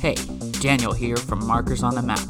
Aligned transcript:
Hey, 0.00 0.14
Daniel 0.60 0.92
here 0.92 1.16
from 1.16 1.46
Markers 1.46 1.82
on 1.82 1.94
the 1.94 2.02
Map. 2.02 2.20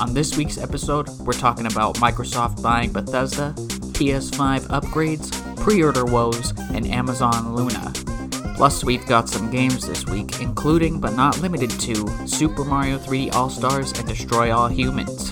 On 0.00 0.14
this 0.14 0.36
week's 0.36 0.56
episode, 0.56 1.08
we're 1.20 1.34
talking 1.34 1.66
about 1.66 1.96
Microsoft 1.96 2.62
buying 2.62 2.90
Bethesda, 2.90 3.54
PS5 3.92 4.60
upgrades, 4.68 5.30
pre 5.62 5.82
order 5.82 6.06
woes, 6.06 6.52
and 6.72 6.86
Amazon 6.86 7.54
Luna. 7.54 7.92
Plus, 8.56 8.82
we've 8.82 9.06
got 9.06 9.28
some 9.28 9.50
games 9.50 9.86
this 9.86 10.06
week, 10.06 10.40
including 10.40 11.00
but 11.00 11.14
not 11.14 11.38
limited 11.40 11.70
to 11.70 12.08
Super 12.26 12.64
Mario 12.64 12.98
3D 12.98 13.34
All 13.34 13.50
Stars 13.50 13.92
and 13.98 14.08
Destroy 14.08 14.50
All 14.56 14.68
Humans. 14.68 15.30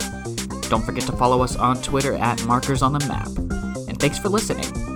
Don't 0.69 0.85
forget 0.85 1.05
to 1.05 1.13
follow 1.13 1.43
us 1.43 1.57
on 1.57 1.81
Twitter 1.83 2.15
at 2.15 2.45
Markers 2.45 2.83
on 2.83 2.93
the 2.93 3.07
Map. 3.07 3.29
And 3.89 3.99
thanks 3.99 4.19
for 4.19 4.29
listening. 4.29 4.90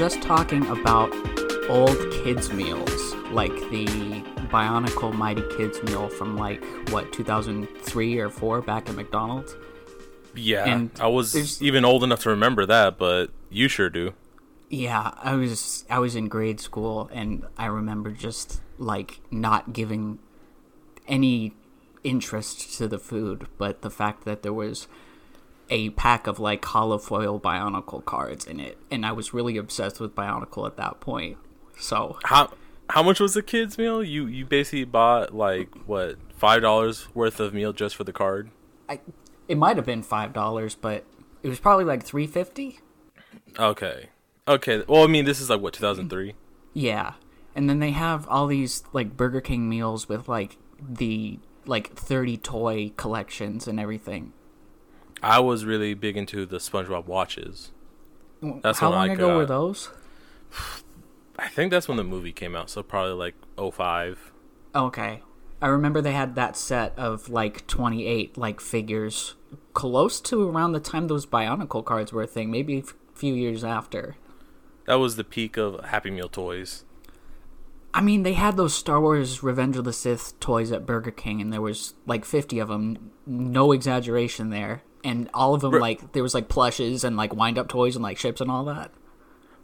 Just 0.00 0.22
talking 0.22 0.66
about 0.68 1.12
old 1.68 1.94
kids 2.24 2.50
meals, 2.54 3.12
like 3.32 3.52
the 3.68 3.84
Bionicle 4.50 5.12
Mighty 5.12 5.42
Kids 5.58 5.82
meal 5.82 6.08
from 6.08 6.38
like 6.38 6.64
what 6.88 7.12
2003 7.12 8.18
or 8.18 8.30
4 8.30 8.62
back 8.62 8.88
at 8.88 8.94
McDonald's. 8.94 9.54
Yeah, 10.34 10.64
And 10.64 10.90
I 10.98 11.08
was 11.08 11.60
even 11.60 11.84
old 11.84 12.02
enough 12.02 12.20
to 12.20 12.30
remember 12.30 12.64
that, 12.64 12.96
but 12.96 13.26
you 13.50 13.68
sure 13.68 13.90
do. 13.90 14.14
Yeah, 14.70 15.12
I 15.18 15.34
was 15.34 15.84
I 15.90 15.98
was 15.98 16.16
in 16.16 16.28
grade 16.28 16.60
school 16.60 17.10
and 17.12 17.44
I 17.58 17.66
remember 17.66 18.10
just 18.10 18.62
like 18.78 19.20
not 19.30 19.74
giving 19.74 20.18
any 21.08 21.52
interest 22.02 22.72
to 22.78 22.88
the 22.88 22.98
food, 22.98 23.48
but 23.58 23.82
the 23.82 23.90
fact 23.90 24.24
that 24.24 24.42
there 24.42 24.54
was 24.54 24.88
a 25.70 25.90
pack 25.90 26.26
of 26.26 26.38
like 26.38 26.62
holofoil 26.62 27.40
Bionicle 27.40 28.04
cards 28.04 28.44
in 28.46 28.60
it, 28.60 28.76
and 28.90 29.06
I 29.06 29.12
was 29.12 29.32
really 29.32 29.56
obsessed 29.56 30.00
with 30.00 30.14
Bionicle 30.14 30.66
at 30.66 30.76
that 30.76 31.00
point. 31.00 31.38
So 31.78 32.18
How 32.24 32.52
how 32.90 33.02
much 33.02 33.20
was 33.20 33.34
the 33.34 33.42
kids 33.42 33.78
meal? 33.78 34.02
You 34.02 34.26
you 34.26 34.44
basically 34.44 34.84
bought 34.84 35.34
like 35.34 35.74
what 35.86 36.16
five 36.36 36.62
dollars 36.62 37.08
worth 37.14 37.40
of 37.40 37.54
meal 37.54 37.72
just 37.72 37.96
for 37.96 38.04
the 38.04 38.12
card. 38.12 38.50
I 38.88 39.00
it 39.48 39.56
might 39.56 39.76
have 39.76 39.86
been 39.86 40.02
five 40.02 40.32
dollars, 40.32 40.74
but 40.74 41.04
it 41.42 41.48
was 41.48 41.60
probably 41.60 41.84
like 41.84 42.04
three 42.04 42.26
fifty. 42.26 42.80
Okay, 43.58 44.10
okay. 44.46 44.84
Well, 44.86 45.04
I 45.04 45.06
mean, 45.06 45.24
this 45.24 45.40
is 45.40 45.48
like 45.48 45.60
what 45.60 45.72
two 45.72 45.80
thousand 45.80 46.10
three. 46.10 46.34
Yeah. 46.72 47.14
And 47.54 47.68
then 47.68 47.80
they 47.80 47.90
have 47.90 48.28
all 48.28 48.46
these 48.46 48.84
like 48.92 49.16
Burger 49.16 49.40
King 49.40 49.68
meals 49.68 50.08
with 50.08 50.28
like 50.28 50.56
the 50.80 51.40
like 51.66 51.94
30 51.94 52.36
toy 52.38 52.92
collections 52.96 53.66
and 53.68 53.78
everything. 53.78 54.32
I 55.22 55.40
was 55.40 55.64
really 55.64 55.94
big 55.94 56.16
into 56.16 56.46
the 56.46 56.58
SpongeBob 56.58 57.06
watches. 57.06 57.72
That's 58.42 58.78
How 58.78 58.90
long 58.90 59.10
I 59.10 59.12
ago 59.12 59.36
were 59.36 59.46
those? 59.46 59.90
I 61.38 61.48
think 61.48 61.70
that's 61.70 61.88
when 61.88 61.96
the 61.96 62.04
movie 62.04 62.32
came 62.32 62.56
out, 62.56 62.70
so 62.70 62.82
probably 62.82 63.12
like 63.12 63.34
05. 63.56 64.32
Okay. 64.74 65.22
I 65.62 65.66
remember 65.66 66.00
they 66.00 66.12
had 66.12 66.34
that 66.36 66.56
set 66.56 66.98
of 66.98 67.28
like 67.28 67.66
28 67.66 68.38
like 68.38 68.60
figures 68.60 69.34
close 69.74 70.20
to 70.22 70.48
around 70.48 70.72
the 70.72 70.80
time 70.80 71.08
those 71.08 71.26
Bionicle 71.26 71.84
cards 71.84 72.12
were 72.12 72.22
a 72.22 72.26
thing, 72.26 72.50
maybe 72.50 72.76
a 72.76 72.80
f- 72.80 72.94
few 73.14 73.34
years 73.34 73.62
after. 73.62 74.16
That 74.86 74.94
was 74.94 75.16
the 75.16 75.24
peak 75.24 75.56
of 75.56 75.84
Happy 75.84 76.10
Meal 76.10 76.28
toys. 76.28 76.84
I 77.92 78.00
mean, 78.00 78.22
they 78.22 78.34
had 78.34 78.56
those 78.56 78.74
Star 78.74 79.00
Wars 79.00 79.42
Revenge 79.42 79.76
of 79.76 79.84
the 79.84 79.92
Sith 79.92 80.38
toys 80.40 80.72
at 80.72 80.86
Burger 80.86 81.10
King, 81.10 81.40
and 81.40 81.52
there 81.52 81.60
was 81.60 81.94
like 82.06 82.24
50 82.24 82.58
of 82.60 82.68
them. 82.68 83.10
No 83.26 83.72
exaggeration 83.72 84.50
there. 84.50 84.82
And 85.02 85.30
all 85.32 85.54
of 85.54 85.60
them, 85.62 85.72
like, 85.72 86.12
there 86.12 86.22
was 86.22 86.34
like 86.34 86.48
plushes 86.48 87.04
and 87.04 87.16
like 87.16 87.34
wind 87.34 87.58
up 87.58 87.68
toys 87.68 87.96
and 87.96 88.02
like 88.02 88.18
ships 88.18 88.40
and 88.40 88.50
all 88.50 88.64
that. 88.64 88.90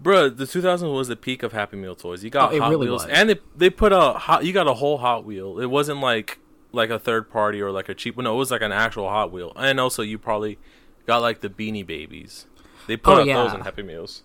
Bruh, 0.02 0.34
the 0.34 0.46
2000 0.46 0.90
was 0.90 1.08
the 1.08 1.16
peak 1.16 1.42
of 1.42 1.52
Happy 1.52 1.76
Meal 1.76 1.94
toys. 1.94 2.22
You 2.24 2.30
got 2.30 2.52
Oh, 2.52 2.58
Hot 2.60 2.70
really 2.70 2.86
Wheels, 2.86 3.04
was. 3.04 3.12
and 3.12 3.30
they 3.30 3.36
they 3.56 3.70
put 3.70 3.92
a 3.92 4.12
hot. 4.12 4.44
You 4.44 4.52
got 4.52 4.66
a 4.66 4.74
whole 4.74 4.98
Hot 4.98 5.24
Wheel. 5.24 5.58
It 5.58 5.66
wasn't 5.66 6.00
like 6.00 6.38
like 6.72 6.90
a 6.90 6.98
third 6.98 7.30
party 7.30 7.60
or 7.62 7.70
like 7.70 7.88
a 7.88 7.94
cheap. 7.94 8.16
No, 8.18 8.34
it 8.34 8.38
was 8.38 8.50
like 8.50 8.60
an 8.62 8.72
actual 8.72 9.08
Hot 9.08 9.32
Wheel. 9.32 9.52
And 9.56 9.80
also, 9.80 10.02
you 10.02 10.18
probably 10.18 10.58
got 11.06 11.22
like 11.22 11.40
the 11.40 11.48
Beanie 11.48 11.86
Babies. 11.86 12.46
They 12.86 12.96
put 12.96 13.14
Oh, 13.18 13.20
up 13.22 13.26
yeah. 13.26 13.42
those 13.42 13.54
in 13.54 13.60
Happy 13.62 13.82
Meals. 13.82 14.22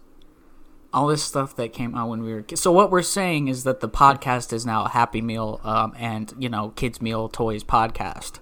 all 0.93 1.07
this 1.07 1.23
stuff 1.23 1.55
that 1.55 1.71
came 1.71 1.95
out 1.95 2.09
when 2.09 2.21
we 2.21 2.33
were 2.33 2.41
kids. 2.41 2.59
So 2.61 2.71
what 2.73 2.91
we're 2.91 3.01
saying 3.01 3.47
is 3.47 3.63
that 3.63 3.79
the 3.79 3.87
podcast 3.89 4.51
is 4.51 4.65
now 4.65 4.83
a 4.85 4.89
Happy 4.89 5.21
Meal 5.21 5.61
um, 5.63 5.93
and 5.97 6.33
you 6.37 6.49
know 6.49 6.69
Kids 6.75 7.01
Meal 7.01 7.29
Toys 7.29 7.63
podcast, 7.63 8.39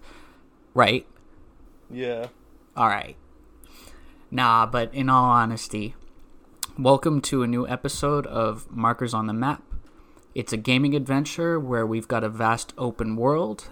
right? 0.74 1.06
Yeah. 1.92 2.28
All 2.80 2.88
right. 2.88 3.18
Nah, 4.32 4.66
but 4.66 4.94
in 4.94 5.10
all 5.10 5.26
honesty, 5.26 5.96
welcome 6.78 7.20
to 7.24 7.44
a 7.44 7.48
new 7.48 7.68
episode 7.68 8.26
of 8.26 8.72
Markers 8.72 9.14
on 9.14 9.28
the 9.28 9.34
Map. 9.34 9.62
It's 10.34 10.54
a 10.54 10.58
gaming 10.58 10.96
adventure 10.96 11.60
where 11.60 11.86
we've 11.86 12.08
got 12.08 12.24
a 12.24 12.30
vast 12.30 12.74
open 12.78 13.18
world 13.18 13.68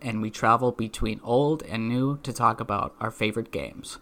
and 0.00 0.22
we 0.22 0.30
travel 0.30 0.72
between 0.72 1.20
old 1.22 1.62
and 1.64 1.90
new 1.90 2.16
to 2.22 2.32
talk 2.32 2.58
about 2.58 2.94
our 3.02 3.10
favorite 3.10 3.52
games. 3.52 3.98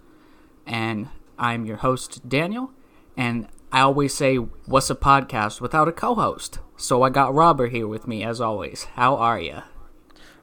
And 0.65 1.09
I'm 1.37 1.67
your 1.67 1.79
host, 1.79 2.29
Daniel, 2.29 2.71
and 3.17 3.49
I 3.73 3.81
always 3.81 4.15
say, 4.15 4.37
What's 4.37 4.91
a 4.91 4.95
podcast 4.95 5.61
without 5.61 5.89
a 5.89 5.93
co 5.93 6.15
host? 6.15 6.61
So 6.77 7.03
I 7.03 7.11
got 7.11 7.35
Robert 7.35 7.73
here 7.73 7.89
with 7.89 8.07
me 8.07 8.23
as 8.23 8.41
always. 8.41 8.85
How 8.95 9.17
are 9.17 9.41
you? 9.41 9.63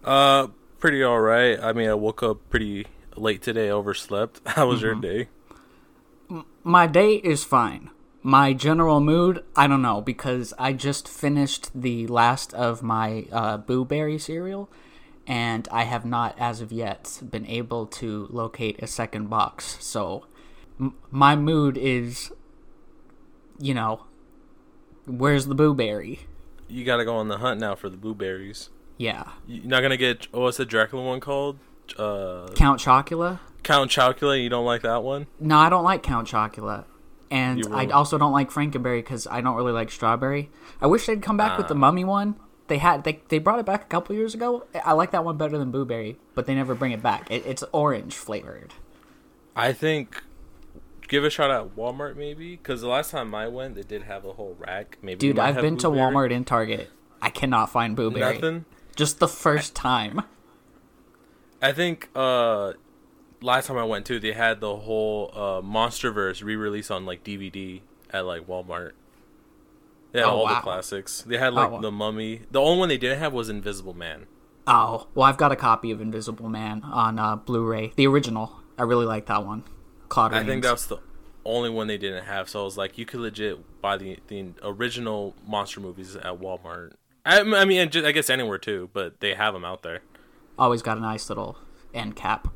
Uh, 0.04 0.48
pretty 0.78 1.02
all 1.02 1.22
right. 1.22 1.58
I 1.58 1.72
mean, 1.72 1.88
I 1.88 1.94
woke 1.94 2.22
up 2.22 2.50
pretty 2.50 2.88
late 3.16 3.42
today. 3.42 3.70
Overslept. 3.70 4.42
How 4.46 4.68
was 4.68 4.82
Mm-hmm. 4.82 4.86
your 4.86 4.96
day? 4.96 5.28
My 6.64 6.88
day 6.88 7.16
is 7.16 7.44
fine. 7.44 7.90
My 8.22 8.54
general 8.54 9.02
mood, 9.02 9.44
I 9.56 9.68
don't 9.68 9.82
know, 9.82 10.00
because 10.02 10.54
I 10.58 10.72
just 10.74 11.08
finished 11.10 11.70
the 11.80 12.08
last 12.08 12.54
of 12.54 12.82
my 12.82 13.26
uh, 13.32 13.58
Boo 13.58 13.84
Berry 13.84 14.18
cereal, 14.18 14.70
and 15.28 15.68
I 15.72 15.84
have 15.84 16.06
not, 16.06 16.36
as 16.40 16.62
of 16.62 16.72
yet, 16.72 17.20
been 17.30 17.46
able 17.46 17.86
to 17.88 18.28
locate 18.32 18.82
a 18.82 18.88
second 18.88 19.30
box. 19.30 19.78
So, 19.82 20.26
m- 20.80 20.96
my 21.12 21.36
mood 21.36 21.78
is, 21.78 22.32
you 23.60 23.74
know, 23.74 24.06
where's 25.06 25.48
the 25.48 25.56
Boo 25.56 25.74
Berry? 25.74 26.22
You 26.70 26.86
got 26.86 26.98
to 26.98 27.06
go 27.06 27.18
on 27.18 27.28
the 27.28 27.40
hunt 27.40 27.60
now 27.60 27.76
for 27.76 27.90
the 27.90 27.98
blueberries. 27.98 28.70
Yeah. 28.98 29.32
You're 29.46 29.66
not 29.66 29.82
gonna 29.82 29.98
get. 29.98 30.28
Oh, 30.34 30.42
what's 30.44 30.58
the 30.58 30.66
Dracula 30.66 31.04
one 31.04 31.20
called? 31.20 31.58
Uh, 31.98 32.48
Count 32.56 32.80
Chocula? 32.80 33.40
Count 33.64 33.90
Chocula. 33.92 34.42
You 34.42 34.50
don't 34.50 34.66
like 34.66 34.82
that 34.82 35.04
one? 35.04 35.28
No, 35.40 35.58
I 35.58 35.70
don't 35.70 35.84
like 35.84 36.04
Count 36.04 36.28
Chocula. 36.28 36.86
And 37.32 37.66
I 37.72 37.88
also 37.88 38.18
don't 38.20 38.32
like 38.32 38.52
Frankenberry 38.52 39.00
because 39.00 39.26
I 39.26 39.42
don't 39.42 39.56
really 39.56 39.72
like 39.72 39.90
strawberry. 39.90 40.52
I 40.80 40.86
wish 40.88 41.08
they'd 41.08 41.22
come 41.22 41.38
back 41.38 41.58
with 41.58 41.66
Ah. 41.66 41.70
the 41.70 41.76
mummy 41.76 42.04
one. 42.06 42.36
They 42.68 42.78
had 42.78 43.04
they, 43.04 43.22
they 43.30 43.40
brought 43.40 43.60
it 43.60 43.66
back 43.66 43.84
a 43.84 43.88
couple 43.88 44.16
years 44.16 44.34
ago. 44.36 44.66
I 44.86 44.94
like 44.94 45.12
that 45.12 45.26
one 45.26 45.38
better 45.38 45.58
than 45.58 45.72
blueberry, 45.72 46.18
but 46.36 46.46
they 46.46 46.54
never 46.56 46.76
bring 46.76 46.92
it 46.92 47.02
back. 47.02 47.30
It, 47.32 47.46
it's 47.46 47.64
orange 47.72 48.16
flavored. 48.16 48.74
I 49.56 49.74
think 49.74 50.22
give 51.08 51.24
a 51.24 51.30
shot 51.30 51.52
at 51.52 51.76
Walmart 51.76 52.16
maybe 52.16 52.56
because 52.56 52.82
the 52.82 52.88
last 52.88 53.12
time 53.12 53.34
I 53.36 53.48
went, 53.48 53.76
they 53.76 53.82
did 53.84 54.04
have 54.04 54.26
a 54.26 54.34
whole 54.34 54.56
rack. 54.60 54.98
Maybe 55.02 55.18
Dude, 55.20 55.40
I've 55.40 55.56
been 55.60 55.78
to. 55.78 55.88
Walmart 55.90 56.34
and 56.34 56.46
Target. 56.46 56.90
I 57.22 57.30
cannot 57.30 57.72
find 57.72 57.96
blueberry. 57.96 58.36
Nothing. 58.36 58.66
Just 58.96 59.20
the 59.20 59.28
first 59.28 59.76
time. 59.76 60.22
I 61.64 61.72
think 61.72 62.10
uh 62.16 62.74
last 63.42 63.68
time 63.68 63.78
I 63.78 63.84
went 63.86 64.06
to, 64.08 64.20
they 64.20 64.34
had 64.34 64.60
the 64.60 64.76
whole 64.76 65.32
uh 65.34 65.62
MonsterVerse 65.62 66.44
re-release 66.44 66.92
on 66.92 67.06
like 67.06 67.24
DVD 67.24 67.82
at 68.12 68.26
like 68.26 68.46
Walmart. 68.48 68.92
They 70.12 70.20
had 70.20 70.28
Oh, 70.28 70.32
all 70.32 70.44
wow. 70.44 70.56
the 70.56 70.62
classics. 70.62 71.24
They 71.24 71.38
had 71.38 71.54
like 71.54 71.72
wow. 71.72 71.80
the 71.80 71.92
Mummy. 71.92 72.42
The 72.52 72.62
only 72.62 72.80
one 72.80 72.90
they 72.90 72.98
didn't 72.98 73.20
have 73.20 73.34
was 73.34 73.50
Invisible 73.50 73.96
Man. 73.96 74.28
Oh, 74.68 75.08
well, 75.16 75.26
I've 75.26 75.38
got 75.38 75.52
a 75.52 75.56
copy 75.58 75.92
of 75.92 76.00
Invisible 76.02 76.48
Man 76.50 76.84
on 76.84 77.18
uh, 77.20 77.36
Blu-ray, 77.36 77.94
the 77.96 78.08
original. 78.08 78.60
I 78.78 78.84
really 78.84 79.06
like 79.06 79.26
that 79.26 79.46
one. 79.46 79.64
Claude 80.08 80.34
I 80.34 80.44
think 80.44 80.64
that's 80.64 80.86
the 80.86 80.98
only 81.44 81.70
one 81.70 81.88
they 81.88 81.98
didn't 81.98 82.26
have. 82.26 82.48
So 82.48 82.62
I 82.62 82.64
was 82.64 82.78
like, 82.78 82.98
you 82.98 83.06
could 83.06 83.20
legit 83.20 83.82
buy 83.82 83.98
the 83.98 84.20
the 84.28 84.50
original 84.62 85.36
monster 85.46 85.80
movies 85.80 86.16
at 86.16 86.40
Walmart. 86.40 86.94
I, 87.26 87.40
I 87.42 87.66
mean, 87.66 87.90
just, 87.90 88.06
I 88.06 88.12
guess 88.12 88.30
anywhere 88.30 88.58
too, 88.58 88.90
but 88.94 89.20
they 89.20 89.34
have 89.34 89.54
them 89.54 89.66
out 89.66 89.82
there. 89.84 90.02
Always 90.58 90.82
got 90.82 90.98
a 90.98 91.02
nice 91.02 91.30
little 91.30 91.58
end 91.94 92.16
cap. 92.16 92.48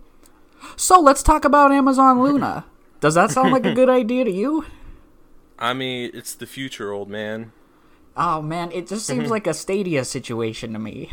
So 0.76 1.00
let's 1.00 1.24
talk 1.24 1.46
about 1.46 1.72
Amazon 1.72 2.22
Luna. 2.22 2.66
Does 3.00 3.14
that 3.16 3.32
sound 3.32 3.52
like 3.52 3.66
a 3.66 3.74
good 3.74 3.90
idea 4.02 4.26
to 4.26 4.32
you? 4.32 4.66
I 5.60 5.74
mean, 5.74 6.12
it's 6.14 6.36
the 6.36 6.46
future, 6.48 6.92
old 6.92 7.10
man. 7.10 7.52
Oh 8.16 8.42
man, 8.42 8.72
it 8.72 8.88
just 8.88 9.06
seems 9.06 9.30
like 9.36 9.46
a 9.46 9.54
Stadia 9.54 10.04
situation 10.04 10.74
to 10.74 10.80
me. 10.80 11.12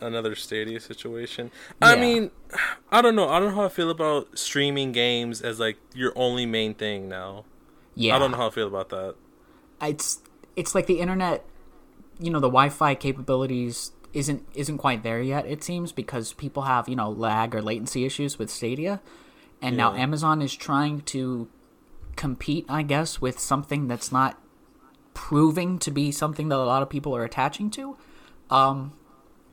Another 0.00 0.34
Stadia 0.34 0.80
situation. 0.80 1.50
I 1.80 1.94
Yeah. 1.94 2.00
mean, 2.00 2.30
I 2.90 3.00
don't 3.02 3.14
know. 3.14 3.28
I 3.28 3.38
don't 3.38 3.50
know 3.50 3.54
how 3.56 3.64
I 3.66 3.68
feel 3.68 3.90
about 3.90 4.36
streaming 4.36 4.90
games 4.90 5.40
as 5.40 5.60
like 5.60 5.76
your 5.94 6.12
only 6.16 6.46
main 6.46 6.74
thing 6.74 7.08
now. 7.08 7.44
Yeah, 7.94 8.16
I 8.16 8.18
don't 8.18 8.32
know 8.32 8.36
how 8.36 8.48
I 8.48 8.50
feel 8.50 8.66
about 8.66 8.88
that. 8.90 9.14
it's 9.80 10.20
it's 10.56 10.74
like 10.74 10.86
the 10.86 10.98
internet 11.00 11.44
you 12.18 12.30
know 12.30 12.40
the 12.40 12.48
wi-fi 12.48 12.94
capabilities 12.94 13.92
isn't 14.12 14.44
isn't 14.54 14.78
quite 14.78 15.02
there 15.02 15.22
yet 15.22 15.46
it 15.46 15.62
seems 15.62 15.92
because 15.92 16.32
people 16.32 16.64
have 16.64 16.88
you 16.88 16.96
know 16.96 17.10
lag 17.10 17.54
or 17.54 17.62
latency 17.62 18.04
issues 18.04 18.38
with 18.38 18.50
stadia. 18.50 19.00
And 19.62 19.76
now 19.76 19.94
amazon 19.94 20.40
is 20.42 20.54
trying 20.54 21.02
to 21.02 21.48
compete 22.16 22.64
i 22.68 22.82
guess 22.82 23.20
with 23.20 23.38
something 23.38 23.88
that's 23.88 24.10
not 24.10 24.38
proving 25.14 25.78
to 25.78 25.90
be 25.90 26.10
something 26.10 26.48
that 26.48 26.56
a 26.56 26.64
lot 26.64 26.82
of 26.82 26.88
people 26.88 27.14
are 27.14 27.24
attaching 27.24 27.70
to. 27.70 27.96
Um 28.48 28.92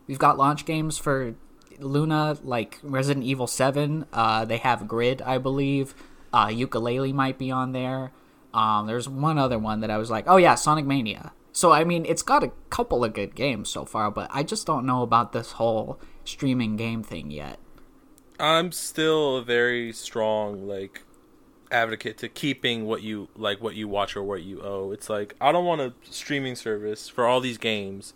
we've 0.07 0.19
got 0.19 0.37
launch 0.37 0.65
games 0.65 0.97
for 0.97 1.35
luna 1.79 2.37
like 2.43 2.79
resident 2.81 3.25
evil 3.25 3.45
7 3.47 4.05
uh 4.13 4.45
they 4.45 4.57
have 4.57 4.87
grid 4.87 5.21
i 5.21 5.37
believe. 5.37 5.93
Uh 6.33 6.47
Yooka-Laylee 6.47 7.13
might 7.13 7.37
be 7.37 7.51
on 7.51 7.71
there. 7.73 8.11
Um 8.53 8.87
there's 8.87 9.09
one 9.09 9.37
other 9.37 9.59
one 9.59 9.81
that 9.81 9.91
i 9.91 9.97
was 9.97 10.09
like 10.09 10.25
oh 10.27 10.37
yeah 10.37 10.55
sonic 10.55 10.85
mania 10.85 11.33
so 11.57 11.71
i 11.71 11.83
mean 11.83 12.05
it's 12.05 12.21
got 12.31 12.43
a 12.43 12.51
couple 12.69 13.03
of 13.03 13.13
good 13.13 13.33
games 13.33 13.67
so 13.69 13.83
far 13.93 14.11
but 14.11 14.29
i 14.31 14.43
just 14.43 14.67
don't 14.67 14.85
know 14.85 15.01
about 15.01 15.31
this 15.33 15.53
whole 15.53 15.99
streaming 16.23 16.75
game 16.75 17.01
thing 17.01 17.31
yet 17.31 17.57
I'm 18.39 18.71
still 18.71 19.37
a 19.37 19.43
very 19.43 19.91
strong 19.91 20.67
like 20.67 21.01
advocate 21.71 22.19
to 22.19 22.29
keeping 22.29 22.85
what 22.85 23.01
you 23.01 23.29
like 23.35 23.59
what 23.61 23.73
you 23.73 23.87
watch 23.87 24.15
or 24.15 24.21
what 24.21 24.43
you 24.43 24.61
owe. 24.61 24.91
It's 24.91 25.09
like 25.09 25.35
I 25.41 25.51
don't 25.51 25.65
want 25.65 25.81
a 25.81 25.93
streaming 26.09 26.55
service 26.55 27.09
for 27.09 27.25
all 27.25 27.39
these 27.41 27.57
games 27.57 28.13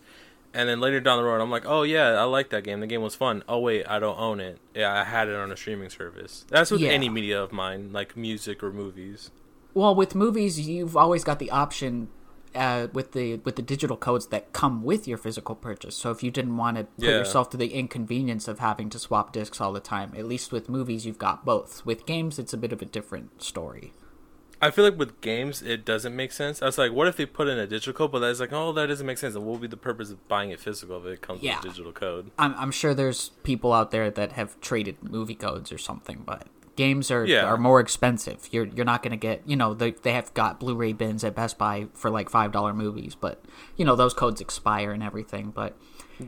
and 0.53 0.69
then 0.69 0.79
later 0.79 0.99
down 0.99 1.17
the 1.17 1.23
road 1.23 1.41
I'm 1.41 1.49
like, 1.49 1.65
"Oh 1.65 1.81
yeah, 1.81 2.09
I 2.21 2.25
like 2.25 2.51
that 2.51 2.63
game. 2.63 2.81
The 2.81 2.87
game 2.87 3.01
was 3.01 3.15
fun. 3.15 3.43
Oh 3.49 3.57
wait, 3.57 3.83
I 3.89 3.97
don't 3.97 4.19
own 4.19 4.39
it. 4.39 4.59
Yeah, 4.75 4.93
I 4.93 5.03
had 5.05 5.27
it 5.27 5.33
on 5.35 5.51
a 5.51 5.57
streaming 5.57 5.89
service." 5.89 6.45
That's 6.49 6.69
with 6.69 6.81
Yeah. 6.81 6.91
any 6.91 7.09
media 7.09 7.41
of 7.41 7.51
mine, 7.51 7.91
like 7.91 8.15
music 8.15 8.61
or 8.61 8.71
movies. 8.71 9.31
Well, 9.73 9.95
with 9.95 10.13
movies, 10.13 10.59
you've 10.59 10.95
always 10.95 11.23
got 11.23 11.39
the 11.39 11.49
option 11.49 12.09
uh, 12.55 12.87
with 12.93 13.13
the 13.13 13.37
with 13.37 13.55
the 13.55 13.61
digital 13.61 13.97
codes 13.97 14.27
that 14.27 14.51
come 14.53 14.83
with 14.83 15.07
your 15.07 15.17
physical 15.17 15.55
purchase. 15.55 15.95
So 15.95 16.11
if 16.11 16.21
you 16.23 16.31
didn't 16.31 16.57
want 16.57 16.77
to 16.77 16.83
put 16.83 17.05
Yeah. 17.05 17.11
yourself 17.19 17.49
to 17.51 17.57
the 17.57 17.73
inconvenience 17.73 18.47
of 18.47 18.59
having 18.59 18.89
to 18.89 18.99
swap 18.99 19.31
discs 19.33 19.61
all 19.61 19.71
the 19.73 19.79
time, 19.79 20.13
at 20.17 20.25
least 20.25 20.51
with 20.51 20.67
movies, 20.69 21.05
you've 21.05 21.17
got 21.17 21.45
both. 21.45 21.85
With 21.85 22.05
games, 22.05 22.37
it's 22.39 22.53
a 22.53 22.57
bit 22.57 22.73
of 22.73 22.81
a 22.81 22.85
different 22.85 23.41
story. 23.41 23.93
I 24.63 24.69
feel 24.69 24.85
like 24.85 24.95
with 24.99 25.21
games, 25.21 25.63
it 25.63 25.83
doesn't 25.85 26.15
make 26.15 26.31
sense. 26.31 26.61
I 26.61 26.65
was 26.67 26.77
like, 26.77 26.91
what 26.91 27.07
if 27.07 27.15
they 27.17 27.25
put 27.25 27.47
in 27.47 27.57
a 27.57 27.65
digital 27.65 27.93
code? 27.93 28.11
But 28.11 28.19
that's 28.19 28.39
like, 28.39 28.53
oh, 28.53 28.71
that 28.73 28.85
doesn't 28.87 29.07
make 29.07 29.17
sense. 29.17 29.33
And 29.33 29.43
what 29.43 29.53
would 29.53 29.61
be 29.61 29.67
the 29.67 29.75
purpose 29.75 30.11
of 30.11 30.27
buying 30.27 30.51
it 30.51 30.59
physical 30.59 30.99
if 30.99 31.05
it 31.05 31.21
comes 31.21 31.41
Yeah. 31.41 31.55
with 31.57 31.65
a 31.65 31.67
digital 31.69 31.91
code? 31.91 32.29
I'm, 32.37 32.53
I'm 32.55 32.69
sure 32.71 32.93
there's 32.93 33.29
people 33.41 33.73
out 33.73 33.89
there 33.89 34.11
that 34.11 34.33
have 34.33 34.59
traded 34.61 35.01
movie 35.01 35.33
codes 35.33 35.71
or 35.71 35.79
something, 35.79 36.21
but 36.27 36.45
games 36.75 37.11
are 37.11 37.25
Yeah. 37.25 37.45
are 37.45 37.57
more 37.57 37.79
expensive. 37.79 38.47
You're 38.51 38.65
you're 38.65 38.85
not 38.85 39.03
gonna 39.03 39.17
get 39.17 39.41
you 39.45 39.55
know 39.55 39.73
they 39.73 39.91
they 39.91 40.13
have 40.13 40.33
got 40.33 40.59
Blu-ray 40.59 40.93
bins 40.93 41.23
at 41.23 41.35
Best 41.35 41.57
Buy 41.57 41.87
for 41.93 42.09
like 42.09 42.29
five 42.29 42.51
dollar 42.51 42.73
movies, 42.73 43.15
but 43.15 43.43
you 43.75 43.85
know 43.85 43.95
those 43.95 44.13
codes 44.13 44.41
expire 44.41 44.91
and 44.91 45.03
everything. 45.03 45.51
But 45.51 45.77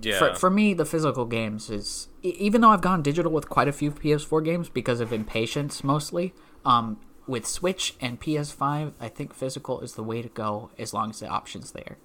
Yeah. 0.02 0.18
for 0.20 0.36
for 0.36 0.50
me, 0.50 0.74
the 0.74 0.86
physical 0.86 1.26
games 1.26 1.70
is 1.70 2.08
even 2.22 2.62
though 2.62 2.70
I've 2.70 2.82
gone 2.82 3.02
digital 3.02 3.32
with 3.32 3.50
quite 3.50 3.68
a 3.68 3.72
few 3.74 3.92
PS4 3.92 4.42
games 4.44 4.70
because 4.70 5.00
of 5.00 5.12
impatience 5.14 5.84
mostly. 5.84 6.34
Um, 6.66 6.98
with 7.28 7.46
Switch 7.46 7.96
and 8.02 8.20
PS5, 8.20 8.94
I 9.00 9.08
think 9.08 9.34
physical 9.34 9.80
is 9.80 9.94
the 9.96 10.04
way 10.04 10.22
to 10.22 10.28
go 10.30 10.72
as 10.78 10.94
long 10.94 11.10
as 11.10 11.20
the 11.22 11.28
option's 11.28 11.72
there. 11.72 11.98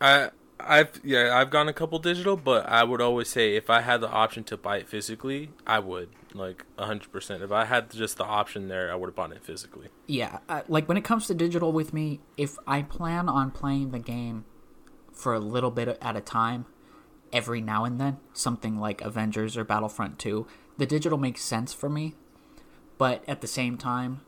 I 0.00 0.30
I've 0.66 1.00
yeah 1.04 1.36
I've 1.36 1.50
gone 1.50 1.68
a 1.68 1.72
couple 1.72 1.98
digital, 1.98 2.36
but 2.36 2.66
I 2.68 2.84
would 2.84 3.00
always 3.00 3.28
say 3.28 3.56
if 3.56 3.70
I 3.70 3.80
had 3.80 4.00
the 4.00 4.08
option 4.08 4.44
to 4.44 4.56
buy 4.56 4.78
it 4.78 4.88
physically, 4.88 5.50
I 5.66 5.78
would 5.78 6.10
like 6.34 6.64
hundred 6.78 7.12
percent. 7.12 7.42
If 7.42 7.52
I 7.52 7.64
had 7.64 7.90
just 7.90 8.16
the 8.16 8.24
option 8.24 8.68
there, 8.68 8.90
I 8.92 8.94
would 8.94 9.08
have 9.08 9.14
bought 9.14 9.32
it 9.32 9.44
physically. 9.44 9.88
Yeah, 10.06 10.38
uh, 10.48 10.62
like 10.68 10.88
when 10.88 10.96
it 10.96 11.04
comes 11.04 11.26
to 11.28 11.34
digital 11.34 11.72
with 11.72 11.92
me, 11.92 12.20
if 12.36 12.56
I 12.66 12.82
plan 12.82 13.28
on 13.28 13.50
playing 13.50 13.90
the 13.90 13.98
game 13.98 14.44
for 15.12 15.34
a 15.34 15.40
little 15.40 15.70
bit 15.70 15.98
at 16.00 16.16
a 16.16 16.20
time, 16.20 16.66
every 17.32 17.60
now 17.60 17.84
and 17.84 18.00
then, 18.00 18.18
something 18.32 18.78
like 18.78 19.00
Avengers 19.00 19.56
or 19.56 19.64
Battlefront 19.64 20.18
2, 20.18 20.46
the 20.78 20.86
digital 20.86 21.18
makes 21.18 21.42
sense 21.42 21.72
for 21.72 21.88
me. 21.88 22.14
But 22.98 23.24
at 23.26 23.40
the 23.40 23.46
same 23.46 23.76
time, 23.76 24.20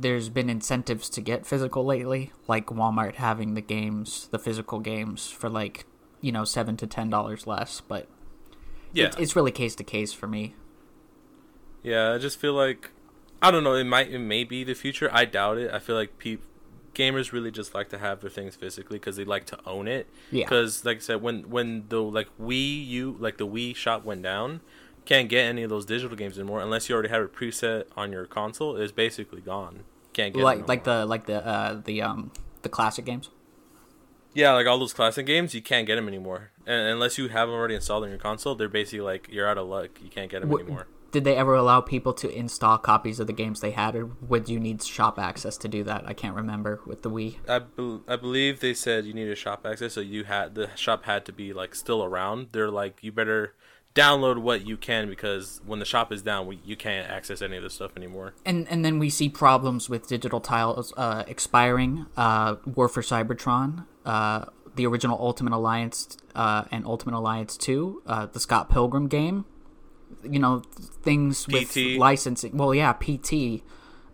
there's 0.00 0.28
been 0.28 0.48
incentives 0.50 1.08
to 1.10 1.20
get 1.20 1.46
physical 1.46 1.84
lately, 1.84 2.32
like 2.48 2.66
Walmart 2.66 3.16
having 3.16 3.54
the 3.54 3.60
games, 3.60 4.28
the 4.30 4.38
physical 4.38 4.78
games, 4.80 5.30
for 5.30 5.48
like, 5.48 5.84
you 6.20 6.32
know, 6.32 6.44
7 6.44 6.76
to 6.78 6.86
$10 6.86 7.46
less. 7.46 7.80
But 7.80 8.08
Yeah, 8.92 9.06
it's, 9.06 9.16
it's 9.16 9.36
really 9.36 9.52
case 9.52 9.74
to 9.76 9.84
case 9.84 10.12
for 10.12 10.26
me. 10.26 10.54
yeah. 11.82 12.12
I 12.12 12.18
just 12.18 12.38
feel 12.38 12.54
like 12.54 12.90
I 13.42 13.50
don't 13.50 13.64
know. 13.64 13.74
It 13.74 13.84
might 13.84 14.10
it 14.10 14.18
may 14.18 14.44
be 14.44 14.64
the 14.64 14.74
future. 14.74 15.08
I 15.12 15.24
doubt 15.24 15.56
it. 15.58 15.72
I 15.72 15.78
feel 15.78 15.96
like 15.96 16.18
peop 16.18 16.42
gamers 16.94 17.32
really 17.32 17.50
just 17.50 17.74
like 17.74 17.88
to 17.90 17.98
have 17.98 18.20
their 18.20 18.28
things 18.30 18.54
physically 18.56 18.98
because 18.98 19.16
they 19.16 19.24
like 19.24 19.46
to 19.46 19.58
own 19.66 19.88
it. 19.88 20.06
Yeah. 20.30 20.44
Because 20.44 20.84
like 20.84 20.98
I 20.98 21.00
said, 21.00 21.22
when 21.22 21.48
when 21.48 21.84
the 21.88 22.02
like 22.02 22.28
Wii 22.40 22.86
U 22.88 23.16
like 23.18 23.38
the 23.38 23.46
Wii 23.46 23.74
shop 23.74 24.04
went 24.04 24.22
down, 24.22 24.60
can't 25.04 25.28
get 25.28 25.44
any 25.46 25.62
of 25.62 25.70
those 25.70 25.84
digital 25.84 26.16
games 26.16 26.38
anymore 26.38 26.60
unless 26.60 26.88
you 26.88 26.94
already 26.94 27.08
have 27.08 27.22
it 27.22 27.34
preset 27.34 27.84
on 27.96 28.12
your 28.12 28.26
console. 28.26 28.76
It's 28.76 28.92
basically 28.92 29.40
gone. 29.40 29.84
Can't 30.12 30.34
get 30.34 30.42
Like 30.42 30.60
no 30.60 30.64
like 30.66 30.86
more. 30.86 30.96
the 31.00 31.06
like 31.06 31.26
the 31.26 31.46
uh 31.46 31.80
the 31.84 32.02
um 32.02 32.32
the 32.62 32.68
classic 32.68 33.04
games. 33.04 33.30
yeah 34.34 34.52
like 34.52 34.66
all 34.66 34.78
those 34.78 34.92
classic 34.92 35.26
games 35.26 35.54
you 35.54 35.62
can't 35.62 35.86
get 35.86 35.96
them 35.96 36.06
anymore 36.08 36.50
and 36.66 36.88
unless 36.88 37.18
you 37.18 37.28
have 37.28 37.48
them 37.48 37.56
already 37.56 37.74
installed 37.74 38.04
on 38.04 38.10
your 38.10 38.18
console. 38.18 38.54
They're 38.54 38.68
basically 38.68 39.00
like 39.00 39.28
you're 39.30 39.48
out 39.48 39.58
of 39.58 39.66
luck. 39.66 39.90
You 40.02 40.10
can't 40.10 40.30
get 40.30 40.40
them 40.42 40.52
anymore. 40.52 40.86
Did 41.12 41.24
they 41.24 41.34
ever 41.34 41.54
allow 41.56 41.80
people 41.80 42.12
to 42.14 42.30
install 42.32 42.78
copies 42.78 43.18
of 43.18 43.26
the 43.26 43.32
games 43.32 43.58
they 43.60 43.72
had, 43.72 43.96
or 43.96 44.06
would 44.28 44.48
you 44.48 44.60
need 44.60 44.80
shop 44.80 45.18
access 45.18 45.56
to 45.56 45.66
do 45.66 45.82
that? 45.82 46.04
I 46.06 46.12
can't 46.12 46.36
remember 46.36 46.80
with 46.86 47.02
the 47.02 47.10
Wii. 47.10 47.34
I, 47.48 47.58
bel 47.58 48.02
I 48.06 48.14
believe 48.14 48.60
they 48.60 48.74
said 48.74 49.06
you 49.06 49.12
needed 49.12 49.36
shop 49.36 49.66
access, 49.66 49.94
so 49.94 50.00
you 50.00 50.22
had 50.22 50.54
the 50.54 50.70
shop 50.76 51.06
had 51.06 51.24
to 51.24 51.32
be 51.32 51.52
like 51.52 51.74
still 51.74 52.04
around. 52.04 52.50
They're 52.52 52.70
like 52.70 52.98
you 53.02 53.10
better 53.10 53.54
download 53.94 54.38
what 54.38 54.66
you 54.66 54.76
can 54.76 55.08
because 55.08 55.60
when 55.66 55.78
the 55.78 55.84
shop 55.84 56.12
is 56.12 56.22
down, 56.22 56.46
we, 56.46 56.60
you 56.64 56.76
can't 56.76 57.10
access 57.10 57.42
any 57.42 57.56
of 57.56 57.62
this 57.62 57.74
stuff 57.74 57.92
anymore. 57.96 58.34
And 58.44 58.68
and 58.68 58.84
then 58.84 58.98
we 58.98 59.10
see 59.10 59.28
problems 59.28 59.88
with 59.88 60.08
digital 60.08 60.40
tiles 60.40 60.92
uh, 60.96 61.24
expiring. 61.26 62.06
Uh, 62.16 62.56
War 62.64 62.88
for 62.88 63.02
Cybertron, 63.02 63.86
uh, 64.04 64.46
the 64.76 64.86
original 64.86 65.18
Ultimate 65.20 65.52
Alliance, 65.52 66.16
uh, 66.34 66.64
and 66.70 66.86
Ultimate 66.86 67.16
Alliance 67.16 67.56
Two, 67.56 68.02
uh, 68.06 68.26
the 68.26 68.40
Scott 68.40 68.70
Pilgrim 68.70 69.08
game. 69.08 69.44
You 70.22 70.38
know 70.38 70.60
things 71.02 71.46
with 71.48 71.72
PT. 71.72 71.98
licensing. 71.98 72.56
Well, 72.56 72.74
yeah, 72.74 72.92
PT. 72.92 73.62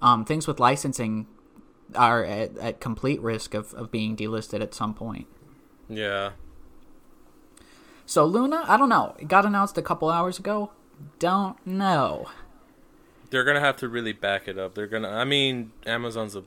Um, 0.03 0.25
things 0.25 0.47
with 0.47 0.61
licensing 0.61 1.27
are 1.95 2.25
at, 2.25 2.57
at 2.59 2.81
complete 2.81 3.21
risk 3.21 3.55
of, 3.55 3.73
of 3.75 3.91
being 3.91 4.17
delisted 4.17 4.61
at 4.61 4.75
some 4.75 4.93
point. 4.93 5.27
Yeah, 5.89 6.33
So 8.07 8.25
Luna, 8.25 8.65
I 8.67 8.77
don't 8.77 8.89
know. 8.89 9.15
It 9.19 9.29
got 9.29 9.45
announced 9.45 9.77
a 9.77 9.83
couple 9.83 10.09
hours 10.09 10.39
ago. 10.39 10.71
Don't 11.19 11.65
know. 11.67 12.27
they're 13.31 13.45
gonna 13.45 13.61
have 13.61 13.77
to 13.79 13.89
really 13.89 14.13
back 14.13 14.49
it 14.49 14.59
up. 14.59 14.75
They're 14.75 14.87
gonna. 14.87 15.11
I 15.11 15.25
mean, 15.25 15.73
Amazon's 15.85 16.35
a 16.37 16.45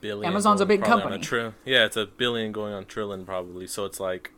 billion. 0.00 0.24
Amazon's 0.30 0.60
a 0.60 0.66
big 0.66 0.82
company. 0.82 1.18
tri- 1.18 1.52
yeah, 1.64 1.84
it's 1.84 1.96
a 1.96 2.06
billion 2.06 2.50
going 2.52 2.72
on 2.72 2.86
trillion 2.86 3.24
probably. 3.24 3.66
So 3.66 3.84
it's 3.84 4.00
like, 4.00 4.32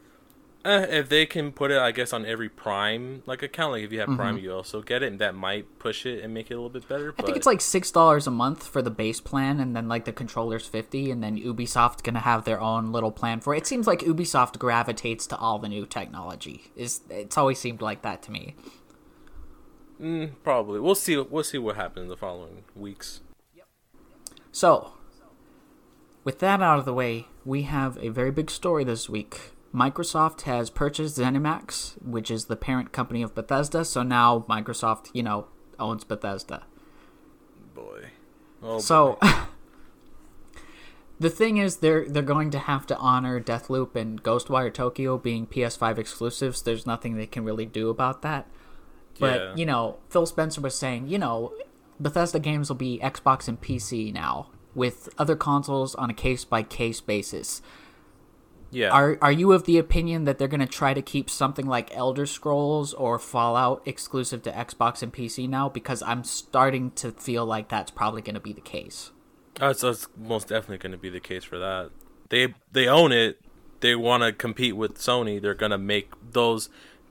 eh, 0.68 0.87
if 0.90 1.08
they 1.08 1.26
can 1.26 1.52
put 1.52 1.70
it, 1.70 1.78
I 1.78 1.90
guess, 1.92 2.12
on 2.12 2.26
every 2.26 2.48
Prime 2.48 3.22
like 3.26 3.42
account. 3.42 3.72
Like 3.72 3.84
if 3.84 3.92
you 3.92 4.00
have 4.00 4.08
Prime, 4.10 4.38
you 4.38 4.52
also 4.52 4.82
get 4.82 5.02
it, 5.02 5.10
and 5.10 5.18
that 5.20 5.34
might 5.34 5.78
push 5.78 6.06
it 6.06 6.22
and 6.22 6.34
make 6.34 6.50
it 6.50 6.54
a 6.54 6.56
little 6.56 6.70
bit 6.70 6.88
better. 6.88 7.12
Mm-hmm. 7.12 7.22
I 7.22 7.25
think 7.25 7.37
it's 7.37 7.46
like 7.46 7.60
six 7.60 7.90
dollars 7.90 8.26
a 8.26 8.30
month 8.30 8.66
for 8.66 8.82
the 8.82 8.90
base 8.90 9.20
plan, 9.20 9.60
and 9.60 9.75
then 9.75 9.88
like 9.88 10.04
the 10.04 10.12
controller's 10.12 10.66
fifty, 10.66 11.10
and 11.10 11.22
then 11.22 11.38
Ubisoft's 11.38 12.02
gonna 12.02 12.20
have 12.20 12.44
their 12.44 12.60
own 12.60 12.92
little 12.92 13.10
plan 13.12 13.40
for 13.40 13.54
it. 13.54 13.58
It 13.58 13.66
seems 13.66 13.87
like 13.87 14.00
Ubisoft 14.00 14.58
gravitates 14.58 15.26
to 15.28 15.37
all 15.37 15.58
the 15.58 15.68
new 15.68 15.87
technology. 15.87 16.70
Is 16.76 17.00
it's 17.10 17.38
always 17.38 17.58
seemed 17.58 17.80
like 17.80 18.02
that 18.02 18.22
to 18.25 18.30
me. 18.30 18.54
Mm, 20.00 20.32
probably. 20.44 20.80
We'll 20.80 20.94
see. 20.94 21.16
We'll 21.16 21.44
see 21.44 21.58
what 21.58 21.76
happens 21.76 22.04
in 22.04 22.08
the 22.08 22.16
following 22.16 22.64
weeks. 22.75 23.20
So, 24.52 24.92
with 26.25 26.38
that 26.40 26.60
out 26.62 26.78
of 26.78 26.84
the 26.84 26.94
way, 26.94 27.26
we 27.44 27.62
have 27.62 27.98
a 28.02 28.08
very 28.08 28.30
big 28.30 28.50
story 28.50 28.84
this 28.84 29.08
week. 29.08 29.52
Microsoft 29.75 30.42
has 30.42 30.70
purchased 30.70 31.18
ZeniMax, 31.18 32.02
which 32.02 32.30
is 32.30 32.46
the 32.46 32.56
parent 32.56 32.92
company 32.92 33.22
of 33.22 33.34
Bethesda. 33.34 33.84
So 33.84 34.02
now 34.02 34.44
Microsoft, 34.48 35.10
you 35.12 35.22
know, 35.22 35.46
owns 35.78 36.04
Bethesda. 36.04 36.64
Boy. 37.75 38.06
Oh, 38.62 38.78
So 38.80 39.18
the 41.20 41.30
thing 41.30 41.56
is 41.58 41.76
they're 41.76 42.08
they're 42.08 42.22
going 42.22 42.50
to 42.50 42.58
have 42.58 42.87
to 42.87 42.96
honor 42.96 43.40
Deathloop 43.40 43.94
and 43.94 44.22
Ghostwire 44.22 44.72
Tokyo 44.72 45.18
being 45.18 45.46
PS5 45.46 45.98
exclusives. 45.98 46.62
There's 46.62 46.87
nothing 46.87 47.16
they 47.16 47.26
can 47.26 47.44
really 47.44 47.66
do 47.66 47.88
about 47.90 48.22
that. 48.22 48.46
But, 49.20 49.40
Yeah. 49.40 49.54
you 49.56 49.66
know, 49.66 49.98
Phil 50.10 50.26
Spencer 50.26 50.60
was 50.60 50.76
saying, 50.78 51.08
you 51.08 51.18
know, 51.18 51.52
Bethesda 51.98 52.38
games 52.38 52.68
will 52.68 52.76
be 52.76 53.00
Xbox 53.02 53.48
and 53.48 53.60
PC 53.60 54.12
now 54.14 54.48
with 54.75 55.08
other 55.18 55.34
consoles 55.34 55.94
on 55.96 56.08
a 56.08 56.14
case 56.14 56.44
by 56.44 56.62
case 56.62 57.00
basis. 57.00 57.60
Yeah. 58.70 58.90
Are 58.90 59.18
are 59.22 59.32
you 59.32 59.52
of 59.52 59.64
the 59.64 59.78
opinion 59.78 60.25
that 60.25 60.38
they're 60.38 60.48
going 60.48 60.60
to 60.60 60.66
try 60.66 60.94
to 60.94 61.02
keep 61.02 61.30
something 61.30 61.66
like 61.66 61.94
Elder 61.96 62.26
Scrolls 62.26 62.92
or 62.92 63.18
Fallout 63.18 63.82
exclusive 63.87 64.42
to 64.42 64.52
Xbox 64.52 65.02
and 65.02 65.12
PC 65.12 65.48
now? 65.48 65.68
Because 65.68 66.02
I'm 66.02 66.25
starting 66.25 66.90
to 66.92 67.12
feel 67.12 67.46
like 67.46 67.68
that's 67.68 67.90
probably 67.90 68.22
going 68.22 68.34
to 68.34 68.40
be 68.40 68.52
the 68.52 68.60
case. 68.60 69.10
That's, 69.54 69.80
that's 69.80 70.06
most 70.16 70.48
definitely 70.48 70.78
going 70.78 70.92
to 70.92 70.98
be 70.98 71.10
the 71.10 71.20
case 71.20 71.44
for 71.44 71.58
that. 71.58 71.90
They 72.28 72.54
they 72.72 72.87
own 72.87 73.12
it. 73.12 73.40
They 73.80 73.94
want 73.94 74.22
to 74.22 74.32
compete 74.32 74.76
with 74.76 74.98
Sony. 74.98 75.40
They're 75.40 75.54
going 75.54 75.70
to 75.70 75.78
make 75.78 76.10
those 76.32 76.68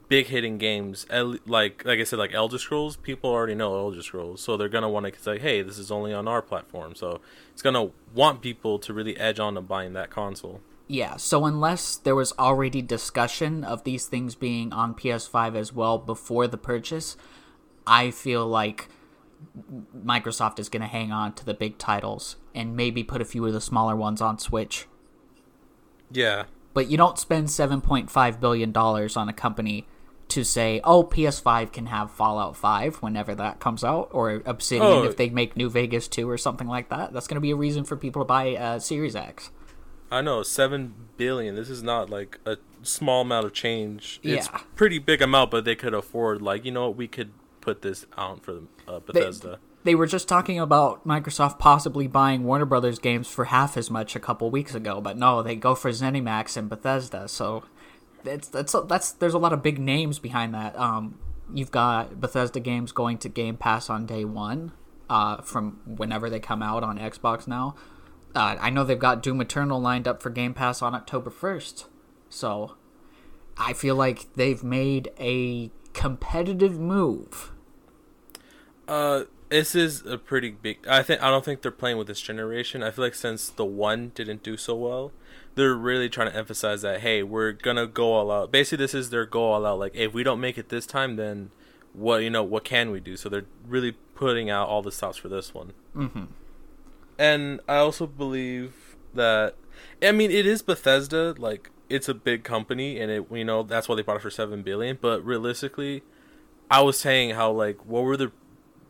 big 0.09 0.27
hitting 0.27 0.57
games 0.57 1.05
like 1.45 1.83
like 1.85 1.99
I 1.99 2.03
said 2.03 2.19
like 2.19 2.33
Elder 2.33 2.59
Scrolls. 2.59 2.97
People 2.97 3.31
already 3.31 3.55
know 3.55 3.75
Elder 3.75 4.01
Scrolls, 4.01 4.41
so 4.41 4.57
they're 4.57 4.69
going 4.69 4.83
to 4.83 4.89
want 4.89 5.11
to 5.11 5.19
say, 5.19 5.39
"Hey, 5.39 5.61
this 5.61 5.77
is 5.77 5.91
only 5.91 6.13
on 6.13 6.27
our 6.27 6.41
platform." 6.41 6.95
So 6.95 7.19
it's 7.51 7.61
going 7.61 7.73
to 7.73 7.93
want 8.13 8.41
people 8.41 8.79
to 8.79 8.93
really 8.93 9.17
edge 9.17 9.39
on 9.39 9.55
to 9.55 9.61
buying 9.61 9.93
that 9.93 10.09
console. 10.09 10.61
Yeah, 10.87 11.17
so 11.17 11.45
unless 11.45 11.97
there 11.97 12.15
was 12.15 12.31
already 12.39 12.81
discussion 12.81 13.63
of 13.63 13.83
these 13.83 14.05
things 14.05 14.35
being 14.35 14.71
on 14.71 14.93
PS5 14.95 15.55
as 15.55 15.73
well 15.73 15.97
before 15.97 16.47
the 16.47 16.57
purchase, 16.57 17.17
I 17.85 18.09
feel 18.11 18.47
like 18.47 18.87
Microsoft 19.95 20.59
is 20.59 20.69
going 20.69 20.81
to 20.81 20.87
hang 20.87 21.11
on 21.11 21.33
to 21.33 21.45
the 21.45 21.53
big 21.53 21.77
titles 21.77 22.37
and 22.55 22.75
maybe 22.75 23.03
put 23.03 23.21
a 23.21 23.25
few 23.25 23.45
of 23.45 23.53
the 23.53 23.61
smaller 23.61 23.95
ones 23.95 24.21
on 24.21 24.39
Switch. 24.39 24.87
Yeah. 26.11 26.45
But 26.73 26.89
you 26.89 26.95
don't 26.97 27.19
spend 27.19 27.47
$7.5 27.47 28.39
billion 28.39 28.75
on 28.75 29.29
a 29.29 29.33
company 29.33 29.87
to 30.29 30.43
say, 30.43 30.79
oh, 30.83 31.03
PS5 31.03 31.71
can 31.71 31.87
have 31.87 32.11
Fallout 32.11 32.55
5 32.55 32.97
whenever 32.97 33.33
that 33.35 33.59
comes 33.59 33.83
out, 33.83 34.09
or 34.11 34.41
Obsidian 34.45 34.83
Oh. 34.91 35.03
if 35.03 35.17
they 35.17 35.29
make 35.29 35.55
New 35.57 35.69
Vegas 35.69 36.07
2 36.07 36.29
or 36.29 36.37
something 36.37 36.67
like 36.67 36.89
that. 36.89 37.13
That's 37.13 37.27
going 37.27 37.35
to 37.35 37.41
be 37.41 37.51
a 37.51 37.55
reason 37.55 37.83
for 37.83 37.95
people 37.95 38.21
to 38.21 38.25
buy 38.25 38.55
uh, 38.55 38.79
Series 38.79 39.15
X. 39.15 39.51
I 40.11 40.21
know, 40.21 40.43
7 40.43 40.93
billion. 41.17 41.55
This 41.55 41.69
is 41.69 41.83
not 41.83 42.09
like 42.09 42.39
a 42.45 42.57
small 42.81 43.21
amount 43.21 43.45
of 43.45 43.53
change. 43.53 44.19
Yeah. 44.21 44.35
It's 44.35 44.49
pretty 44.75 44.99
big 44.99 45.21
amount, 45.21 45.51
but 45.51 45.65
they 45.65 45.75
could 45.75 45.93
afford 45.93 46.41
like, 46.41 46.65
you 46.65 46.71
know 46.71 46.87
what, 46.87 46.97
we 46.97 47.07
could 47.07 47.31
put 47.61 47.81
this 47.81 48.05
out 48.17 48.43
for 48.43 48.61
uh, 48.87 48.99
Bethesda. 48.99 49.59
They 49.83 49.95
were 49.95 50.07
just 50.07 50.27
talking 50.27 50.59
about 50.59 51.05
Microsoft 51.07 51.59
possibly 51.59 52.07
buying 52.07 52.43
Warner 52.43 52.65
Brothers 52.65 52.99
games 52.99 53.27
for 53.27 53.45
half 53.45 53.77
as 53.77 53.89
much 53.89 54.15
a 54.15 54.19
couple 54.19 54.49
weeks 54.49 54.75
ago, 54.75 54.99
but 54.99 55.17
no, 55.17 55.41
they 55.43 55.55
go 55.55 55.75
for 55.75 55.91
ZeniMax 55.91 56.57
and 56.57 56.69
Bethesda. 56.69 57.27
So 57.27 57.63
it's 58.25 58.47
that's 58.49 58.75
that's 58.87 59.11
there's 59.11 59.33
a 59.33 59.37
lot 59.37 59.53
of 59.53 59.63
big 59.63 59.79
names 59.79 60.19
behind 60.19 60.53
that. 60.53 60.77
Um, 60.77 61.19
you've 61.53 61.71
got 61.71 62.19
Bethesda 62.19 62.59
games 62.59 62.91
going 62.91 63.17
to 63.19 63.29
Game 63.29 63.55
Pass 63.55 63.89
on 63.89 64.05
day 64.05 64.25
one, 64.25 64.73
uh, 65.09 65.41
from 65.41 65.79
whenever 65.85 66.29
they 66.29 66.39
come 66.39 66.61
out 66.61 66.83
on 66.83 66.97
Xbox 66.97 67.47
now. 67.47 67.75
Uh, 68.35 68.55
I 68.59 68.69
know 68.69 68.83
they've 68.83 68.99
got 68.99 69.23
Doom 69.23 69.41
Eternal 69.41 69.79
lined 69.79 70.07
up 70.07 70.21
for 70.21 70.29
Game 70.29 70.53
Pass 70.53 70.81
on 70.81 70.93
October 70.93 71.29
first, 71.29 71.87
so 72.29 72.75
I 73.57 73.73
feel 73.73 73.95
like 73.95 74.33
they've 74.35 74.63
made 74.63 75.09
a 75.19 75.71
competitive 75.93 76.79
move. 76.79 77.51
Uh, 78.87 79.23
this 79.49 79.75
is 79.75 80.05
a 80.05 80.17
pretty 80.17 80.51
big. 80.51 80.85
I 80.87 81.03
think 81.03 81.21
I 81.23 81.29
don't 81.29 81.43
think 81.43 81.61
they're 81.61 81.71
playing 81.71 81.97
with 81.97 82.07
this 82.07 82.21
generation. 82.21 82.83
I 82.83 82.91
feel 82.91 83.05
like 83.05 83.15
since 83.15 83.49
the 83.49 83.65
one 83.65 84.11
didn't 84.13 84.43
do 84.43 84.57
so 84.57 84.75
well, 84.75 85.11
they're 85.55 85.75
really 85.75 86.09
trying 86.09 86.29
to 86.29 86.37
emphasize 86.37 86.81
that 86.81 87.01
hey, 87.01 87.23
we're 87.23 87.53
gonna 87.53 87.87
go 87.87 88.13
all 88.13 88.31
out. 88.31 88.51
Basically, 88.51 88.83
this 88.83 88.93
is 88.93 89.09
their 89.09 89.25
go 89.25 89.51
all 89.51 89.65
out. 89.65 89.79
Like, 89.79 89.95
if 89.95 90.13
we 90.13 90.23
don't 90.23 90.39
make 90.39 90.57
it 90.57 90.69
this 90.69 90.85
time, 90.85 91.15
then 91.15 91.51
what 91.93 92.17
you 92.17 92.29
know 92.29 92.43
what 92.43 92.63
can 92.63 92.91
we 92.91 92.99
do? 92.99 93.17
So 93.17 93.29
they're 93.29 93.45
really 93.65 93.93
putting 94.15 94.49
out 94.49 94.67
all 94.67 94.81
the 94.81 94.91
stops 94.91 95.17
for 95.17 95.29
this 95.29 95.53
one. 95.53 95.73
Mm-hmm. 95.95 96.25
And 97.17 97.59
I 97.67 97.77
also 97.77 98.07
believe 98.07 98.95
that 99.13 99.55
I 100.01 100.11
mean 100.11 100.31
it 100.31 100.45
is 100.45 100.61
Bethesda, 100.61 101.35
like 101.37 101.71
it's 101.89 102.09
a 102.09 102.13
big 102.13 102.43
company 102.43 102.99
and 102.99 103.11
it 103.11 103.25
you 103.31 103.45
know 103.45 103.63
that's 103.63 103.87
why 103.87 103.95
they 103.95 104.01
bought 104.01 104.17
it 104.17 104.21
for 104.21 104.29
7 104.29 104.61
billion, 104.61 104.97
but 105.01 105.25
realistically 105.25 106.03
I 106.69 106.81
was 106.81 106.99
saying 106.99 107.31
how 107.31 107.51
like 107.51 107.85
what 107.85 108.03
were 108.03 108.17
the 108.17 108.31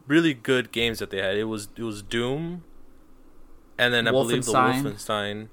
really 0.07 0.33
good 0.33 0.71
games 0.71 0.99
that 0.99 1.09
they 1.09 1.21
had? 1.21 1.37
It 1.37 1.45
was 1.45 1.69
it 1.77 1.83
was 1.83 2.01
Doom 2.01 2.63
and 3.77 3.93
then 3.93 4.07
I 4.07 4.11
believe 4.11 4.45
the 4.45 4.53
Wolfenstein. 4.53 5.49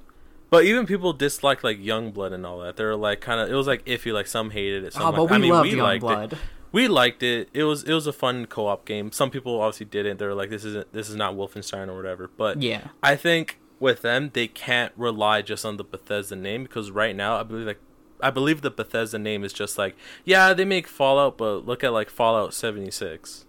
But 0.51 0.65
even 0.65 0.87
people 0.87 1.13
disliked 1.13 1.65
like 1.65 1.79
Youngblood 1.79 2.33
and 2.33 2.47
all 2.47 2.61
that. 2.61 2.77
They're 2.77 2.97
like 2.97 3.21
kind 3.21 3.41
of 3.41 3.51
it 3.51 3.55
was 3.55 3.67
like 3.67 3.85
iffy 3.87 4.13
like 4.13 4.27
some 4.27 4.51
hated 4.51 4.85
it, 4.85 4.93
some 4.93 5.03
Oh, 5.03 5.07
like, 5.07 5.17
but 5.17 5.25
we 5.25 5.37
I 5.37 5.39
mean 5.39 5.51
loved 5.51 5.71
we 5.71 5.81
liked 5.81 6.05
it 6.05 6.07
Youngblood. 6.07 6.39
We 6.75 6.89
liked 6.89 7.23
it. 7.23 7.49
It 7.55 7.63
was 7.63 7.85
it 7.85 7.93
was 7.95 8.09
a 8.09 8.13
fun 8.13 8.47
co-op 8.47 8.85
game. 8.85 9.13
Some 9.13 9.31
people 9.31 9.61
obviously 9.61 9.87
didn't. 9.87 10.19
They 10.19 10.27
were 10.27 10.35
like, 10.35 10.51
"This 10.51 10.65
isn't 10.65 10.93
this 10.93 11.09
is 11.09 11.15
not 11.15 11.35
Wolfenstein 11.37 11.87
or 11.87 11.95
whatever." 11.97 12.29
But 12.37 12.61
Yeah. 12.61 12.89
I 13.01 13.15
think 13.15 13.61
with 13.79 14.03
them, 14.03 14.31
they 14.35 14.49
can't 14.49 14.93
rely 14.97 15.41
just 15.41 15.65
on 15.65 15.77
the 15.77 15.85
Bethesda 15.85 16.35
name 16.35 16.65
because 16.65 16.91
right 16.91 17.15
now, 17.15 17.37
I 17.37 17.45
believe 17.45 17.65
like 17.67 17.81
I 18.21 18.31
believe 18.31 18.63
the 18.63 18.73
Bethesda 18.73 19.21
name 19.21 19.45
is 19.45 19.53
just 19.53 19.79
like, 19.79 19.95
yeah, 20.25 20.53
they 20.53 20.65
make 20.65 20.89
Fallout, 20.89 21.39
but 21.39 21.65
look 21.65 21.85
at 21.85 21.93
like 21.93 22.11
Fallout 22.11 22.53
seventy 22.53 22.91
six. 22.91 23.45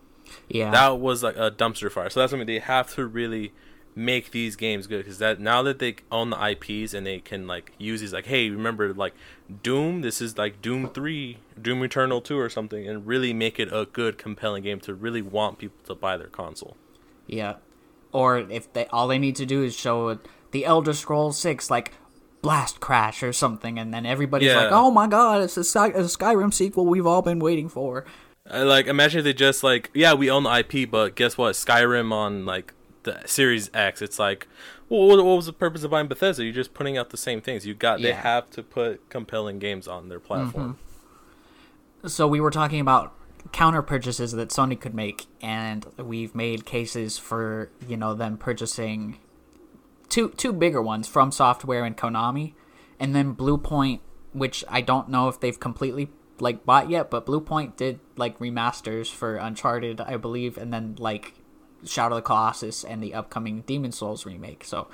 Yeah. 0.47 0.69
That 0.69 0.99
was 0.99 1.23
like 1.23 1.35
a 1.35 1.49
dumpster 1.49 1.91
fire. 1.91 2.11
So 2.11 2.19
that's 2.19 2.31
what 2.31 2.37
I 2.37 2.39
mean. 2.39 2.47
They 2.47 2.59
have 2.59 2.93
to 2.93 3.07
really 3.07 3.53
make 3.97 4.31
these 4.31 4.55
games 4.57 4.87
good 4.87 4.97
because 4.99 5.19
that 5.19 5.39
now 5.39 5.61
that 5.63 5.79
they 5.79 5.95
own 6.11 6.29
the 6.29 6.49
IPs 6.49 6.93
and 6.93 7.05
they 7.07 7.19
can 7.19 7.47
like 7.47 7.71
use 7.77 8.01
these 8.01 8.11
like, 8.13 8.25
hey, 8.25 8.49
remember 8.49 8.93
like 8.93 9.13
Doom? 9.63 10.01
This 10.01 10.21
is 10.21 10.37
like 10.37 10.61
Doom 10.61 10.89
three, 10.89 11.37
Doom 11.61 11.81
Eternal 11.83 12.21
two, 12.21 12.37
or 12.37 12.49
something, 12.49 12.87
and 12.87 13.07
really 13.07 13.33
make 13.33 13.59
it 13.59 13.69
a 13.71 13.85
good, 13.85 14.17
compelling 14.17 14.63
game 14.63 14.79
to 14.81 14.93
really 14.93 15.21
want 15.21 15.57
people 15.59 15.77
to 15.85 15.95
buy 15.95 16.17
their 16.17 16.27
console. 16.27 16.75
Yeah. 17.27 17.55
Or 18.11 18.37
if 18.39 18.71
they 18.73 18.85
all 18.87 19.07
they 19.07 19.17
need 19.19 19.35
to 19.37 19.45
do 19.45 19.63
is 19.63 19.75
show 19.75 20.19
the 20.51 20.65
Elder 20.65 20.93
Scrolls 20.93 21.37
6 21.37 21.69
like 21.69 21.93
Blast 22.41 22.79
Crash 22.79 23.23
or 23.23 23.33
something 23.33 23.79
and 23.79 23.93
then 23.93 24.05
everybody's 24.05 24.49
Yeah. 24.49 24.63
like, 24.63 24.71
"Oh 24.71 24.91
my 24.91 25.07
god, 25.07 25.41
it's 25.41 25.57
a, 25.57 25.63
Sky- 25.63 25.87
a 25.87 26.01
Skyrim 26.03 26.53
sequel 26.53 26.85
we've 26.85 27.07
all 27.07 27.21
been 27.21 27.39
waiting 27.39 27.67
for." 27.69 28.05
Uh, 28.47 28.63
like 28.63 28.85
imagine 28.85 29.17
if 29.19 29.23
they 29.23 29.33
just 29.33 29.63
like 29.63 29.89
yeah 29.95 30.13
we 30.13 30.29
own 30.29 30.43
the 30.43 30.51
IP 30.59 30.89
but 30.91 31.15
guess 31.15 31.35
what 31.35 31.55
Skyrim 31.55 32.11
on 32.13 32.45
like 32.45 32.74
the 33.05 33.21
Series 33.25 33.71
X 33.73 34.01
it's 34.01 34.19
like 34.19 34.47
well 34.89 35.07
what, 35.07 35.23
what 35.23 35.35
was 35.37 35.45
the 35.45 35.53
purpose 35.53 35.83
of 35.83 35.91
buying 35.91 36.07
Bethesda? 36.07 36.43
You're 36.43 36.53
just 36.53 36.73
putting 36.73 36.97
out 36.97 37.09
the 37.09 37.17
same 37.17 37.41
things. 37.41 37.65
You 37.65 37.73
got 37.73 38.01
they 38.01 38.11
have 38.11 38.49
to 38.51 38.61
put 38.61 39.09
compelling 39.09 39.59
games 39.59 39.87
on 39.87 40.09
their 40.09 40.19
platform. 40.19 40.77
Mm-hmm. 42.01 42.07
So 42.07 42.27
we 42.27 42.39
were 42.39 42.51
talking 42.51 42.79
about 42.79 43.13
counter 43.51 43.81
purchases 43.81 44.31
that 44.33 44.49
Sony 44.49 44.79
could 44.79 44.93
make 44.93 45.25
and 45.41 45.85
we've 45.97 46.35
made 46.35 46.65
cases 46.65 47.17
for, 47.17 47.69
you 47.87 47.97
know, 47.97 48.13
them 48.13 48.37
purchasing 48.37 49.17
two 50.09 50.29
two 50.29 50.53
bigger 50.53 50.81
ones 50.81 51.07
from 51.07 51.31
Software 51.31 51.83
and 51.83 51.97
Konami 51.97 52.53
and 52.99 53.15
then 53.15 53.33
Blue 53.33 53.57
Point, 53.57 54.01
which 54.33 54.63
I 54.69 54.81
don't 54.81 55.09
know 55.09 55.27
if 55.27 55.39
they've 55.39 55.59
completely 55.59 56.09
like 56.39 56.65
bought 56.65 56.89
yet, 56.89 57.09
but 57.09 57.25
Blue 57.25 57.41
Point 57.41 57.77
did 57.77 57.99
like 58.15 58.37
remasters 58.39 59.11
for 59.11 59.37
Uncharted, 59.37 60.01
I 60.01 60.17
believe, 60.17 60.57
and 60.57 60.73
then 60.73 60.95
like 60.99 61.33
Shadow 61.85 62.15
of 62.15 62.23
the 62.23 62.27
Colossus 62.27 62.83
and 62.83 63.01
the 63.01 63.13
upcoming 63.13 63.61
Demon 63.61 63.91
Souls 63.91 64.25
remake. 64.25 64.63
So 64.63 64.87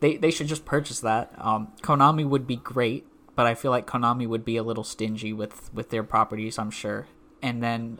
they 0.00 0.16
they 0.16 0.30
should 0.30 0.46
just 0.46 0.64
purchase 0.64 1.00
that. 1.00 1.32
Um, 1.38 1.72
Konami 1.82 2.26
would 2.26 2.46
be 2.46 2.56
great, 2.56 3.06
but 3.34 3.46
I 3.46 3.54
feel 3.54 3.70
like 3.70 3.86
Konami 3.86 4.26
would 4.26 4.44
be 4.44 4.56
a 4.56 4.62
little 4.62 4.84
stingy 4.84 5.32
with 5.32 5.72
with 5.72 5.90
their 5.90 6.02
properties. 6.02 6.58
I'm 6.58 6.70
sure. 6.70 7.06
And 7.42 7.62
then 7.62 7.98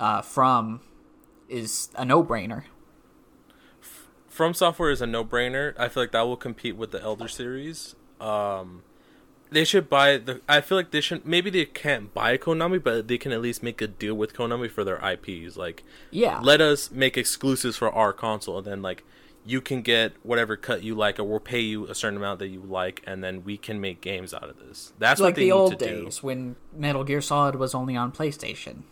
uh, 0.00 0.22
From 0.22 0.80
is 1.48 1.90
a 1.94 2.04
no 2.04 2.24
brainer. 2.24 2.64
From 4.36 4.52
Software 4.52 4.90
is 4.90 5.00
a 5.00 5.06
no-brainer. 5.06 5.72
I 5.78 5.88
feel 5.88 6.02
like 6.02 6.12
that 6.12 6.26
will 6.26 6.36
compete 6.36 6.76
with 6.76 6.90
the 6.90 7.00
Elder 7.00 7.26
series. 7.26 7.96
Um, 8.20 8.82
they 9.50 9.64
should 9.64 9.88
buy 9.88 10.18
the. 10.18 10.40
I 10.48 10.60
feel 10.60 10.76
like 10.76 10.90
they 10.90 11.00
should. 11.00 11.24
Maybe 11.26 11.50
they 11.50 11.64
can't 11.64 12.12
buy 12.14 12.36
Konami, 12.38 12.82
but 12.82 13.08
they 13.08 13.18
can 13.18 13.32
at 13.32 13.40
least 13.40 13.62
make 13.62 13.80
a 13.80 13.86
deal 13.86 14.14
with 14.14 14.34
Konami 14.34 14.70
for 14.70 14.84
their 14.84 14.98
IPs. 15.04 15.56
Like, 15.56 15.82
Yeah. 16.10 16.40
let 16.42 16.60
us 16.60 16.90
make 16.90 17.16
exclusives 17.16 17.76
for 17.76 17.90
our 17.90 18.12
console, 18.12 18.58
and 18.58 18.66
then 18.66 18.82
like 18.82 19.04
you 19.48 19.60
can 19.60 19.80
get 19.80 20.12
whatever 20.24 20.56
cut 20.56 20.82
you 20.82 20.94
like, 20.96 21.20
or 21.20 21.24
we'll 21.24 21.38
pay 21.38 21.60
you 21.60 21.86
a 21.86 21.94
certain 21.94 22.16
amount 22.16 22.40
that 22.40 22.48
you 22.48 22.60
like, 22.60 23.00
and 23.06 23.22
then 23.22 23.44
we 23.44 23.56
can 23.56 23.80
make 23.80 24.00
games 24.00 24.34
out 24.34 24.48
of 24.50 24.58
this. 24.58 24.92
That's 24.98 25.20
what 25.20 25.26
like 25.26 25.34
they 25.36 25.42
the 25.42 25.46
need 25.46 25.52
old 25.52 25.78
to 25.78 25.86
do. 25.88 26.04
days 26.04 26.22
when 26.22 26.56
Metal 26.76 27.04
Gear 27.04 27.20
Solid 27.20 27.54
was 27.54 27.72
only 27.74 27.94
on 27.96 28.10
PlayStation. 28.10 28.82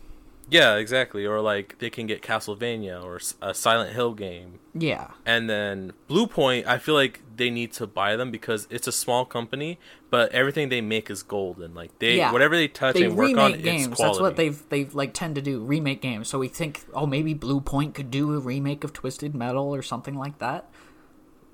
Yeah, 0.49 0.75
exactly. 0.75 1.25
Or 1.25 1.41
like 1.41 1.79
they 1.79 1.89
can 1.89 2.05
get 2.07 2.21
Castlevania 2.21 3.03
or 3.03 3.19
a 3.41 3.53
Silent 3.53 3.93
Hill 3.93 4.13
game. 4.13 4.59
Yeah. 4.73 5.11
And 5.25 5.49
then 5.49 5.93
Blue 6.07 6.27
Point, 6.27 6.67
I 6.67 6.77
feel 6.77 6.93
like 6.95 7.21
they 7.35 7.49
need 7.49 7.73
to 7.73 7.87
buy 7.87 8.15
them 8.15 8.29
because 8.31 8.67
it's 8.69 8.87
a 8.87 8.91
small 8.91 9.25
company, 9.25 9.79
but 10.09 10.31
everything 10.31 10.69
they 10.69 10.81
make 10.81 11.09
is 11.09 11.23
gold 11.23 11.59
and 11.61 11.73
like 11.73 11.97
they 11.99 12.17
Yeah. 12.17 12.31
whatever 12.31 12.55
they 12.55 12.67
touch 12.67 12.95
They 12.95 13.05
and 13.05 13.15
work 13.17 13.27
remake 13.29 13.55
on, 13.55 13.61
games. 13.61 13.97
That's 13.97 14.19
what 14.19 14.35
they've 14.35 14.61
they've 14.69 14.93
like 14.93 15.13
tend 15.13 15.35
to 15.35 15.41
do. 15.41 15.61
Remake 15.61 16.01
games. 16.01 16.27
So 16.27 16.39
we 16.39 16.47
think, 16.47 16.83
oh, 16.93 17.05
maybe 17.05 17.33
Blue 17.33 17.59
Point 17.61 17.95
could 17.95 18.11
do 18.11 18.33
a 18.35 18.39
remake 18.39 18.83
of 18.83 18.93
Twisted 18.93 19.33
Metal 19.33 19.73
or 19.73 19.81
something 19.81 20.15
like 20.15 20.37
that. 20.39 20.69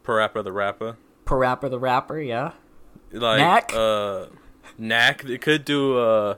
Parappa 0.03 0.43
the 0.43 0.51
Rapper. 0.51 0.97
Parappa 1.25 1.69
the 1.69 1.79
Rapper, 1.79 2.19
yeah. 2.19 2.51
like 3.11 3.39
Knack? 3.39 3.73
uh, 3.75 4.25
Knack. 4.77 5.23
They 5.23 5.37
could 5.37 5.63
do 5.63 5.97
uh, 5.97 6.35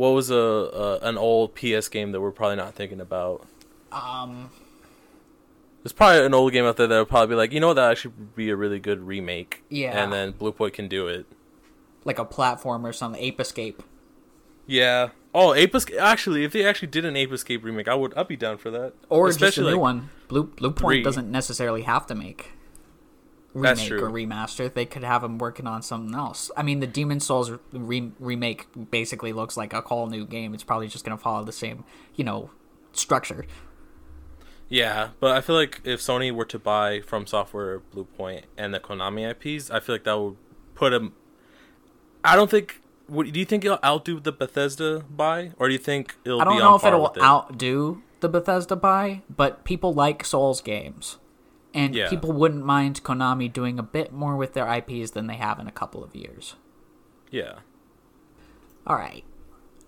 what 0.00 0.14
was 0.14 0.30
a, 0.30 0.34
a 0.34 0.98
an 1.00 1.18
old 1.18 1.54
PS 1.54 1.88
game 1.88 2.12
that 2.12 2.22
we're 2.22 2.30
probably 2.30 2.56
not 2.56 2.74
thinking 2.74 3.02
about. 3.02 3.46
Um, 3.92 4.48
There's 5.82 5.92
probably 5.92 6.24
an 6.24 6.32
old 6.32 6.54
game 6.54 6.64
out 6.64 6.78
there 6.78 6.86
that 6.86 6.98
would 6.98 7.10
probably 7.10 7.34
be 7.34 7.36
like, 7.36 7.52
you 7.52 7.60
know, 7.60 7.66
what, 7.66 7.74
that 7.74 7.90
actually 7.90 8.14
be 8.34 8.48
a 8.48 8.56
really 8.56 8.78
good 8.78 9.06
remake. 9.06 9.62
Yeah. 9.68 10.02
And 10.02 10.10
then 10.10 10.32
Bluepoint 10.32 10.72
can 10.72 10.88
do 10.88 11.06
it. 11.06 11.26
like 12.06 12.18
a 12.18 12.24
platform 12.24 12.86
or 12.86 12.94
something. 12.94 13.20
Ape 13.20 13.42
Escape. 13.42 13.82
Yeah. 14.66 15.10
Oh, 15.34 15.52
Ape 15.52 15.74
Escape. 15.74 16.00
Actually, 16.00 16.44
if 16.44 16.52
they 16.54 16.64
actually 16.64 16.88
did 16.88 17.04
an 17.04 17.14
Ape 17.14 17.32
Escape 17.32 17.62
remake, 17.62 17.86
I 17.86 17.94
would. 17.94 18.14
I'd 18.14 18.26
be 18.26 18.36
down 18.36 18.56
for 18.56 18.70
that. 18.70 18.94
Or 19.10 19.28
just 19.28 19.42
a 19.42 19.44
Especially, 19.44 19.72
new 19.72 19.76
like, 19.76 19.82
one. 19.82 20.08
Blue 20.28 20.44
Blue 20.44 20.70
Point 20.70 21.04
doesn't 21.04 21.30
necessarily 21.30 21.82
have 21.82 22.06
to 22.06 22.14
make 22.14 22.52
remake 23.54 23.92
or 23.92 24.10
remaster. 24.10 24.72
They 24.72 24.86
could 24.86 25.04
have 25.04 25.22
them 25.22 25.38
working 25.38 25.66
on 25.66 25.82
something 25.82 26.14
else. 26.14 26.50
I 26.56 26.62
mean, 26.62 26.80
the 26.80 26.86
Demon 26.86 27.20
Souls 27.20 27.50
re- 27.72 28.12
remake 28.18 28.66
basically 28.90 29.32
looks 29.32 29.56
like 29.56 29.72
a 29.72 29.80
whole 29.80 30.06
new 30.06 30.24
game. 30.24 30.54
It's 30.54 30.64
probably 30.64 30.88
just 30.88 31.04
gonna 31.04 31.18
follow 31.18 31.44
the 31.44 31.52
same, 31.52 31.84
you 32.14 32.24
know, 32.24 32.50
structure. 32.92 33.46
Yeah, 34.68 35.08
but 35.18 35.36
I 35.36 35.40
feel 35.40 35.56
like 35.56 35.80
if 35.84 36.00
Sony 36.00 36.32
were 36.32 36.44
to 36.44 36.58
buy 36.58 37.00
from 37.00 37.26
Software 37.26 37.80
Blue 37.80 38.04
Point 38.04 38.46
and 38.56 38.72
the 38.72 38.78
Konami 38.78 39.28
IPs, 39.28 39.68
I 39.68 39.80
feel 39.80 39.96
like 39.96 40.04
that 40.04 40.18
would 40.18 40.36
put 40.74 40.90
them. 40.90 41.12
I 42.24 42.36
don't 42.36 42.50
think. 42.50 42.80
What, 43.08 43.32
do 43.32 43.40
you 43.40 43.44
think 43.44 43.64
it'll 43.64 43.80
outdo 43.84 44.20
the 44.20 44.30
Bethesda 44.30 45.04
buy, 45.10 45.50
or 45.58 45.66
do 45.66 45.72
you 45.72 45.78
think 45.78 46.14
it'll? 46.24 46.40
I 46.40 46.44
don't 46.44 46.60
know 46.60 46.76
if 46.76 46.84
it'll 46.84 47.08
it? 47.08 47.20
outdo 47.20 48.02
the 48.20 48.28
Bethesda 48.28 48.76
buy, 48.76 49.22
but 49.28 49.64
people 49.64 49.92
like 49.92 50.24
Souls 50.24 50.60
games. 50.60 51.18
And 51.72 51.94
Yeah. 51.94 52.08
people 52.08 52.32
wouldn't 52.32 52.64
mind 52.64 53.02
Konami 53.04 53.52
doing 53.52 53.78
a 53.78 53.82
bit 53.82 54.12
more 54.12 54.36
with 54.36 54.54
their 54.54 54.66
IPs 54.66 55.12
than 55.12 55.26
they 55.26 55.36
have 55.36 55.58
in 55.60 55.68
a 55.68 55.72
couple 55.72 56.02
of 56.02 56.14
years. 56.16 56.56
Yeah. 57.30 57.60
All 58.86 58.96
right. 58.96 59.24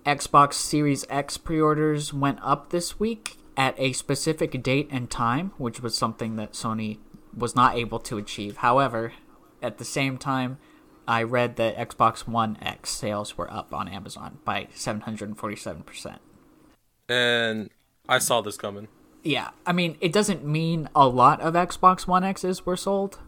Xbox 0.07 0.55
Series 0.55 1.05
X 1.09 1.37
pre 1.39 1.61
orders 1.61 2.13
went 2.13 2.39
up 2.43 2.71
this 2.71 2.99
week 3.01 3.37
at 3.57 3.75
a 3.79 3.93
specific 3.93 4.63
date 4.63 4.89
and 4.91 5.11
time, 5.11 5.53
which 5.59 5.81
was 5.81 5.97
something 5.97 6.37
that 6.37 6.53
Sony 6.53 6.99
was 7.37 7.55
not 7.55 7.77
able 7.77 7.99
to 8.01 8.19
achieve. 8.19 8.59
However, 8.59 9.13
at 9.61 9.79
the 9.79 9.85
same 9.85 10.19
time, 10.19 10.59
I 11.07 11.23
read 11.23 11.57
that 11.57 11.77
Xbox 11.77 12.29
One 12.29 12.57
X 12.61 12.91
sales 12.91 13.37
were 13.37 13.53
up 13.53 13.75
on 13.75 13.89
Amazon 13.89 14.39
by 14.45 14.69
747%. 14.75 16.19
And 17.09 17.71
I 18.09 18.19
saw 18.19 18.41
this 18.41 18.57
coming. 18.57 18.89
Yeah, 19.23 19.51
I 19.65 19.73
mean, 19.73 19.97
it 20.01 20.13
doesn't 20.13 20.45
mean 20.45 20.89
a 20.97 21.07
lot 21.07 21.41
of 21.41 21.55
Xbox 21.55 22.07
One 22.07 22.25
X's 22.25 22.67
were 22.67 22.77
sold, 22.77 23.21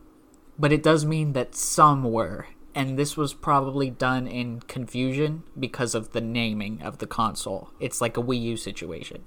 but 0.58 0.72
it 0.72 0.82
does 0.82 1.04
mean 1.04 1.32
that 1.34 1.54
some 1.54 2.02
were. 2.04 2.46
And 2.74 2.98
this 2.98 3.16
was 3.16 3.32
probably 3.34 3.88
done 3.90 4.26
in 4.26 4.60
confusion 4.62 5.44
because 5.56 5.94
of 5.94 6.10
the 6.10 6.20
naming 6.20 6.82
of 6.82 6.98
the 6.98 7.06
console. 7.06 7.70
It's 7.78 8.00
like 8.00 8.16
a 8.16 8.22
Wii 8.22 8.40
U 8.42 8.56
situation. 8.56 9.24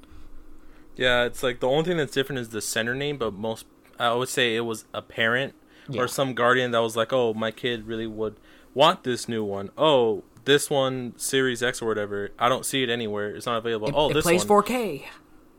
Yeah, 0.97 1.23
it's 1.23 1.43
like 1.43 1.61
the 1.61 1.67
only 1.69 1.85
thing 1.85 1.97
that's 1.97 2.11
different 2.13 2.39
is 2.39 2.49
the 2.49 2.59
center 2.61 2.93
name, 2.93 3.17
but 3.17 3.33
most 3.33 3.65
I 3.99 4.13
would 4.13 4.27
say 4.29 4.55
it 4.55 4.61
was 4.61 4.83
a 4.93 5.01
parent 5.01 5.53
Yeah. 5.87 6.01
or 6.01 6.07
some 6.09 6.33
guardian 6.33 6.71
that 6.71 6.79
was 6.81 6.97
like, 6.97 7.13
"Oh, 7.13 7.33
my 7.33 7.51
kid 7.51 7.87
really 7.87 8.07
would 8.07 8.35
want 8.73 9.03
this 9.05 9.29
new 9.29 9.43
one. 9.43 9.69
Oh, 9.77 10.23
this 10.43 10.69
one 10.69 11.13
Series 11.17 11.63
X 11.63 11.81
or 11.81 11.87
whatever. 11.87 12.31
I 12.37 12.49
don't 12.49 12.65
see 12.65 12.83
it 12.83 12.89
anywhere. 12.89 13.29
It's 13.35 13.45
not 13.45 13.57
available. 13.57 13.87
It, 13.87 13.95
oh, 13.95 14.09
it 14.09 14.13
this 14.15 14.23
plays 14.23 14.45
one. 14.45 14.63
4K. 14.63 15.05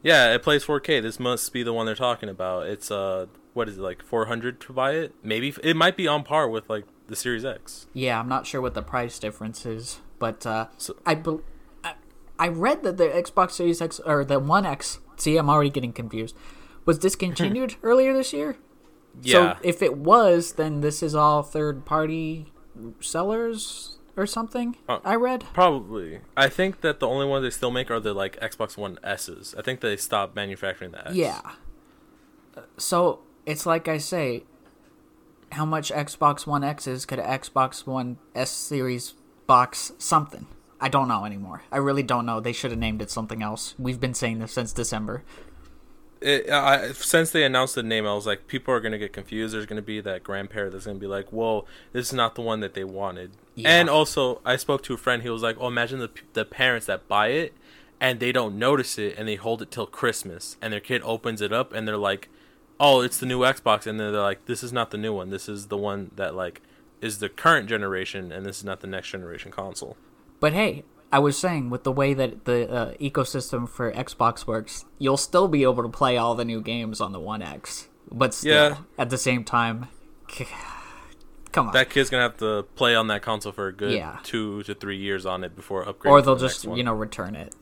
Yeah, 0.03 0.33
it 0.35 0.43
plays 0.43 0.65
4K. 0.65 1.03
This 1.03 1.19
must 1.19 1.53
be 1.53 1.63
the 1.63 1.73
one 1.73 1.87
they're 1.87 1.95
talking 1.95 2.29
about. 2.29 2.67
It's 2.67 2.91
uh, 2.91 3.27
what 3.55 3.69
is 3.69 3.79
it 3.79 3.81
like 3.83 4.03
400 4.03 4.61
to 4.61 4.73
buy 4.73 4.93
it? 4.93 5.15
Maybe 5.23 5.53
it 5.63 5.77
might 5.77 5.97
be 5.97 6.07
on 6.07 6.23
par 6.23 6.49
with 6.49 6.69
like 6.71 6.85
the 7.09 7.17
Series 7.17 7.45
X. 7.45 7.87
Yeah, 7.93 8.21
I'm 8.21 8.29
not 8.29 8.47
sure 8.47 8.61
what 8.61 8.75
the 8.75 8.83
price 8.83 9.19
difference 9.19 9.67
is, 9.67 10.01
but 10.19 10.47
uh, 10.47 10.69
So- 10.77 10.97
I, 11.05 11.15
bel 11.15 11.41
I 11.83 11.95
I 12.39 12.49
read 12.49 12.83
that 12.85 12.97
the 12.97 13.07
Xbox 13.09 13.53
Series 13.53 13.81
X 13.83 13.99
or 14.01 14.25
the 14.25 14.39
One 14.39 14.65
X. 14.65 14.99
See, 15.17 15.37
I'm 15.37 15.51
already 15.51 15.71
getting 15.71 15.93
confused. 15.93 16.37
Was 16.85 16.99
discontinued 16.99 17.75
earlier 17.83 18.13
this 18.15 18.33
year. 18.33 18.57
Yeah, 19.21 19.55
So 19.55 19.59
if 19.65 19.83
it 19.83 19.97
was, 19.99 20.53
then 20.53 20.81
this 20.81 21.03
is 21.03 21.15
all 21.17 21.43
third 21.43 21.85
party 21.85 22.53
sellers 23.01 23.98
or 24.19 24.27
something. 24.27 24.77
Uh, 24.89 24.99
I 25.05 25.15
read. 25.15 25.45
probably. 25.53 26.21
I 26.37 26.49
think 26.49 26.81
that 26.83 27.01
the 27.01 27.09
only 27.09 27.27
ones 27.27 27.45
they 27.45 27.51
still 27.51 27.71
make 27.71 27.91
are 27.91 28.01
the 28.01 28.13
like 28.13 28.39
Xbox 28.41 28.77
One 28.77 28.99
S's. 29.03 29.55
I 29.57 29.63
think 29.63 29.81
they 29.81 29.97
stopped 29.97 30.35
manufacturing 30.35 30.91
the 30.91 31.07
X. 31.07 31.15
Yeah. 31.15 31.41
So 32.77 33.21
it's 33.47 33.65
like 33.65 33.89
I 33.89 33.99
say, 33.99 34.45
how 35.53 35.65
much 35.65 35.91
Xbox 35.91 36.47
One 36.47 36.65
X's 36.65 37.07
could 37.07 37.19
a 37.19 37.25
Xbox 37.25 37.87
One 37.87 38.19
S 38.35 38.51
series 38.51 39.15
box 39.47 39.93
something? 39.99 40.47
I 40.81 40.89
don't 40.89 41.09
know 41.09 41.25
anymore. 41.25 41.63
I 41.73 41.79
really 41.79 42.03
don't 42.03 42.27
know. 42.27 42.41
They 42.41 42.53
should 42.53 42.71
have 42.71 42.79
named 42.79 43.03
it 43.03 43.11
something 43.11 43.43
else. 43.43 43.75
We've 43.79 43.99
been 43.99 44.15
saying 44.15 44.39
this 44.39 44.53
since 44.53 44.73
December. 44.73 45.25
It, 46.21 46.51
I, 46.51 46.93
since 46.93 47.31
they 47.31 47.45
announced 47.45 47.75
the 47.75 47.83
name, 47.83 48.07
I 48.07 48.15
was 48.15 48.27
like, 48.27 48.47
people 48.47 48.75
are 48.75 48.81
gonna 48.81 48.99
get 48.99 49.13
confused. 49.13 49.55
There's 49.55 49.67
gonna 49.67 49.83
be 49.83 50.01
that 50.01 50.23
grandparent 50.23 50.73
that's 50.73 50.87
gonna 50.87 50.99
be 50.99 51.07
like, 51.07 51.33
"Well, 51.33 51.67
this 51.93 52.09
is 52.09 52.13
not 52.13 52.35
the 52.35 52.43
one 52.43 52.61
that 52.61 52.75
they 52.75 52.85
wanted." 52.85 53.33
Yeah. 53.55 53.71
And 53.71 53.89
also, 53.89 54.41
I 54.45 54.57
spoke 54.57 54.83
to 54.85 54.95
a 54.95 54.97
friend. 54.97 55.23
He 55.23 55.31
was 55.31 55.43
like, 55.43 55.57
"Oh, 55.61 55.69
imagine 55.69 55.99
the 56.01 56.11
the 56.33 56.45
parents 56.45 56.87
that 56.87 57.09
buy 57.09 57.29
it 57.29 57.53
and 58.01 58.21
they 58.21 58.33
don't 58.33 58.59
notice 58.59 58.99
it 58.99 59.15
and 59.19 59.29
they 59.29 59.35
hold 59.35 59.63
it 59.63 59.71
till 59.71 59.87
Christmas, 59.87 60.57
and 60.63 60.73
their 60.73 60.81
kid 60.81 61.03
opens 61.05 61.41
it 61.41 61.53
up 61.53 61.73
and 61.73 61.87
they're 61.87 61.97
like, 61.97 62.29
"Oh, 62.79 63.01
it's 63.01 63.19
the 63.19 63.27
new 63.27 63.41
Xbox," 63.41 63.87
and 63.87 63.99
then 63.99 64.13
they're 64.13 64.23
like, 64.23 64.47
"This 64.47 64.63
is 64.63 64.73
not 64.73 64.91
the 64.91 64.99
new 64.99 65.13
one. 65.13 65.31
This 65.31 65.49
is 65.49 65.67
the 65.67 65.77
one 65.77 66.11
that 66.17 66.35
like 66.35 66.61
is 67.01 67.19
the 67.19 67.29
current 67.29 67.69
generation, 67.69 68.33
and 68.33 68.45
this 68.47 68.59
is 68.59 68.65
not 68.65 68.81
the 68.81 68.87
next 68.87 69.09
generation 69.09 69.51
console." 69.51 69.97
But 70.41 70.53
hey, 70.53 70.85
I 71.11 71.19
was 71.21 71.39
saying 71.39 71.71
with 71.71 71.85
the 71.85 71.93
way 71.93 72.13
that 72.15 72.45
the 72.45 72.71
uh, 72.71 72.93
ecosystem 72.95 73.69
for 73.69 73.91
Xbox 73.93 74.47
works, 74.47 74.85
you'll 74.99 75.17
still 75.17 75.49
be 75.49 75.63
able 75.63 75.83
to 75.83 75.89
play 75.89 76.17
all 76.19 76.35
the 76.35 76.45
new 76.45 76.61
games 76.61 77.01
on 77.01 77.13
the 77.13 77.21
One 77.21 77.41
X. 77.43 77.89
But 78.13 78.35
still, 78.35 78.53
Yeah. 78.71 78.77
at 78.99 79.09
the 79.11 79.19
same 79.19 79.43
time, 79.45 79.87
come 81.53 81.69
on. 81.69 81.73
That 81.73 81.91
kid's 81.91 82.11
gonna 82.11 82.23
have 82.25 82.37
to 82.39 82.65
play 82.77 82.95
on 82.95 83.07
that 83.09 83.23
console 83.23 83.53
for 83.53 83.69
a 83.69 83.73
good 83.73 83.93
Yeah. 83.93 84.19
two 84.23 84.63
to 84.65 84.75
three 84.75 84.99
years 84.99 85.25
on 85.27 85.45
it 85.45 85.57
before 85.57 85.85
upgrading. 85.85 86.11
or 86.11 86.23
they'll 86.23 86.37
the 86.37 86.47
just, 86.49 86.65
you 86.65 86.83
know, 86.83 86.95
return 86.95 87.35
it. 87.35 87.55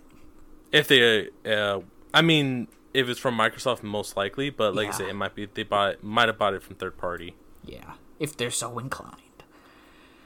if 0.72 0.88
they 0.88 1.28
uh 1.46 1.80
i 2.12 2.20
mean 2.20 2.66
if 2.92 3.08
it's 3.08 3.20
from 3.20 3.38
microsoft 3.38 3.82
most 3.84 4.16
likely 4.16 4.50
but 4.50 4.74
like 4.74 4.88
i 4.88 4.90
said 4.90 5.06
it 5.08 5.14
might 5.14 5.32
be 5.34 5.46
they 5.46 5.62
bought 5.62 6.02
might 6.02 6.26
have 6.28 6.36
bought 6.36 6.54
it 6.54 6.62
from 6.62 6.74
third 6.74 6.96
party 6.98 7.34
Yeah, 7.64 7.92
if 8.18 8.36
they're 8.36 8.50
so 8.50 8.78
inclined. 8.80 9.44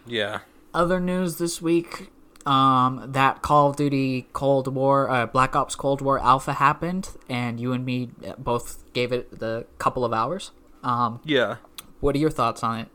yeah 0.06 0.40
Other 0.72 0.98
news 0.98 1.36
this 1.36 1.60
week, 1.60 2.10
um, 2.46 3.12
that 3.12 3.42
Call 3.42 3.70
of 3.70 3.76
Duty 3.76 4.26
Cold 4.32 4.72
War, 4.74 5.10
uh, 5.10 5.26
Black 5.26 5.54
Ops 5.54 5.74
Cold 5.74 6.00
War 6.00 6.18
Alpha 6.18 6.54
happened, 6.54 7.10
and 7.28 7.60
you 7.60 7.72
and 7.72 7.84
me 7.84 8.10
both 8.38 8.84
gave 8.92 9.12
it 9.12 9.38
the 9.38 9.66
couple 9.78 10.04
of 10.04 10.12
hours. 10.12 10.50
Um, 10.82 11.20
yeah 11.24 11.56
what 12.00 12.14
are 12.16 12.18
your 12.18 12.30
thoughts 12.30 12.62
on 12.64 12.80
it? 12.80 12.88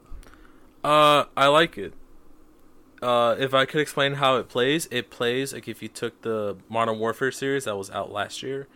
uh 0.84 1.26
i 1.36 1.48
like 1.48 1.78
it 1.78 1.94
uh 3.02 3.36
if 3.40 3.54
i 3.54 3.66
could 3.66 3.82
explain 3.82 4.16
how 4.16 4.38
it 4.38 4.48
plays 4.50 4.88
it 4.92 5.10
plays 5.10 5.54
like 5.54 5.68
if 5.68 5.82
you 5.82 5.88
took 5.88 6.22
the 6.22 6.58
modern 6.70 7.00
warfare 7.00 7.32
series 7.32 7.66
that 7.66 7.76
was 7.76 7.90
out 7.92 8.12
last 8.12 8.44
year 8.44 8.68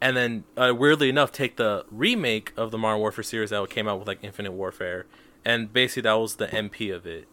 and 0.00 0.16
then 0.16 0.44
uh, 0.56 0.72
weirdly 0.76 1.08
enough 1.08 1.30
take 1.30 1.56
the 1.56 1.84
remake 1.90 2.52
of 2.56 2.72
the 2.72 2.78
modern 2.78 2.98
warfare 2.98 3.22
series 3.22 3.50
that 3.50 3.70
came 3.70 3.86
out 3.86 3.98
with 3.98 4.08
like 4.08 4.18
infinite 4.22 4.52
warfare 4.52 5.06
and 5.44 5.72
basically 5.72 6.02
that 6.02 6.14
was 6.14 6.36
the 6.36 6.48
mp 6.48 6.94
of 6.94 7.06
it 7.06 7.28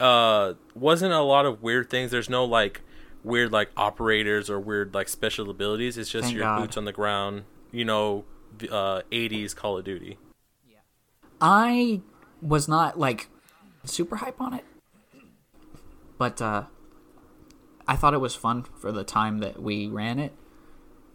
uh 0.00 0.54
wasn't 0.74 1.12
a 1.12 1.20
lot 1.20 1.46
of 1.46 1.62
weird 1.62 1.88
things 1.88 2.10
there's 2.10 2.28
no 2.28 2.44
like 2.44 2.82
weird 3.24 3.50
like 3.50 3.70
operators 3.76 4.50
or 4.50 4.60
weird 4.60 4.92
like 4.94 5.08
special 5.08 5.48
abilities 5.50 5.96
it's 5.98 6.10
just 6.10 6.24
Thank 6.26 6.36
your 6.36 6.44
God. 6.44 6.60
boots 6.60 6.76
on 6.76 6.84
the 6.84 6.92
ground 6.92 7.44
you 7.72 7.84
know 7.84 8.24
uh 8.70 9.00
80s 9.10 9.54
call 9.56 9.78
of 9.78 9.84
duty 9.84 10.18
Yeah. 10.68 10.76
I 11.40 12.00
was 12.42 12.68
not 12.68 12.98
like 12.98 13.28
super 13.84 14.16
hype 14.16 14.40
on 14.40 14.52
it, 14.54 14.64
but 16.18 16.40
uh, 16.42 16.64
I 17.88 17.96
thought 17.96 18.14
it 18.14 18.20
was 18.20 18.34
fun 18.34 18.64
for 18.80 18.90
the 18.92 19.04
time 19.04 19.38
that 19.38 19.60
we 19.62 19.86
ran 19.86 20.18
it. 20.18 20.32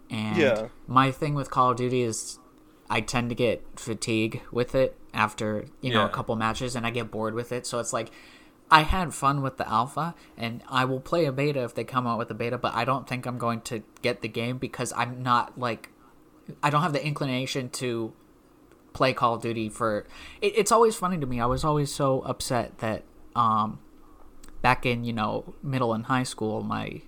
And 0.09 0.37
Yeah. 0.37 0.67
my 0.87 1.11
thing 1.11 1.33
with 1.33 1.49
Call 1.49 1.71
of 1.71 1.77
Duty 1.77 2.01
is 2.01 2.39
I 2.89 3.01
tend 3.01 3.29
to 3.29 3.35
get 3.35 3.63
fatigue 3.75 4.41
with 4.51 4.75
it 4.75 4.97
after 5.13 5.65
you 5.81 5.93
know 5.93 6.05
a 6.05 6.09
couple 6.09 6.35
matches, 6.35 6.75
and 6.75 6.85
I 6.85 6.89
get 6.91 7.09
bored 7.11 7.33
with 7.33 7.51
it. 7.51 7.65
So 7.65 7.79
it's 7.79 7.93
like 7.93 8.11
I 8.71 8.83
had 8.83 9.13
fun 9.13 9.41
with 9.41 9.57
the 9.57 9.67
alpha, 9.69 10.15
and 10.37 10.63
I 10.69 10.85
will 10.85 11.01
play 11.01 11.25
a 11.25 11.31
beta 11.33 11.61
if 11.63 11.75
they 11.75 11.83
come 11.83 12.07
out 12.07 12.17
with 12.17 12.31
a 12.31 12.33
beta. 12.33 12.57
But 12.57 12.73
I 12.73 12.85
don't 12.85 13.07
think 13.07 13.25
I'm 13.25 13.37
going 13.37 13.61
to 13.61 13.83
get 14.01 14.21
the 14.21 14.29
game 14.29 14.57
because 14.57 14.93
I'm 14.95 15.21
not 15.21 15.59
like 15.59 15.89
I 16.63 16.69
don't 16.69 16.81
have 16.81 16.93
the 16.93 17.05
inclination 17.05 17.69
to 17.69 18.13
play 18.93 19.13
Call 19.13 19.35
of 19.35 19.41
Duty 19.41 19.67
for. 19.67 20.07
It, 20.41 20.53
it's 20.55 20.71
always 20.71 20.95
funny 20.95 21.17
to 21.17 21.25
me. 21.25 21.41
I 21.41 21.45
was 21.47 21.65
always 21.65 21.93
so 21.93 22.21
upset 22.21 22.77
that 22.79 23.03
um, 23.35 23.79
back 24.61 24.85
in 24.85 25.03
you 25.03 25.13
know 25.13 25.53
middle 25.61 25.93
and 25.93 26.05
high 26.05 26.23
school, 26.23 26.63
my 26.63 27.01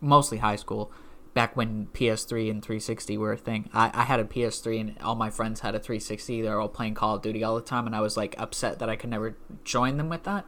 mostly 0.00 0.38
high 0.38 0.56
school, 0.56 0.92
back 1.34 1.56
when 1.56 1.88
PS3 1.94 2.48
and 2.48 2.62
360 2.62 3.18
were 3.18 3.32
a 3.32 3.36
thing. 3.36 3.68
I, 3.72 3.90
I 3.92 4.02
had 4.04 4.20
a 4.20 4.24
PS3 4.24 4.80
and 4.80 4.98
all 5.00 5.16
my 5.16 5.30
friends 5.30 5.60
had 5.60 5.74
a 5.74 5.80
360. 5.80 6.42
They're 6.42 6.60
all 6.60 6.68
playing 6.68 6.94
Call 6.94 7.16
of 7.16 7.22
Duty 7.22 7.42
all 7.42 7.56
the 7.56 7.62
time, 7.62 7.86
and 7.86 7.96
I 7.96 8.00
was 8.00 8.16
like 8.16 8.36
upset 8.38 8.78
that 8.78 8.88
I 8.88 8.94
could 8.94 9.10
never 9.10 9.36
join 9.64 9.96
them 9.96 10.08
with 10.08 10.22
that. 10.22 10.46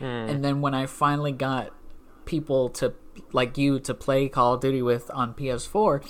And 0.00 0.44
then 0.44 0.60
when 0.60 0.74
I 0.74 0.86
finally 0.86 1.32
got 1.32 1.72
people 2.24 2.68
to 2.70 2.94
like 3.32 3.56
you 3.58 3.78
to 3.80 3.94
play 3.94 4.28
Call 4.28 4.54
of 4.54 4.60
Duty 4.60 4.82
with 4.82 5.10
on 5.12 5.34
PS4, 5.34 6.02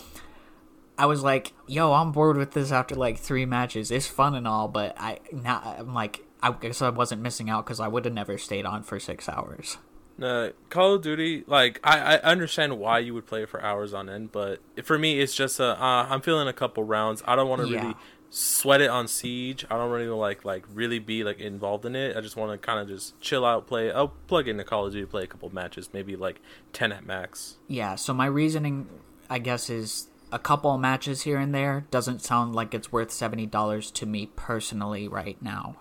I 0.96 1.06
was 1.06 1.22
like, 1.22 1.52
"Yo, 1.66 1.92
I'm 1.92 2.12
bored 2.12 2.36
with 2.36 2.52
this 2.52 2.70
after 2.72 2.94
like 2.94 3.18
three 3.18 3.46
matches. 3.46 3.90
It's 3.90 4.06
fun 4.06 4.34
and 4.34 4.46
all, 4.46 4.68
but 4.68 4.94
I 4.98 5.18
now 5.32 5.76
I'm 5.78 5.92
like, 5.94 6.24
I 6.42 6.52
guess 6.52 6.80
I 6.82 6.90
wasn't 6.90 7.20
missing 7.22 7.50
out 7.50 7.64
because 7.66 7.80
I 7.80 7.88
would 7.88 8.04
have 8.04 8.14
never 8.14 8.38
stayed 8.38 8.64
on 8.66 8.82
for 8.82 8.98
six 9.00 9.28
hours. 9.28 9.78
No, 10.16 10.52
Call 10.70 10.94
of 10.94 11.02
Duty, 11.02 11.42
like 11.48 11.80
I, 11.82 11.98
I 11.98 12.20
understand 12.20 12.78
why 12.78 13.00
you 13.00 13.14
would 13.14 13.26
play 13.26 13.42
it 13.42 13.48
for 13.48 13.60
hours 13.60 13.92
on 13.92 14.08
end, 14.08 14.30
but 14.30 14.60
for 14.84 14.96
me, 14.96 15.18
it's 15.18 15.34
just 15.34 15.58
a, 15.58 15.70
uh, 15.70 16.06
I'm 16.08 16.20
feeling 16.20 16.46
a 16.46 16.52
couple 16.52 16.84
rounds. 16.84 17.20
I 17.26 17.34
don't 17.34 17.48
want 17.48 17.62
to 17.62 17.68
Yeah. 17.68 17.82
really 17.82 17.94
sweat 18.34 18.80
it 18.80 18.90
on 18.90 19.06
Siege. 19.06 19.64
I 19.70 19.76
don't 19.76 19.90
really 19.90 20.08
like 20.08 20.44
like 20.44 20.64
really 20.72 20.98
be 20.98 21.22
like 21.22 21.38
involved 21.38 21.84
in 21.84 21.94
it. 21.94 22.16
I 22.16 22.20
just 22.20 22.36
want 22.36 22.50
to 22.50 22.58
kind 22.58 22.80
of 22.80 22.88
just 22.88 23.18
chill 23.20 23.44
out, 23.44 23.66
play. 23.66 23.92
I'll 23.92 24.08
plug 24.26 24.48
into 24.48 24.64
Call 24.64 24.86
of 24.86 24.92
Duty, 24.92 25.06
play 25.06 25.22
a 25.22 25.26
couple 25.26 25.52
matches, 25.54 25.90
maybe 25.92 26.16
like 26.16 26.40
ten 26.72 26.92
at 26.92 27.06
max. 27.06 27.56
Yeah, 27.68 27.94
so 27.94 28.12
my 28.12 28.26
reasoning, 28.26 28.88
I 29.30 29.38
guess, 29.38 29.70
is 29.70 30.08
a 30.32 30.38
couple 30.38 30.74
of 30.74 30.80
matches 30.80 31.22
here 31.22 31.38
and 31.38 31.54
there 31.54 31.86
doesn't 31.92 32.22
sound 32.22 32.56
like 32.56 32.74
it's 32.74 32.90
worth 32.90 33.12
seventy 33.12 33.46
dollars 33.46 33.90
to 33.92 34.06
me 34.06 34.30
personally 34.34 35.06
right 35.06 35.40
now. 35.40 35.76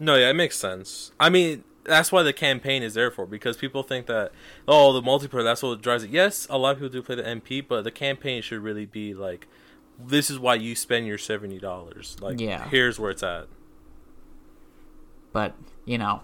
No, 0.00 0.16
yeah, 0.16 0.30
it 0.30 0.34
makes 0.34 0.56
sense. 0.56 1.12
I 1.20 1.30
mean, 1.30 1.62
that's 1.84 2.10
why 2.10 2.24
the 2.24 2.32
campaign 2.32 2.82
is 2.82 2.94
there 2.94 3.12
for 3.12 3.24
because 3.24 3.56
people 3.56 3.84
think 3.84 4.06
that 4.06 4.32
oh, 4.66 4.92
the 4.92 5.02
multiplayer 5.02 5.44
that's 5.44 5.62
what 5.62 5.80
drives 5.80 6.02
it. 6.02 6.10
Yes, 6.10 6.48
a 6.50 6.58
lot 6.58 6.72
of 6.72 6.78
people 6.78 6.88
do 6.88 7.02
play 7.02 7.14
the 7.14 7.22
MP, 7.22 7.64
but 7.66 7.84
the 7.84 7.92
campaign 7.92 8.42
should 8.42 8.62
really 8.62 8.86
be 8.86 9.14
like 9.14 9.46
this 9.98 10.30
is 10.30 10.38
why 10.38 10.54
you 10.56 10.74
spend 10.74 11.06
your 11.06 11.18
seventy 11.18 11.58
dollars. 11.58 12.16
Like, 12.20 12.40
Yeah. 12.40 12.68
here's 12.68 12.98
where 12.98 13.10
it's 13.10 13.22
at. 13.22 13.46
But 15.32 15.54
you 15.84 15.98
know, 15.98 16.22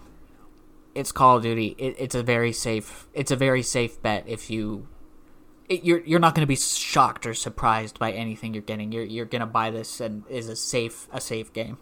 it's 0.95 1.11
Call 1.11 1.37
of 1.37 1.43
Duty. 1.43 1.75
It, 1.77 1.95
it's 1.99 2.15
a 2.15 2.23
very 2.23 2.53
safe. 2.53 3.07
It's 3.13 3.31
a 3.31 3.35
very 3.35 3.61
safe 3.63 4.01
bet 4.01 4.23
if 4.27 4.49
you. 4.49 4.87
It, 5.69 5.83
you're 5.83 5.99
you're 6.01 6.19
not 6.19 6.35
going 6.35 6.43
to 6.43 6.47
be 6.47 6.55
shocked 6.55 7.25
or 7.25 7.33
surprised 7.33 7.97
by 7.99 8.11
anything 8.11 8.53
you're 8.53 8.63
getting. 8.63 8.91
You're 8.91 9.03
you're 9.05 9.25
going 9.25 9.39
to 9.41 9.45
buy 9.45 9.69
this 9.71 10.01
and 10.01 10.23
is 10.29 10.49
a 10.49 10.55
safe 10.55 11.07
a 11.13 11.21
safe 11.21 11.53
game, 11.53 11.77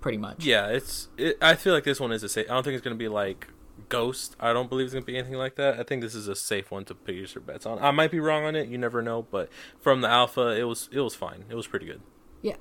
pretty 0.00 0.18
much. 0.18 0.44
Yeah, 0.44 0.68
it's. 0.68 1.08
It, 1.18 1.36
I 1.42 1.54
feel 1.54 1.74
like 1.74 1.84
this 1.84 2.00
one 2.00 2.12
is 2.12 2.22
a 2.22 2.28
safe. 2.28 2.46
I 2.50 2.54
don't 2.54 2.62
think 2.62 2.74
it's 2.74 2.84
gonna 2.84 2.96
be 2.96 3.08
like 3.08 3.48
Ghost. 3.88 4.36
I 4.40 4.52
don't 4.52 4.68
believe 4.68 4.86
it's 4.86 4.94
gonna 4.94 5.04
be 5.04 5.16
anything 5.16 5.36
like 5.36 5.56
that. 5.56 5.78
I 5.78 5.82
think 5.82 6.02
this 6.02 6.14
is 6.14 6.28
a 6.28 6.34
safe 6.34 6.70
one 6.70 6.84
to 6.86 6.94
put 6.94 7.14
your 7.14 7.26
bets 7.40 7.66
on. 7.66 7.78
I 7.78 7.90
might 7.90 8.10
be 8.10 8.20
wrong 8.20 8.44
on 8.44 8.56
it. 8.56 8.68
You 8.68 8.78
never 8.78 9.02
know. 9.02 9.22
But 9.22 9.50
from 9.80 10.00
the 10.00 10.08
alpha, 10.08 10.48
it 10.48 10.64
was 10.64 10.88
it 10.92 11.00
was 11.00 11.14
fine. 11.14 11.44
It 11.48 11.54
was 11.54 11.66
pretty 11.66 11.86
good. 11.86 12.00
Yeah. 12.42 12.56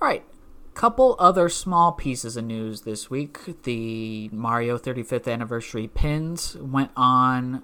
All 0.00 0.08
right. 0.08 0.24
Couple 0.74 1.16
other 1.18 1.48
small 1.48 1.92
pieces 1.92 2.36
of 2.36 2.44
news 2.44 2.82
this 2.82 3.08
week. 3.08 3.62
The 3.62 4.28
Mario 4.30 4.76
35th 4.76 5.32
anniversary 5.32 5.88
pins 5.88 6.54
went 6.56 6.90
on 6.94 7.62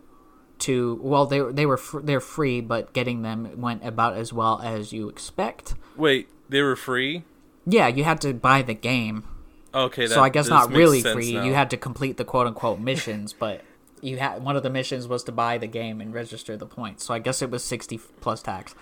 to 0.61 0.99
well 1.03 1.27
they 1.27 1.41
they 1.41 1.67
were 1.67 1.77
fr- 1.77 2.01
they're 2.01 2.21
free 2.21 2.61
but 2.61 2.93
getting 2.93 3.23
them 3.23 3.61
went 3.61 3.85
about 3.85 4.17
as 4.17 4.33
well 4.33 4.61
as 4.63 4.93
you 4.93 5.09
expect. 5.09 5.75
Wait, 5.97 6.29
they 6.49 6.63
were 6.63 6.77
free. 6.77 7.25
Yeah, 7.67 7.89
you 7.89 8.05
had 8.05 8.21
to 8.23 8.33
buy 8.33 8.63
the 8.63 8.75
game. 8.75 9.25
Okay, 9.75 10.07
that, 10.07 10.15
so 10.15 10.23
I 10.23 10.29
guess 10.29 10.49
not 10.49 10.71
really 10.73 11.01
free. 11.03 11.33
now. 11.35 11.45
You 11.45 11.55
had 11.55 11.71
to 11.71 11.77
complete 11.77 12.17
the 12.19 12.25
quote 12.25 12.47
unquote 12.47 12.79
missions, 12.79 13.33
but 13.33 13.63
you 14.01 14.19
had 14.19 14.43
one 14.43 14.57
of 14.57 14.63
the 14.63 14.71
missions 14.71 15.09
was 15.09 15.25
to 15.25 15.33
buy 15.33 15.59
the 15.59 15.67
game 15.67 16.01
and 16.01 16.13
register 16.13 16.57
the 16.57 16.67
points. 16.67 17.05
So 17.05 17.15
I 17.15 17.19
guess 17.19 17.41
it 17.41 17.51
was 17.51 17.65
60 17.65 17.99
plus 18.21 18.43
tax. 18.43 18.75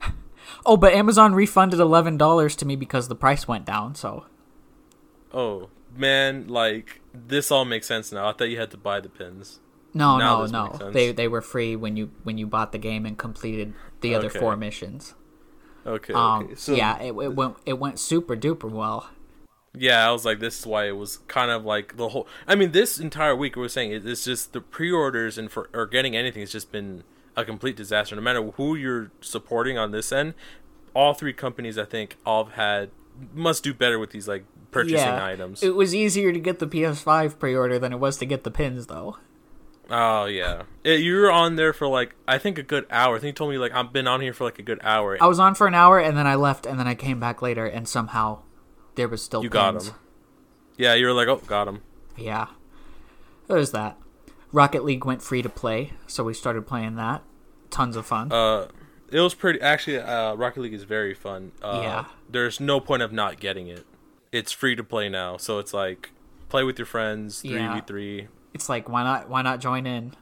oh, 0.66 0.76
but 0.76 0.94
Amazon 0.94 1.34
refunded 1.34 1.78
$11 1.80 2.56
to 2.56 2.64
me 2.66 2.76
because 2.76 3.08
the 3.08 3.14
price 3.16 3.46
went 3.48 3.64
down, 3.66 3.94
so 3.94 4.26
Oh 5.32 5.68
man, 5.96 6.46
like 6.48 7.00
this 7.12 7.50
all 7.50 7.64
makes 7.64 7.86
sense 7.86 8.12
now. 8.12 8.28
I 8.28 8.32
thought 8.32 8.48
you 8.50 8.58
had 8.58 8.70
to 8.70 8.76
buy 8.76 9.00
the 9.00 9.08
pins. 9.08 9.60
No, 9.92 10.18
Now 10.18 10.46
no, 10.46 10.68
no. 10.78 10.90
They 10.90 11.12
they 11.12 11.28
were 11.28 11.40
free 11.40 11.76
when 11.76 11.96
you 11.96 12.10
when 12.22 12.38
you 12.38 12.46
bought 12.46 12.72
the 12.72 12.78
game 12.78 13.04
and 13.06 13.16
completed 13.18 13.74
the 14.00 14.14
other 14.14 14.26
Okay. 14.28 14.38
four 14.38 14.56
missions. 14.56 15.14
Okay, 15.86 16.12
Um, 16.14 16.44
okay. 16.44 16.54
So 16.56 16.74
yeah, 16.74 16.98
it, 17.00 17.08
it 17.08 17.34
went 17.34 17.56
it 17.66 17.78
went 17.78 17.98
super 17.98 18.36
duper 18.36 18.70
well. 18.70 19.10
Yeah, 19.76 20.08
I 20.08 20.12
was 20.12 20.24
like, 20.24 20.38
this 20.40 20.58
is 20.60 20.66
why 20.66 20.86
it 20.86 20.96
was 20.96 21.18
kind 21.28 21.50
of 21.50 21.64
like 21.64 21.96
the 21.96 22.08
whole. 22.10 22.26
I 22.46 22.54
mean, 22.54 22.72
this 22.72 22.98
entire 23.00 23.34
week 23.34 23.56
we 23.56 23.62
were 23.62 23.68
saying 23.68 23.92
it- 23.92 24.06
it's 24.06 24.24
just 24.24 24.52
the 24.52 24.60
pre-orders 24.60 25.36
and 25.38 25.50
for 25.50 25.68
or 25.74 25.86
getting 25.86 26.16
anything 26.16 26.40
has 26.40 26.52
just 26.52 26.70
been 26.72 27.02
a 27.36 27.44
complete 27.44 27.76
disaster. 27.76 28.14
No 28.14 28.22
matter 28.22 28.42
who 28.42 28.76
you're 28.76 29.10
supporting 29.20 29.76
on 29.76 29.90
this 29.90 30.12
end, 30.12 30.34
all 30.94 31.12
three 31.14 31.32
companies 31.32 31.76
I 31.76 31.84
think 31.84 32.16
all 32.24 32.44
have 32.44 32.54
had 32.54 32.90
must 33.32 33.64
do 33.64 33.74
better 33.74 33.98
with 33.98 34.10
these 34.10 34.28
like 34.28 34.44
purchasing 34.70 34.98
yeah, 34.98 35.24
items. 35.24 35.62
it 35.62 35.74
was 35.74 35.94
easier 35.94 36.32
to 36.32 36.38
get 36.40 36.58
the 36.58 36.66
PS5 36.66 37.38
pre-order 37.38 37.78
than 37.78 37.92
it 37.92 37.98
was 38.00 38.16
to 38.18 38.26
get 38.26 38.42
the 38.44 38.50
pins, 38.50 38.86
though. 38.88 39.16
oh 39.90 40.24
yeah, 40.26 40.62
It- 40.82 41.00
you 41.00 41.16
were 41.16 41.30
on 41.30 41.56
there 41.56 41.72
for 41.72 41.86
like 41.88 42.14
I 42.26 42.38
think 42.38 42.58
a 42.58 42.62
good 42.62 42.86
hour. 42.90 43.16
I 43.16 43.18
think 43.18 43.28
you 43.28 43.32
told 43.34 43.50
me 43.50 43.58
like 43.58 43.72
I've 43.72 43.92
been 43.92 44.06
on 44.06 44.20
here 44.20 44.32
for 44.32 44.44
like 44.44 44.58
a 44.58 44.62
good 44.62 44.80
hour. 44.82 45.18
I 45.20 45.26
was 45.26 45.38
on 45.38 45.54
for 45.54 45.66
an 45.66 45.74
hour 45.74 45.98
and 45.98 46.16
then 46.16 46.26
I 46.26 46.34
left 46.36 46.64
and 46.66 46.78
then 46.78 46.86
I 46.86 46.94
came 46.94 47.18
back 47.20 47.42
later 47.42 47.66
and 47.66 47.86
somehow 47.88 48.40
there 48.96 49.08
was 49.08 49.22
still 49.22 49.42
you 49.42 49.50
pins. 49.50 49.52
got 49.52 49.82
them. 49.84 49.94
Yeah, 50.76 50.94
you 50.94 51.06
were 51.06 51.12
like, 51.12 51.28
oh, 51.28 51.36
got 51.46 51.68
him. 51.68 51.82
Yeah, 52.16 52.46
there's 53.48 53.70
that. 53.72 53.96
Rocket 54.52 54.84
League 54.84 55.04
went 55.04 55.22
free 55.22 55.42
to 55.42 55.48
play, 55.48 55.92
so 56.06 56.24
we 56.24 56.34
started 56.34 56.66
playing 56.66 56.94
that. 56.96 57.22
Tons 57.70 57.96
of 57.96 58.06
fun. 58.06 58.30
Uh, 58.32 58.68
it 59.10 59.20
was 59.20 59.34
pretty. 59.34 59.60
Actually, 59.60 59.98
uh, 59.98 60.34
Rocket 60.34 60.60
League 60.60 60.74
is 60.74 60.84
very 60.84 61.14
fun. 61.14 61.52
Uh, 61.62 61.80
Yeah. 61.82 62.04
There's 62.28 62.60
no 62.60 62.80
point 62.80 63.02
of 63.02 63.12
not 63.12 63.40
getting 63.40 63.66
it. 63.68 63.84
It's 64.32 64.50
free 64.52 64.74
to 64.76 64.82
play 64.84 65.08
now, 65.08 65.36
so 65.36 65.58
it's 65.58 65.72
like 65.74 66.10
play 66.48 66.64
with 66.64 66.78
your 66.78 66.86
friends, 66.86 67.40
three 67.40 67.66
v 67.66 67.80
three. 67.86 68.28
it's 68.52 68.68
like 68.68 68.88
why 68.88 69.02
not 69.04 69.28
why 69.28 69.42
not 69.42 69.60
join 69.60 69.86
in? 69.86 70.14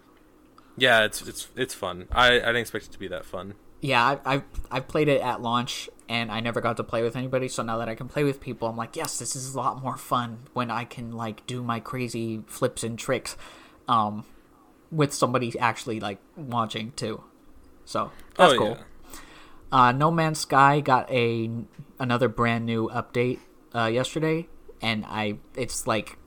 Yeah, 0.77 1.05
it's 1.05 1.23
it's 1.23 1.49
it's 1.57 1.75
fun. 1.75 2.09
I 2.13 2.27
I 2.29 2.39
didn't 2.39 2.57
expect 2.57 2.87
it 2.87 2.93
to 2.93 2.99
be 2.99 3.09
that 3.09 3.25
fun. 3.25 3.55
yeah, 3.81 4.03
I, 4.05 4.35
I've 4.35 4.43
I've 4.71 4.89
played 4.89 5.09
it 5.09 5.21
at 5.23 5.41
launch 5.41 5.89
and 6.09 6.31
I 6.31 6.41
never 6.41 6.61
got 6.61 6.77
to 6.79 6.85
play 6.85 7.03
with 7.03 7.17
anybody. 7.17 7.49
So 7.49 7.63
now 7.63 7.79
that 7.79 7.89
I 7.89 7.95
can 7.95 8.09
play 8.09 8.25
with 8.25 8.41
people, 8.41 8.69
I'm 8.69 8.77
like, 8.77 8.97
yes, 8.97 9.19
this 9.19 9.35
is 9.37 9.55
a 9.55 9.59
lot 9.59 9.83
more 9.83 9.97
fun 9.97 10.41
when 10.53 10.71
I 10.71 10.85
can 10.85 11.13
like 11.13 11.47
do 11.47 11.63
my 11.63 11.81
crazy 11.81 12.43
flips 12.47 12.83
and 12.83 12.99
tricks, 12.99 13.37
um, 13.89 14.25
with 14.91 15.15
somebody 15.15 15.59
actually 15.59 16.01
like 16.01 16.19
watching 16.37 16.93
too. 16.93 17.25
So 17.85 18.13
that's 18.37 18.53
oh 18.53 18.59
cool. 18.59 18.69
yeah. 18.69 18.83
Uh, 19.73 19.93
no 19.93 20.11
Man's 20.11 20.41
Sky 20.41 20.81
got 20.81 21.11
a 21.11 21.51
another 21.99 22.29
brand 22.29 22.67
new 22.67 22.89
update 22.91 23.39
uh, 23.75 23.87
yesterday, 23.87 24.49
and 24.83 25.05
I 25.07 25.39
it's 25.57 25.87
like 25.87 26.19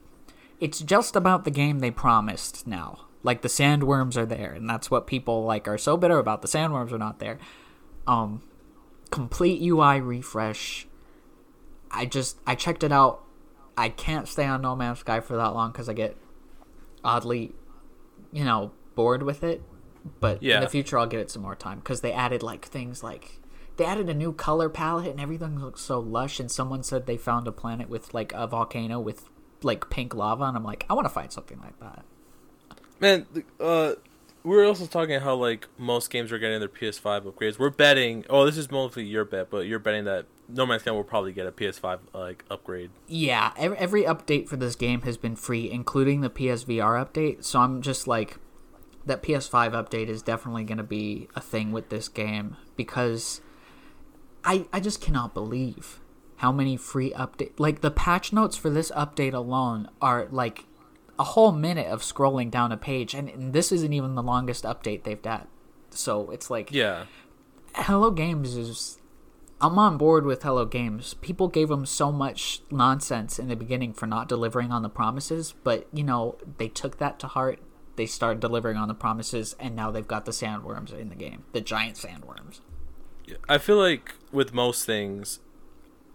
it's 0.59 0.79
just 0.79 1.15
about 1.15 1.43
the 1.43 1.51
game 1.51 1.79
they 1.79 1.91
promised 1.91 2.65
now. 2.65 3.01
Like 3.21 3.41
the 3.41 3.47
sandworms 3.47 4.17
are 4.17 4.25
there, 4.25 4.51
and 4.51 4.69
that's 4.69 4.89
what 4.89 5.05
people 5.05 5.43
like 5.43 5.67
are 5.67 5.77
so 5.77 5.95
bitter 5.95 6.17
about. 6.17 6.41
The 6.41 6.47
sandworms 6.47 6.91
are 6.91 6.97
not 6.97 7.19
there. 7.19 7.37
Um, 8.07 8.41
complete 9.15 9.61
UI 9.61 10.01
refresh. 10.01 10.87
I 11.89 12.05
just 12.05 12.37
I 12.45 12.55
checked 12.55 12.83
it 12.83 12.91
out. 12.91 13.23
I 13.77 13.87
can't 13.87 14.27
stay 14.27 14.45
on 14.45 14.61
No 14.61 14.75
Man's 14.75 14.99
Sky 14.99 15.21
for 15.21 15.37
that 15.37 15.53
long 15.53 15.71
because 15.71 15.87
I 15.87 15.93
get 15.93 16.17
oddly, 17.01 17.53
you 18.33 18.43
know, 18.43 18.73
bored 18.93 19.23
with 19.23 19.41
it. 19.41 19.61
But 20.19 20.43
in 20.43 20.61
the 20.61 20.69
future, 20.69 20.99
I'll 20.99 21.07
give 21.07 21.21
it 21.21 21.31
some 21.31 21.41
more 21.41 21.55
time 21.55 21.79
because 21.79 22.01
they 22.01 22.11
added 22.11 22.43
like 22.43 22.65
things 22.65 23.01
like 23.03 23.39
they 23.77 23.85
added 23.85 24.09
a 24.09 24.13
new 24.13 24.33
color 24.33 24.67
palette 24.67 25.07
and 25.07 25.19
everything 25.21 25.59
looks 25.59 25.81
so 25.81 25.97
lush. 25.99 26.39
And 26.39 26.51
someone 26.51 26.83
said 26.83 27.05
they 27.05 27.17
found 27.17 27.47
a 27.47 27.53
planet 27.53 27.89
with 27.89 28.13
like 28.13 28.33
a 28.33 28.47
volcano 28.47 28.99
with 28.99 29.29
like 29.63 29.89
pink 29.89 30.13
lava, 30.13 30.43
and 30.43 30.57
I'm 30.57 30.63
like, 30.65 30.85
I 30.89 30.93
want 30.93 31.05
to 31.05 31.13
find 31.13 31.31
something 31.31 31.59
like 31.61 31.79
that. 31.79 32.03
Man, 32.99 33.25
uh, 33.61 33.93
we 34.45 34.55
were 34.55 34.65
also 34.65 34.85
talking 34.85 35.19
how 35.19 35.35
like 35.35 35.67
most 35.77 36.11
games 36.11 36.31
are 36.31 36.37
getting 36.37 36.59
their 36.59 36.69
PS5 36.69 37.23
upgrades. 37.23 37.57
We're 37.57 37.71
betting. 37.71 38.25
Oh, 38.29 38.45
this 38.45 38.57
is 38.57 38.69
mostly 38.69 39.03
your 39.03 39.25
bet, 39.25 39.49
but 39.49 39.65
you're 39.65 39.79
betting 39.79 40.05
that 40.05 40.27
No 40.47 40.67
Man's 40.67 40.83
Sky 40.83 40.91
will 40.91 41.03
probably 41.03 41.33
get 41.33 41.47
a 41.47 41.51
PS5 41.51 41.99
like 42.13 42.45
upgrade. 42.49 42.91
Yeah, 43.07 43.53
every, 43.57 44.03
update 44.03 44.47
for 44.47 44.55
this 44.55 44.75
game 44.75 45.01
has 45.01 45.17
been 45.17 45.35
free, 45.35 45.71
including 45.71 46.21
the 46.21 46.29
PSVR 46.29 47.03
update. 47.03 47.43
So 47.43 47.59
I'm 47.59 47.81
just 47.81 48.07
like, 48.07 48.37
that 49.03 49.23
PS5 49.23 49.71
update 49.71 50.09
is 50.09 50.21
definitely 50.21 50.63
going 50.63 50.77
to 50.77 50.83
be 50.83 51.27
a 51.35 51.41
thing 51.41 51.71
with 51.71 51.89
this 51.89 52.07
game 52.07 52.55
because 52.75 53.41
I 54.43 54.67
I 54.71 54.79
just 54.79 55.01
cannot 55.01 55.33
believe 55.33 55.99
how 56.37 56.51
many 56.51 56.75
free 56.77 57.11
update 57.11 57.53
like 57.57 57.81
the 57.81 57.91
patch 57.91 58.33
notes 58.33 58.57
for 58.57 58.69
this 58.69 58.91
update 58.91 59.33
alone 59.33 59.89
are 60.01 60.27
like 60.31 60.65
a 61.17 61.23
whole 61.23 61.51
minute 61.51 61.87
of 61.87 62.01
scrolling 62.01 62.51
down 62.51 62.71
a 62.71 62.77
page, 62.77 63.13
and, 63.13 63.29
and 63.29 63.53
this 63.53 63.71
isn't 63.71 63.93
even 63.93 64.15
the 64.15 64.23
longest 64.23 64.63
update 64.63 65.03
they've 65.03 65.21
done. 65.21 65.47
So 65.89 66.29
it's 66.31 66.49
like 66.49 66.71
Yeah. 66.71 67.05
Hello 67.75 68.11
Games 68.11 68.55
is. 68.55 68.99
I'm 69.61 69.79
on 69.79 69.97
board 69.97 70.25
with 70.25 70.43
Hello 70.43 70.65
Games. 70.65 71.13
People 71.15 71.47
gave 71.47 71.69
them 71.69 71.85
so 71.85 72.11
much 72.11 72.61
nonsense 72.69 73.39
in 73.39 73.47
the 73.47 73.55
beginning 73.55 73.93
for 73.93 74.05
not 74.05 74.27
delivering 74.27 74.71
on 74.71 74.81
the 74.81 74.89
promises, 74.89 75.53
but 75.63 75.87
you 75.93 76.03
know 76.03 76.37
they 76.57 76.67
took 76.67 76.97
that 76.97 77.19
to 77.19 77.27
heart. 77.27 77.59
They 77.95 78.05
started 78.05 78.41
delivering 78.41 78.75
on 78.75 78.89
the 78.89 78.93
promises, 78.93 79.55
and 79.57 79.73
now 79.75 79.91
they've 79.91 80.07
got 80.07 80.25
the 80.25 80.33
sandworms 80.33 80.93
in 80.93 81.07
the 81.07 81.15
game, 81.15 81.45
the 81.53 81.61
giant 81.61 81.95
sandworms. 81.95 82.59
I 83.47 83.57
feel 83.57 83.77
like 83.77 84.13
with 84.31 84.53
most 84.53 84.85
things, 84.85 85.39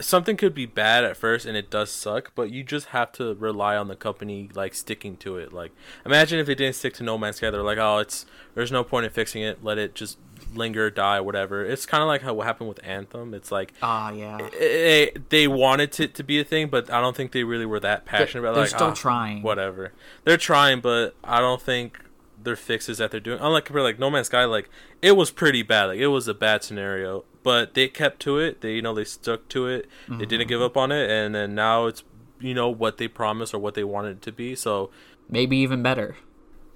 something 0.00 0.36
could 0.36 0.54
be 0.54 0.66
bad 0.66 1.04
at 1.04 1.16
first 1.16 1.46
and 1.46 1.56
it 1.56 1.70
does 1.70 1.90
suck, 1.90 2.32
but 2.34 2.50
you 2.50 2.62
just 2.62 2.86
have 2.88 3.12
to 3.12 3.34
rely 3.34 3.76
on 3.76 3.88
the 3.88 3.96
company 3.96 4.50
like 4.54 4.74
sticking 4.74 5.16
to 5.18 5.36
it. 5.36 5.52
Like, 5.52 5.72
imagine 6.04 6.38
if 6.38 6.46
they 6.46 6.54
didn't 6.54 6.76
stick 6.76 6.94
to 6.94 7.02
No 7.02 7.16
Man's 7.18 7.36
Sky, 7.36 7.50
they're 7.50 7.62
like, 7.62 7.78
oh, 7.78 7.98
it's 7.98 8.26
there's 8.54 8.72
no 8.72 8.82
point 8.84 9.06
in 9.06 9.12
fixing 9.12 9.42
it. 9.42 9.62
Let 9.64 9.78
it 9.78 9.94
just 9.94 10.18
linger, 10.54 10.90
die, 10.90 11.20
whatever. 11.20 11.64
It's 11.64 11.86
kind 11.86 12.02
of 12.02 12.08
like 12.08 12.22
how 12.22 12.34
what 12.34 12.46
happened 12.46 12.68
with 12.68 12.80
Anthem. 12.84 13.34
It's 13.34 13.52
like 13.52 13.72
Ah, 13.82 14.10
yeah. 14.10 14.38
they, 14.58 15.12
they 15.28 15.46
wanted 15.48 15.98
it 16.00 16.14
to 16.16 16.24
be 16.24 16.40
a 16.40 16.44
thing, 16.44 16.68
but 16.68 16.90
I 16.90 17.00
don't 17.00 17.16
think 17.16 17.32
they 17.32 17.44
really 17.44 17.66
were 17.66 17.80
that 17.80 18.04
passionate 18.04 18.40
about. 18.40 18.52
it. 18.52 18.54
they're 18.54 18.62
like, 18.64 18.70
still 18.70 18.86
"Ah, 18.88 18.94
trying. 18.94 19.42
Whatever, 19.42 19.92
they're 20.24 20.36
trying, 20.36 20.80
but 20.80 21.14
I 21.22 21.40
don't 21.40 21.60
think 21.62 22.00
their 22.42 22.56
fixes 22.56 22.98
that 22.98 23.10
they're 23.10 23.20
doing. 23.20 23.38
Unlike 23.40 23.66
compared 23.66 23.84
like 23.84 23.98
No 23.98 24.08
Man's 24.10 24.28
Sky, 24.28 24.44
like 24.46 24.70
it 25.02 25.12
was 25.12 25.30
pretty 25.30 25.62
bad. 25.62 25.84
Like 25.86 25.98
it 25.98 26.06
was 26.08 26.26
a 26.26 26.34
bad 26.34 26.64
scenario, 26.64 27.24
but 27.42 27.74
they 27.74 27.88
kept 27.88 28.20
to 28.20 28.38
it. 28.38 28.60
They 28.60 28.72
you 28.74 28.82
know 28.82 28.94
they 28.94 29.04
stuck 29.04 29.48
to 29.50 29.66
it. 29.66 29.88
They 30.08 30.26
didn't 30.26 30.48
give 30.48 30.60
up 30.62 30.76
on 30.76 30.92
it, 30.92 31.10
and 31.10 31.34
then 31.34 31.54
now 31.54 31.86
it's 31.86 32.02
you 32.40 32.54
know 32.54 32.68
what 32.68 32.96
they 32.98 33.08
promised 33.08 33.52
or 33.54 33.58
what 33.58 33.74
they 33.74 33.84
wanted 33.84 34.16
it 34.18 34.22
to 34.22 34.32
be. 34.32 34.54
So 34.54 34.90
Maybe 35.28 35.56
even 35.58 35.82
better. 35.82 36.16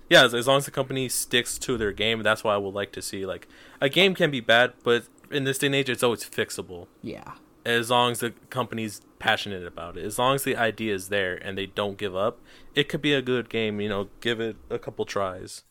yeah, 0.08 0.24
as, 0.24 0.32
as 0.34 0.46
long 0.46 0.58
as 0.58 0.64
the 0.66 0.70
company 0.70 1.08
sticks 1.08 1.58
to 1.58 1.76
their 1.76 1.92
game, 1.92 2.22
that's 2.22 2.44
why 2.44 2.54
I 2.54 2.58
would 2.58 2.74
like 2.74 2.92
to 2.92 3.02
see. 3.02 3.26
Like 3.26 3.48
a 3.80 3.88
game 3.88 4.14
can 4.14 4.30
be 4.30 4.40
bad, 4.40 4.74
but 4.84 5.06
in 5.30 5.44
this 5.44 5.58
day 5.58 5.66
and 5.66 5.74
age, 5.74 5.88
it's 5.88 6.02
always 6.02 6.22
fixable. 6.24 6.86
Yeah. 7.02 7.32
As 7.64 7.90
long 7.90 8.12
as 8.12 8.20
the 8.20 8.30
company's 8.50 9.00
passionate 9.18 9.66
about 9.66 9.96
it, 9.96 10.04
as 10.04 10.18
long 10.18 10.34
as 10.34 10.44
the 10.44 10.54
idea 10.54 10.94
is 10.94 11.08
there 11.08 11.34
and 11.34 11.56
they 11.56 11.66
don't 11.66 11.96
give 11.96 12.14
up, 12.14 12.38
it 12.74 12.88
could 12.90 13.00
be 13.00 13.14
a 13.14 13.22
good 13.22 13.48
game. 13.48 13.80
You 13.80 13.88
know, 13.88 14.08
give 14.20 14.38
it 14.38 14.56
a 14.70 14.78
couple 14.78 15.04
tries. 15.06 15.62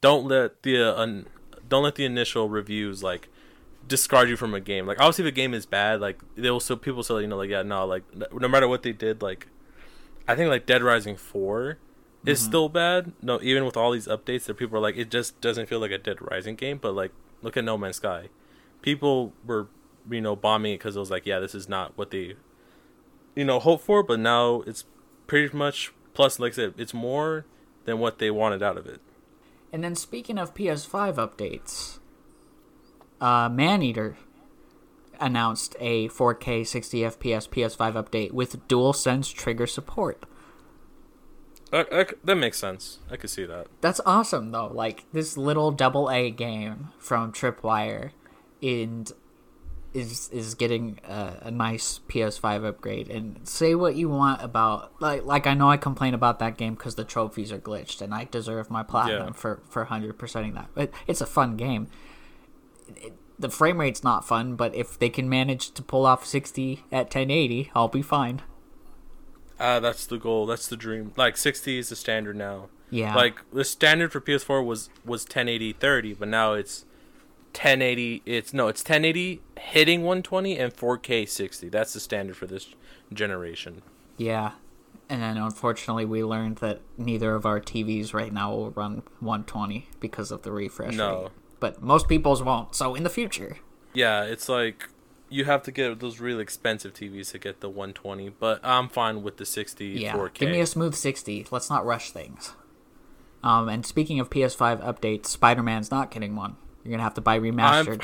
Don't 0.00 0.26
let 0.26 0.62
the 0.62 0.80
uh, 0.80 0.94
un- 0.96 1.26
don't 1.68 1.82
let 1.82 1.96
the 1.96 2.04
initial 2.04 2.48
reviews 2.48 3.02
like 3.02 3.28
discard 3.90 4.30
you 4.30 4.36
from 4.36 4.54
a 4.54 4.60
game. 4.60 4.86
Like 4.86 4.98
obviously, 4.98 5.26
if 5.26 5.28
a 5.28 5.34
game 5.34 5.52
is 5.52 5.66
bad, 5.66 6.00
like 6.00 6.18
they 6.36 6.50
will 6.50 6.60
still 6.60 6.78
people 6.78 7.02
say, 7.02 7.20
you 7.20 7.26
know 7.26 7.36
like 7.36 7.50
yeah 7.50 7.62
no 7.62 7.84
like 7.84 8.04
no 8.32 8.48
matter 8.48 8.66
what 8.66 8.82
they 8.82 8.92
did 8.92 9.20
like 9.20 9.48
I 10.26 10.36
think 10.36 10.48
like 10.48 10.64
Dead 10.64 10.82
Rising 10.82 11.16
4 11.16 11.78
is 12.24 12.38
mm-hmm. 12.38 12.48
still 12.48 12.68
bad. 12.68 13.12
No, 13.20 13.40
even 13.42 13.64
with 13.64 13.76
all 13.76 13.90
these 13.90 14.06
updates, 14.06 14.44
that 14.44 14.54
people 14.54 14.78
are 14.78 14.80
like, 14.80 14.96
it 14.96 15.10
just 15.10 15.40
doesn't 15.40 15.68
feel 15.68 15.80
like 15.80 15.90
a 15.90 15.98
Dead 15.98 16.18
Rising 16.20 16.54
game. 16.54 16.78
But 16.80 16.94
like, 16.94 17.12
look 17.42 17.56
at 17.56 17.64
No 17.64 17.76
Man's 17.76 17.96
Sky. 17.96 18.28
People 18.82 19.32
were, 19.44 19.68
you 20.08 20.20
know, 20.20 20.36
bombing 20.36 20.74
it 20.74 20.78
because 20.78 20.96
it 20.96 21.00
was 21.00 21.10
like, 21.10 21.26
yeah, 21.26 21.40
this 21.40 21.54
is 21.54 21.68
not 21.68 21.98
what 21.98 22.12
they, 22.12 22.36
you 23.34 23.44
know, 23.44 23.58
hoped 23.58 23.84
for. 23.84 24.02
But 24.02 24.20
now 24.20 24.62
it's 24.68 24.84
pretty 25.26 25.56
much 25.56 25.92
plus, 26.14 26.38
like 26.38 26.52
I 26.52 26.56
said, 26.56 26.74
it's 26.76 26.94
more 26.94 27.44
than 27.84 27.98
what 27.98 28.18
they 28.18 28.30
wanted 28.30 28.62
out 28.62 28.76
of 28.76 28.86
it. 28.86 29.00
And 29.72 29.82
then 29.82 29.94
speaking 29.94 30.38
of 30.38 30.54
PS5 30.54 31.14
updates, 31.14 31.99
uh, 33.20 33.48
Maneater 33.48 34.16
announced 35.20 35.76
a 35.80 36.08
4K 36.08 36.66
60 36.66 37.00
FPS 37.00 37.48
PS5 37.48 37.92
update 37.92 38.32
with 38.32 38.66
DualSense 38.68 39.32
trigger 39.34 39.66
support. 39.66 40.24
I, 41.72 41.86
I 41.92 42.04
c- 42.04 42.16
that 42.24 42.36
makes 42.36 42.58
sense. 42.58 42.98
I 43.10 43.16
could 43.16 43.30
see 43.30 43.44
that. 43.44 43.68
That's 43.80 44.00
awesome 44.04 44.50
though. 44.50 44.68
Like 44.72 45.04
this 45.12 45.36
little 45.36 45.70
double 45.70 46.10
A 46.10 46.30
game 46.30 46.88
from 46.98 47.32
Tripwire, 47.32 48.10
and 48.62 49.12
is 49.94 50.28
is 50.30 50.54
getting 50.54 50.98
a, 51.06 51.34
a 51.42 51.50
nice 51.50 52.00
PS5 52.08 52.64
upgrade. 52.66 53.08
And 53.08 53.46
say 53.46 53.74
what 53.76 53.94
you 53.94 54.08
want 54.08 54.42
about 54.42 55.00
like 55.00 55.24
like 55.24 55.46
I 55.46 55.54
know 55.54 55.70
I 55.70 55.76
complain 55.76 56.12
about 56.14 56.40
that 56.40 56.56
game 56.56 56.74
because 56.74 56.96
the 56.96 57.04
trophies 57.04 57.52
are 57.52 57.58
glitched, 57.60 58.00
and 58.00 58.12
I 58.12 58.24
deserve 58.24 58.68
my 58.68 58.82
platinum 58.82 59.28
Yeah. 59.28 59.32
for 59.34 59.60
for 59.68 59.84
hundred 59.84 60.18
percenting 60.18 60.54
that. 60.54 60.70
But 60.74 60.90
it's 61.06 61.20
a 61.20 61.26
fun 61.26 61.56
game. 61.56 61.86
It- 62.96 63.12
the 63.38 63.48
frame 63.48 63.80
rate's 63.80 64.04
not 64.04 64.26
fun, 64.26 64.54
but 64.54 64.74
if 64.74 64.98
they 64.98 65.08
can 65.08 65.26
manage 65.26 65.70
to 65.70 65.82
pull 65.82 66.04
off 66.04 66.26
60 66.26 66.84
at 66.92 67.06
1080, 67.06 67.70
I'll 67.74 67.88
be 67.88 68.02
fine. 68.02 68.42
Uh, 69.58 69.80
that's 69.80 70.04
the 70.06 70.18
goal. 70.18 70.44
That's 70.46 70.66
the 70.68 70.76
dream. 70.76 71.12
Like 71.16 71.36
60 71.38 71.78
is 71.78 71.88
the 71.88 71.96
standard 71.96 72.36
now. 72.36 72.68
Yeah. 72.90 73.14
Like 73.14 73.36
the 73.52 73.64
standard 73.64 74.12
for 74.12 74.20
PS4 74.20 74.64
was 74.64 74.90
was 75.06 75.22
1080 75.24 75.72
30, 75.74 76.14
but 76.14 76.28
now 76.28 76.52
it's 76.54 76.84
1080. 77.54 78.22
It's 78.26 78.52
no, 78.52 78.68
it's 78.68 78.82
1080 78.82 79.40
hitting 79.58 80.00
120 80.02 80.58
and 80.58 80.72
4K 80.74 81.26
60. 81.28 81.68
That's 81.68 81.92
the 81.94 82.00
standard 82.00 82.36
for 82.36 82.46
this 82.46 82.68
generation. 83.12 83.82
Yeah. 84.16 84.52
And 85.08 85.22
then 85.22 85.36
unfortunately, 85.36 86.04
we 86.04 86.22
learned 86.22 86.56
that 86.58 86.80
neither 86.98 87.34
of 87.34 87.44
our 87.46 87.60
TVs 87.60 88.12
right 88.14 88.32
now 88.32 88.50
will 88.54 88.70
run 88.70 89.02
120 89.20 89.88
because 89.98 90.30
of 90.30 90.42
the 90.42 90.52
refresh 90.52 90.94
No. 90.94 91.22
rate. 91.22 91.30
But 91.60 91.82
most 91.82 92.08
people's 92.08 92.42
won't. 92.42 92.74
So 92.74 92.94
in 92.94 93.02
the 93.02 93.10
future, 93.10 93.58
Yeah, 93.94 94.24
it's 94.24 94.48
like 94.48 94.88
you 95.28 95.44
have 95.44 95.62
to 95.62 95.70
get 95.70 96.00
those 96.00 96.18
really 96.18 96.42
expensive 96.42 96.92
TVs 96.92 97.30
to 97.32 97.38
get 97.38 97.60
the 97.60 97.68
120, 97.68 98.30
but 98.30 98.60
I'm 98.64 98.88
fine 98.88 99.22
with 99.22 99.36
the 99.36 99.46
60 99.46 99.86
yeah, 99.86 100.14
4K. 100.14 100.34
give 100.34 100.50
me 100.50 100.60
a 100.60 100.66
smooth 100.66 100.94
60. 100.94 101.46
Let's 101.50 101.70
not 101.70 101.86
rush 101.86 102.10
things. 102.10 102.54
Um, 103.42 103.68
and 103.68 103.86
speaking 103.86 104.20
of 104.20 104.28
PS5 104.28 104.84
updates, 104.84 105.26
Spider-Man's 105.26 105.90
not 105.90 106.10
getting 106.10 106.34
one. 106.36 106.56
You're 106.84 106.92
gonna 106.92 107.02
have 107.02 107.14
to 107.14 107.20
buy 107.20 107.38
remastered. 107.38 108.02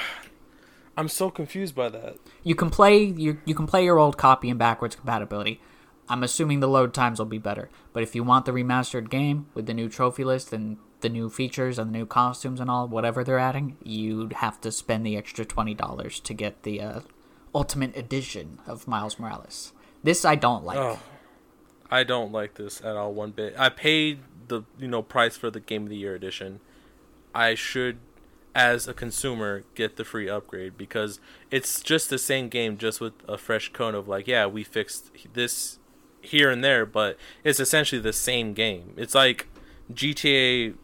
I'm 0.96 1.08
so 1.08 1.30
confused 1.30 1.74
by 1.74 1.88
that. 1.90 2.16
You 2.42 2.54
can 2.54 2.70
play 2.70 3.04
you 3.04 3.38
you 3.44 3.54
can 3.54 3.66
play 3.66 3.84
your 3.84 3.98
old 3.98 4.16
copy 4.16 4.48
in 4.48 4.56
backwards 4.56 4.96
compatibility. 4.96 5.60
I'm 6.08 6.22
assuming 6.22 6.60
the 6.60 6.68
load 6.68 6.94
times 6.94 7.18
will 7.18 7.26
be 7.26 7.38
better. 7.38 7.68
But 7.92 8.02
if 8.02 8.14
you 8.14 8.22
want 8.22 8.44
the 8.46 8.52
remastered 8.52 9.10
game 9.10 9.46
with 9.54 9.66
the 9.66 9.74
new 9.74 9.88
trophy 9.88 10.24
list 10.24 10.52
and 10.52 10.78
the 11.00 11.08
new 11.08 11.28
features 11.28 11.78
and 11.78 11.92
the 11.92 11.98
new 11.98 12.06
costumes 12.06 12.60
and 12.60 12.70
all, 12.70 12.88
whatever 12.88 13.22
they're 13.22 13.38
adding, 13.38 13.76
you'd 13.82 14.34
have 14.34 14.60
to 14.62 14.72
spend 14.72 15.04
the 15.04 15.16
extra 15.16 15.44
twenty 15.44 15.74
dollars 15.74 16.20
to 16.20 16.34
get 16.34 16.62
the 16.62 16.80
uh, 16.80 17.00
ultimate 17.54 17.96
edition 17.96 18.58
of 18.66 18.88
Miles 18.88 19.18
Morales. 19.18 19.72
This 20.02 20.24
I 20.24 20.34
don't 20.34 20.64
like. 20.64 20.78
Oh, 20.78 20.98
I 21.90 22.04
don't 22.04 22.32
like 22.32 22.54
this 22.54 22.80
at 22.80 22.96
all 22.96 23.12
one 23.12 23.30
bit. 23.30 23.54
I 23.58 23.68
paid 23.68 24.20
the 24.48 24.62
you 24.78 24.88
know 24.88 25.02
price 25.02 25.36
for 25.36 25.50
the 25.50 25.60
game 25.60 25.84
of 25.84 25.88
the 25.88 25.96
year 25.96 26.14
edition. 26.14 26.60
I 27.34 27.54
should 27.54 27.98
as 28.54 28.88
a 28.88 28.94
consumer 28.94 29.64
get 29.74 29.96
the 29.96 30.04
free 30.04 30.30
upgrade 30.30 30.78
because 30.78 31.20
it's 31.50 31.82
just 31.82 32.08
the 32.08 32.18
same 32.18 32.48
game 32.48 32.78
just 32.78 33.02
with 33.02 33.12
a 33.28 33.36
fresh 33.36 33.70
cone 33.72 33.94
of 33.94 34.08
like 34.08 34.26
yeah, 34.26 34.46
we 34.46 34.64
fixed 34.64 35.10
this 35.34 35.78
here 36.20 36.50
and 36.50 36.64
there, 36.64 36.84
but 36.86 37.16
it's 37.44 37.60
essentially 37.60 38.00
the 38.00 38.12
same 38.12 38.52
game. 38.52 38.94
It's 38.96 39.14
like 39.14 39.46
GTA 39.92 40.74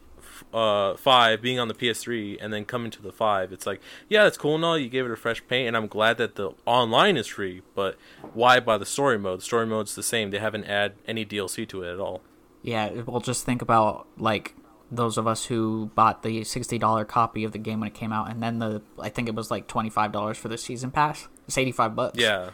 uh 0.53 0.95
5 0.95 1.41
being 1.41 1.59
on 1.59 1.67
the 1.67 1.73
PS3 1.73 2.37
and 2.41 2.51
then 2.53 2.65
coming 2.65 2.91
to 2.91 3.01
the 3.01 3.11
5 3.11 3.51
it's 3.51 3.65
like 3.65 3.81
yeah 4.09 4.25
it's 4.27 4.37
cool 4.37 4.55
and 4.55 4.65
all 4.65 4.77
you 4.77 4.89
gave 4.89 5.05
it 5.05 5.11
a 5.11 5.15
fresh 5.15 5.41
paint 5.47 5.67
and 5.67 5.77
I'm 5.77 5.87
glad 5.87 6.17
that 6.17 6.35
the 6.35 6.51
online 6.65 7.17
is 7.17 7.27
free 7.27 7.61
but 7.75 7.97
why 8.33 8.59
buy 8.59 8.77
the 8.77 8.85
story 8.85 9.17
mode 9.19 9.39
the 9.39 9.43
story 9.43 9.65
mode's 9.65 9.95
the 9.95 10.03
same 10.03 10.31
they 10.31 10.39
haven't 10.39 10.65
add 10.65 10.93
any 11.07 11.25
DLC 11.25 11.67
to 11.69 11.83
it 11.83 11.93
at 11.93 11.99
all 11.99 12.21
Yeah, 12.63 13.01
well, 13.05 13.19
just 13.19 13.45
think 13.45 13.61
about 13.61 14.07
like 14.17 14.55
those 14.89 15.17
of 15.17 15.25
us 15.27 15.45
who 15.45 15.89
bought 15.95 16.23
the 16.23 16.43
sixty 16.43 16.77
dollar 16.77 17.03
copy 17.03 17.43
of 17.43 17.51
the 17.51 17.57
game 17.57 17.79
when 17.81 17.87
it 17.87 17.93
came 17.95 18.13
out, 18.13 18.29
and 18.31 18.41
then 18.43 18.59
the 18.59 18.81
I 18.99 19.09
think 19.09 19.27
it 19.27 19.35
was 19.35 19.49
like 19.51 19.67
twenty 19.67 19.89
five 19.89 20.11
dollars 20.11 20.37
for 20.37 20.47
the 20.49 20.57
season 20.57 20.91
pass. 20.91 21.27
It's 21.47 21.57
eighty 21.57 21.71
five 21.73 21.95
bucks. 21.95 22.17
yeah 22.19 22.51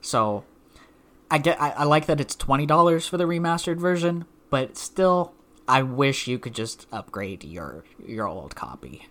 So, 0.00 0.44
I 1.30 1.38
get 1.38 1.60
I, 1.60 1.70
I 1.70 1.84
like 1.84 2.06
that 2.06 2.20
it's 2.20 2.34
twenty 2.34 2.66
dollars 2.66 3.06
for 3.06 3.16
the 3.16 3.24
remastered 3.24 3.78
version, 3.78 4.24
but 4.50 4.76
still, 4.76 5.34
I 5.68 5.82
wish 5.82 6.26
you 6.26 6.38
could 6.38 6.54
just 6.54 6.86
upgrade 6.90 7.44
your 7.44 7.84
your 8.04 8.26
old 8.26 8.56
copy. 8.56 9.06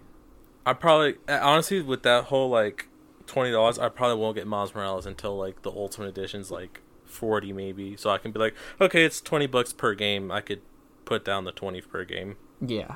I 0.66 0.74
probably 0.74 1.16
honestly 1.30 1.82
with 1.82 2.04
that 2.04 2.26
whole 2.26 2.50
like 2.50 2.90
twenty 3.26 3.52
dollars 3.52 3.78
I 3.80 3.90
probably 3.90 4.18
won't 4.18 4.36
get 4.36 4.48
Miles 4.48 4.74
Morales 4.74 5.06
until 5.06 5.38
like 5.38 5.62
the 5.62 5.72
ultimate 5.72 6.08
edition's 6.10 6.50
like 6.52 6.82
forty 7.06 7.54
maybe 7.54 7.96
so 7.96 8.10
I 8.10 8.18
can 8.18 8.32
be 8.32 8.40
like 8.40 8.56
okay 8.82 9.06
it's 9.06 9.22
twenty 9.22 9.48
bucks 9.48 9.72
per 9.72 9.94
game 9.94 10.32
I 10.32 10.42
could 10.42 10.62
put 11.06 11.24
down 11.24 11.46
the 11.46 11.52
twenty 11.54 11.80
per 11.80 12.04
game 12.04 12.36
Yeah. 12.60 12.96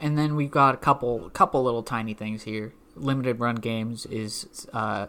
And 0.00 0.16
then 0.16 0.34
we've 0.36 0.50
got 0.50 0.74
a 0.74 0.78
couple 0.78 1.30
couple 1.30 1.62
little 1.62 1.82
tiny 1.82 2.14
things 2.14 2.44
here. 2.44 2.72
Limited 2.94 3.38
Run 3.40 3.56
Games 3.56 4.06
is 4.06 4.66
uh, 4.72 5.06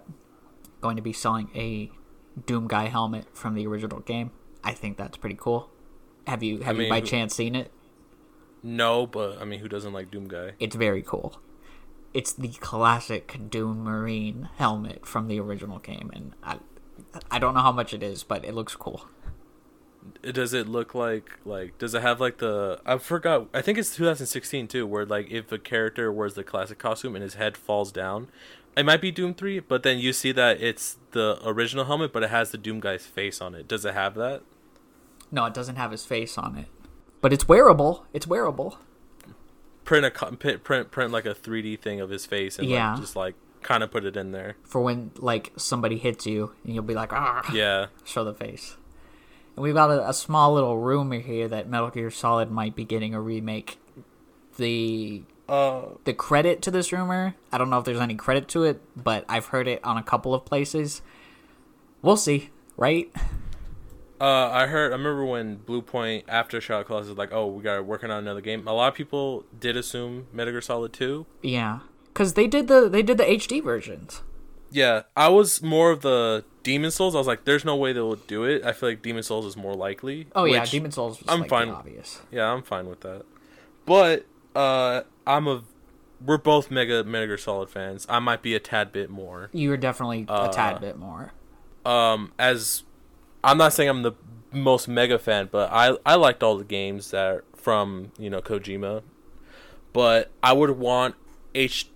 going 0.82 0.95
to 0.95 1.02
be 1.02 1.13
selling 1.13 1.49
a 1.56 1.91
Doom 2.45 2.67
Guy 2.67 2.88
helmet 2.88 3.25
from 3.36 3.56
the 3.56 3.65
original 3.65 3.99
game. 3.99 4.32
I 4.63 4.73
think 4.73 4.97
that's 4.97 5.17
pretty 5.17 5.38
cool. 5.39 5.69
Have 6.30 6.44
you 6.44 6.60
have 6.60 6.76
you 6.76 6.84
mean, 6.84 6.89
by 6.89 7.00
who- 7.02 7.08
chance 7.08 7.36
seen 7.36 7.56
it? 7.56 7.72
no 8.62 9.08
but 9.08 9.42
I 9.42 9.46
mean 9.46 9.60
who 9.60 9.68
doesn't 9.70 9.94
like 9.94 10.12
Doom 10.12 10.28
Guy 10.28 10.52
It's 10.60 10.76
very 10.76 11.02
cool. 11.02 11.39
It's 12.13 12.34
the 12.34 12.50
classic 12.50 13.38
Doom 13.50 13.84
Marine 13.84 14.50
helmet 14.58 15.06
from 15.06 15.28
the 15.28 15.39
original 15.39 15.80
game, 15.80 16.10
and 16.13 16.34
I 16.44 16.58
I 17.32 17.39
don't 17.39 17.54
know 17.54 17.62
how 17.62 17.72
much 17.72 17.94
it 17.94 18.04
is, 18.04 18.24
but 18.24 18.44
it 18.46 18.54
looks 18.54 18.76
cool. 18.76 19.08
does 20.24 20.54
it 20.54 20.68
look 20.68 20.94
like 20.96 21.39
like 21.46 21.78
does 21.78 21.94
it 21.94 22.02
have 22.02 22.20
like 22.20 22.38
the 22.39 22.80
I 22.86 22.98
forgot 22.98 23.48
I 23.54 23.62
think 23.62 23.78
it's 23.78 23.96
2016 23.96 24.68
too 24.68 24.86
where 24.88 25.06
like 25.06 25.30
if 25.30 25.52
a 25.52 25.58
character 25.60 26.12
wears 26.12 26.34
the 26.34 26.44
classic 26.44 26.78
costume 26.80 27.15
and 27.15 27.24
his 27.24 27.36
head 27.36 27.56
falls 27.58 27.92
down 27.92 28.28
it 28.78 28.86
might 28.86 29.02
be 29.02 29.12
Doom 29.12 29.34
3 29.34 29.60
but 29.60 29.84
then 29.84 30.00
you 30.00 30.12
see 30.13 30.32
that 30.34 30.62
it's 30.62 30.98
the 31.12 31.38
original 31.46 31.86
helmet 31.86 32.12
but 32.13 32.24
it 32.24 32.30
has 32.30 32.52
the 32.52 32.58
Doom 32.58 32.80
guy's 32.80 33.06
face 33.06 33.39
on 33.42 33.54
it 33.56 33.68
does 33.68 33.84
it 33.86 33.94
have 33.94 34.15
that 34.15 34.42
No, 35.32 35.46
it 35.46 35.54
doesn't 35.54 35.76
have 35.76 35.92
his 35.92 36.06
face 36.06 36.38
on 36.38 36.56
it, 36.58 36.65
but 37.22 37.32
it's 37.34 37.48
wearable. 37.48 38.06
It's 38.13 38.26
wearable. 38.28 38.78
print 39.86 40.06
a 40.06 40.12
print, 40.12 40.92
print 40.92 41.12
like 41.12 41.26
a 41.26 41.34
3D 41.34 41.80
thing 41.80 42.00
of 42.00 42.10
his 42.10 42.26
face 42.26 42.60
and 42.60 42.68
Yeah. 42.68 42.92
like, 42.92 43.00
just 43.02 43.15
like 43.15 43.36
kind 43.62 43.84
of 43.84 43.92
put 43.92 44.06
it 44.06 44.15
in 44.15 44.32
there 44.32 44.56
for 44.63 44.82
when 44.82 45.12
like 45.18 45.52
somebody 45.58 45.98
hits 45.98 46.26
you 46.26 46.54
and 46.63 46.74
you'll 46.74 46.84
be 46.84 46.94
like 46.94 47.12
ah 47.12 47.52
yeah 47.54 47.88
show 48.06 48.24
the 48.24 48.34
face 48.34 48.78
and 49.58 49.63
we've 49.63 49.74
got 49.74 49.89
a, 49.92 50.08
a 50.08 50.13
small 50.13 50.54
little 50.54 50.78
rumor 50.78 51.20
here 51.20 51.46
that 51.50 51.68
metal 51.68 51.89
gear 51.89 52.10
solid 52.10 52.50
might 52.50 52.74
be 52.76 52.86
getting 52.86 53.13
a 53.13 53.20
remake 53.20 53.78
the 54.58 55.24
Uh, 55.50 55.88
the 56.06 56.13
credit 56.13 56.62
to 56.62 56.70
this 56.72 56.94
rumor. 56.94 57.34
I 57.52 57.58
don't 57.58 57.70
know 57.72 57.80
if 57.80 57.84
there's 57.86 58.00
any 58.00 58.13
credit 58.15 58.48
to 58.50 58.63
it, 58.65 58.80
but 58.96 59.26
I've 59.28 59.48
heard 59.48 59.68
it 59.68 59.84
on 59.84 59.98
a 59.98 60.04
couple 60.04 60.34
of 60.36 60.46
places. 60.46 61.02
We'll 62.04 62.18
see, 62.18 62.52
right? 62.78 63.12
uh, 64.21 64.49
I 64.51 64.67
heard. 64.67 64.91
I 64.91 64.95
remember 64.95 65.25
when 65.25 65.55
Blue 65.58 65.82
Point 65.82 66.27
Aftershock 66.27 66.86
Clause 66.86 67.08
was 67.10 67.17
like, 67.17 67.32
"Oh, 67.32 67.47
we 67.47 67.63
got 67.63 67.86
working 67.86 68.12
on 68.12 68.19
another 68.19 68.41
game." 68.41 68.67
A 68.67 68.73
lot 68.73 68.89
of 68.89 68.95
people 68.95 69.45
did 69.60 69.77
assume 69.77 70.27
Metal 70.34 70.53
Gear 70.53 70.62
Solid 70.62 70.93
Two. 70.93 71.25
Yeah, 71.41 71.79
because 72.13 72.34
they 72.34 72.47
did 72.47 72.67
the 72.67 72.89
they 72.89 73.01
did 73.01 73.17
the 73.17 73.23
HD 73.25 73.63
versions. 73.63 74.21
Yeah, 74.71 75.03
I 75.17 75.29
was 75.29 75.63
more 75.63 75.89
of 75.91 76.01
the 76.01 76.43
Demon 76.63 76.91
Souls. 76.91 77.15
I 77.15 77.17
was 77.17 77.27
like, 77.27 77.45
"There's 77.45 77.65
no 77.65 77.75
way 77.75 77.93
they 77.93 78.01
will 78.01 78.15
do 78.15 78.43
it." 78.43 78.63
I 78.63 78.71
feel 78.71 78.89
like 78.89 79.01
Demon 79.01 79.23
Souls 79.23 79.45
is 79.45 79.58
more 79.58 79.73
likely. 79.73 80.27
Oh 80.36 80.43
yeah, 80.45 80.63
Demon 80.65 80.91
Souls. 80.91 81.19
Was 81.21 81.29
I'm 81.29 81.41
like 81.41 81.49
fine. 81.49 81.69
Obvious. 81.69 82.21
Yeah, 82.32 82.51
I'm 82.51 82.62
fine 82.63 82.88
with 82.88 83.01
that. 83.01 83.23
But 83.86 84.25
uh, 84.55 85.01
I'm 85.25 85.47
a. 85.47 85.63
We're 86.23 86.38
both 86.38 86.69
mega 86.69 87.03
Metal 87.05 87.27
Gear 87.27 87.38
Solid 87.38 87.69
fans. 87.69 88.05
I 88.10 88.19
might 88.19 88.41
be 88.41 88.53
a 88.53 88.60
tad 88.60 88.91
bit 88.91 89.10
more. 89.10 89.49
You 89.53 89.69
were 89.69 89.77
definitely 89.77 90.25
a 90.27 90.32
Uh, 90.32 90.51
tad 90.51 90.82
bit 90.82 90.97
more. 90.97 91.32
um 91.86 92.34
as 92.38 92.84
I'm 93.43 93.58
not 93.58 93.73
saying 93.73 93.89
I'm 93.89 94.04
the 94.04 94.13
most 94.52 94.88
mega 94.88 95.19
fan, 95.19 95.49
but 95.52 95.71
I 95.71 95.97
I 96.06 96.15
liked 96.15 96.43
all 96.43 96.58
the 96.58 96.63
games 96.63 97.12
that 97.12 97.25
are 97.25 97.43
from 97.56 98.12
you 98.17 98.30
know 98.30 98.41
Kojima, 98.41 99.04
but 99.93 100.32
I 100.41 100.54
would 100.54 100.71
want 100.71 101.15
H 101.56 101.89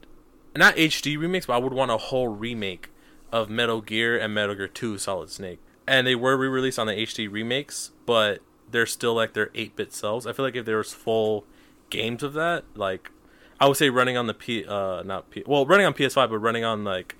not 0.55 0.75
HD 0.75 1.17
remakes, 1.17 1.45
but 1.45 1.53
I 1.53 1.57
would 1.57 1.73
want 1.73 1.91
a 1.91 1.97
whole 1.97 2.27
remake 2.27 2.89
of 3.31 3.49
Metal 3.49 3.81
Gear 3.81 4.17
and 4.17 4.33
Metal 4.33 4.55
Gear 4.55 4.67
Two 4.67 4.97
Solid 4.97 5.29
Snake, 5.29 5.59
and 5.87 6.05
they 6.05 6.15
were 6.15 6.37
re-released 6.37 6.79
on 6.79 6.87
the 6.87 6.93
HD 6.93 7.31
remakes, 7.31 7.91
but 8.05 8.39
they're 8.69 8.85
still 8.85 9.13
like 9.13 9.33
their 9.33 9.47
8-bit 9.47 9.93
selves. 9.93 10.25
I 10.25 10.33
feel 10.33 10.45
like 10.45 10.55
if 10.55 10.65
there 10.65 10.77
was 10.77 10.93
full 10.93 11.45
games 11.89 12.23
of 12.23 12.33
that, 12.33 12.63
like 12.75 13.11
I 13.59 13.67
would 13.67 13.77
say 13.77 13.89
running 13.89 14.17
on 14.17 14.27
the 14.27 14.33
P 14.33 14.65
uh 14.65 15.03
not 15.03 15.29
P 15.29 15.43
well 15.45 15.65
running 15.65 15.85
on 15.85 15.93
PS5, 15.93 16.29
but 16.29 16.37
running 16.37 16.63
on 16.63 16.83
like 16.83 17.15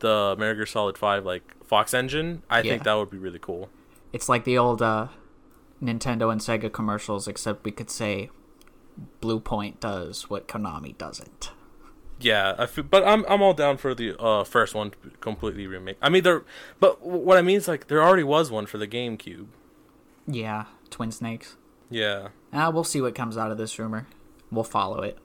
the 0.00 0.36
Metal 0.38 0.54
Gear 0.54 0.66
Solid 0.66 0.98
Five 0.98 1.24
like 1.24 1.42
Fox 1.64 1.94
Engine, 1.94 2.42
I 2.48 2.62
think 2.62 2.84
that 2.84 2.94
would 2.94 3.10
be 3.10 3.18
really 3.18 3.38
cool. 3.38 3.70
It's 4.12 4.28
like 4.28 4.44
the 4.44 4.56
old 4.56 4.82
uh, 4.82 5.08
Nintendo 5.82 6.30
and 6.32 6.40
Sega 6.40 6.72
commercials, 6.72 7.28
except 7.28 7.64
we 7.64 7.70
could 7.72 7.90
say 7.90 8.30
Bluepoint 9.20 9.80
does 9.80 10.30
what 10.30 10.48
Konami 10.48 10.96
doesn't. 10.96 11.50
Yeah, 12.18 12.54
I 12.58 12.66
feel, 12.66 12.84
but 12.84 13.06
I'm 13.06 13.26
I'm 13.28 13.42
all 13.42 13.52
down 13.52 13.76
for 13.76 13.94
the 13.94 14.18
uh 14.18 14.44
first 14.44 14.74
one 14.74 14.92
to 14.92 14.96
completely 15.20 15.66
remake. 15.66 15.98
I 16.00 16.08
mean 16.08 16.22
there, 16.22 16.44
but 16.80 17.04
what 17.04 17.36
I 17.36 17.42
mean 17.42 17.58
is 17.58 17.68
like 17.68 17.88
there 17.88 18.02
already 18.02 18.22
was 18.22 18.50
one 18.50 18.64
for 18.64 18.78
the 18.78 18.88
GameCube. 18.88 19.48
Yeah, 20.26 20.64
Twin 20.88 21.12
Snakes. 21.12 21.56
Yeah. 21.90 22.28
Ah, 22.52 22.70
we'll 22.70 22.84
see 22.84 23.00
what 23.02 23.14
comes 23.14 23.36
out 23.36 23.50
of 23.50 23.58
this 23.58 23.78
rumor. 23.78 24.06
We'll 24.50 24.64
follow 24.64 25.02
it. 25.02 25.18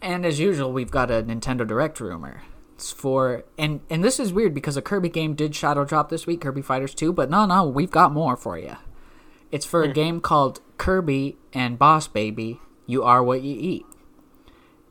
And 0.00 0.24
as 0.24 0.40
usual, 0.40 0.72
we've 0.72 0.90
got 0.90 1.10
a 1.10 1.22
Nintendo 1.22 1.66
Direct 1.66 2.00
rumor. 2.00 2.42
It's 2.76 2.92
for 2.92 3.44
and 3.56 3.80
and 3.88 4.04
this 4.04 4.20
is 4.20 4.34
weird 4.34 4.52
because 4.52 4.76
a 4.76 4.82
Kirby 4.82 5.08
game 5.08 5.34
did 5.34 5.54
shadow 5.54 5.86
drop 5.86 6.10
this 6.10 6.26
week, 6.26 6.42
Kirby 6.42 6.60
Fighters 6.60 6.94
2, 6.94 7.10
but 7.10 7.30
no, 7.30 7.46
no, 7.46 7.66
we've 7.66 7.90
got 7.90 8.12
more 8.12 8.36
for 8.36 8.58
you. 8.58 8.76
It's 9.50 9.64
for 9.64 9.82
a 9.82 9.90
game 9.90 10.20
called 10.20 10.60
Kirby 10.76 11.38
and 11.54 11.78
Boss 11.78 12.06
Baby. 12.06 12.60
You 12.84 13.02
are 13.02 13.22
what 13.22 13.40
you 13.40 13.56
eat. 13.58 13.86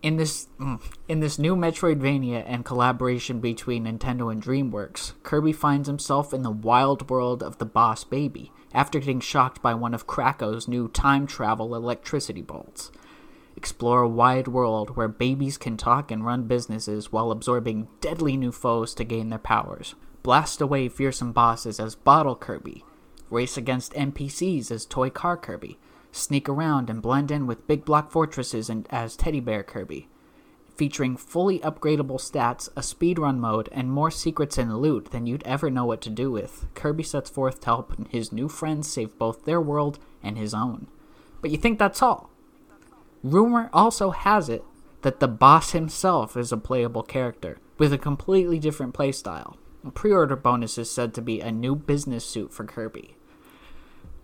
In 0.01 0.17
this 0.17 0.47
mm, 0.59 0.81
in 1.07 1.19
this 1.19 1.37
new 1.37 1.55
Metroidvania 1.55 2.43
and 2.47 2.65
collaboration 2.65 3.39
between 3.39 3.85
Nintendo 3.85 4.31
and 4.31 4.41
DreamWorks, 4.41 5.13
Kirby 5.21 5.53
finds 5.53 5.87
himself 5.87 6.33
in 6.33 6.41
the 6.41 6.49
wild 6.49 7.07
world 7.07 7.43
of 7.43 7.59
the 7.59 7.65
Boss 7.65 8.03
Baby 8.03 8.51
after 8.73 8.97
getting 8.97 9.19
shocked 9.19 9.61
by 9.61 9.75
one 9.75 9.93
of 9.93 10.07
Kracko's 10.07 10.67
new 10.67 10.87
time 10.87 11.27
travel 11.27 11.75
electricity 11.75 12.41
bolts. 12.41 12.91
Explore 13.57 14.01
a 14.01 14.09
wide 14.09 14.47
world 14.47 14.95
where 14.95 15.07
babies 15.07 15.57
can 15.57 15.77
talk 15.77 16.11
and 16.11 16.25
run 16.25 16.43
businesses 16.43 17.11
while 17.11 17.31
absorbing 17.31 17.87
deadly 18.01 18.35
new 18.35 18.51
foes 18.51 18.93
to 18.95 19.03
gain 19.03 19.29
their 19.29 19.39
powers. 19.39 19.95
Blast 20.23 20.59
away 20.59 20.89
fearsome 20.89 21.31
bosses 21.31 21.79
as 21.79 21.95
Bottle 21.95 22.35
Kirby. 22.35 22.83
Race 23.29 23.57
against 23.57 23.93
NPCs 23.93 24.71
as 24.71 24.85
Toy 24.85 25.09
Car 25.09 25.37
Kirby. 25.37 25.77
Sneak 26.11 26.49
around 26.49 26.89
and 26.89 27.01
blend 27.01 27.31
in 27.31 27.47
with 27.47 27.67
big 27.67 27.85
block 27.85 28.11
fortresses 28.11 28.69
and 28.69 28.87
as 28.89 29.15
Teddy 29.15 29.39
Bear 29.39 29.63
Kirby. 29.63 30.07
Featuring 30.75 31.15
fully 31.15 31.59
upgradable 31.59 32.19
stats, 32.19 32.67
a 32.75 32.81
speedrun 32.81 33.37
mode, 33.37 33.69
and 33.71 33.89
more 33.89 34.11
secrets 34.11 34.57
and 34.57 34.77
loot 34.77 35.11
than 35.11 35.25
you'd 35.25 35.43
ever 35.43 35.69
know 35.69 35.85
what 35.85 36.01
to 36.01 36.09
do 36.09 36.29
with, 36.29 36.65
Kirby 36.75 37.03
sets 37.03 37.29
forth 37.29 37.61
to 37.61 37.65
help 37.67 38.09
his 38.09 38.33
new 38.33 38.49
friends 38.49 38.89
save 38.89 39.17
both 39.17 39.45
their 39.45 39.61
world 39.61 39.99
and 40.21 40.37
his 40.37 40.53
own. 40.53 40.87
But 41.41 41.51
you 41.51 41.57
think 41.57 41.79
that's 41.79 42.01
all? 42.01 42.29
Rumor 43.25 43.71
also 43.73 44.11
has 44.11 44.49
it 44.49 44.63
that 45.01 45.19
the 45.19 45.27
boss 45.27 45.71
himself 45.71 46.37
is 46.37 46.51
a 46.51 46.57
playable 46.57 47.01
character, 47.01 47.57
with 47.79 47.91
a 47.91 47.97
completely 47.97 48.59
different 48.59 48.93
playstyle. 48.93 49.55
A 49.83 49.89
pre 49.89 50.11
order 50.11 50.35
bonus 50.35 50.77
is 50.77 50.91
said 50.91 51.15
to 51.15 51.23
be 51.23 51.41
a 51.41 51.51
new 51.51 51.75
business 51.75 52.23
suit 52.23 52.53
for 52.53 52.65
Kirby. 52.65 53.15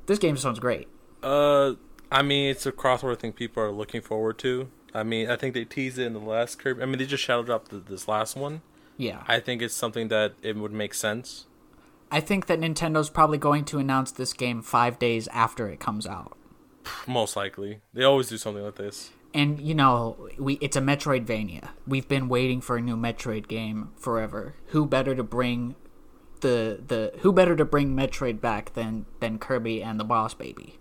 This 0.05 0.19
game 0.19 0.37
sounds 0.37 0.59
great. 0.59 0.87
Uh, 1.23 1.73
I 2.11 2.21
mean 2.21 2.51
it's 2.51 2.67
a 2.67 2.71
crossover 2.71 3.17
thing 3.17 3.33
people 3.33 3.63
are 3.63 3.71
looking 3.71 4.01
forward 4.01 4.37
to. 4.39 4.69
I 4.93 5.01
mean 5.01 5.31
I 5.31 5.35
think 5.35 5.55
they 5.55 5.65
teased 5.65 5.97
it 5.97 6.05
in 6.05 6.13
the 6.13 6.19
last 6.19 6.59
Kirby. 6.59 6.83
I 6.83 6.85
mean 6.85 6.99
they 6.99 7.07
just 7.07 7.23
shadow 7.23 7.41
dropped 7.41 7.71
the, 7.71 7.77
this 7.77 8.07
last 8.07 8.35
one. 8.35 8.61
Yeah. 8.97 9.23
I 9.27 9.39
think 9.39 9.63
it's 9.63 9.73
something 9.73 10.09
that 10.09 10.33
it 10.43 10.57
would 10.57 10.73
make 10.73 10.93
sense. 10.93 11.47
I 12.11 12.19
think 12.19 12.45
that 12.45 12.59
Nintendo's 12.59 13.09
probably 13.09 13.39
going 13.39 13.65
to 13.65 13.79
announce 13.79 14.11
this 14.11 14.33
game 14.33 14.61
five 14.61 14.99
days 14.99 15.27
after 15.29 15.69
it 15.69 15.79
comes 15.79 16.05
out. 16.05 16.37
Most 17.07 17.35
likely, 17.35 17.81
they 17.93 18.03
always 18.03 18.29
do 18.29 18.37
something 18.37 18.63
like 18.63 18.75
this. 18.75 19.11
And 19.33 19.59
you 19.59 19.73
know, 19.73 20.29
we 20.37 20.55
it's 20.55 20.75
a 20.75 20.81
Metroidvania. 20.81 21.69
We've 21.87 22.07
been 22.07 22.27
waiting 22.27 22.61
for 22.61 22.77
a 22.77 22.81
new 22.81 22.97
Metroid 22.97 23.47
game 23.47 23.91
forever. 23.97 24.55
Who 24.67 24.85
better 24.85 25.15
to 25.15 25.23
bring 25.23 25.75
the 26.41 26.81
the 26.85 27.13
who 27.19 27.31
better 27.31 27.55
to 27.55 27.65
bring 27.65 27.95
Metroid 27.95 28.41
back 28.41 28.73
than 28.73 29.05
than 29.19 29.39
Kirby 29.39 29.81
and 29.81 29.99
the 29.99 30.03
Boss 30.03 30.33
Baby? 30.33 30.79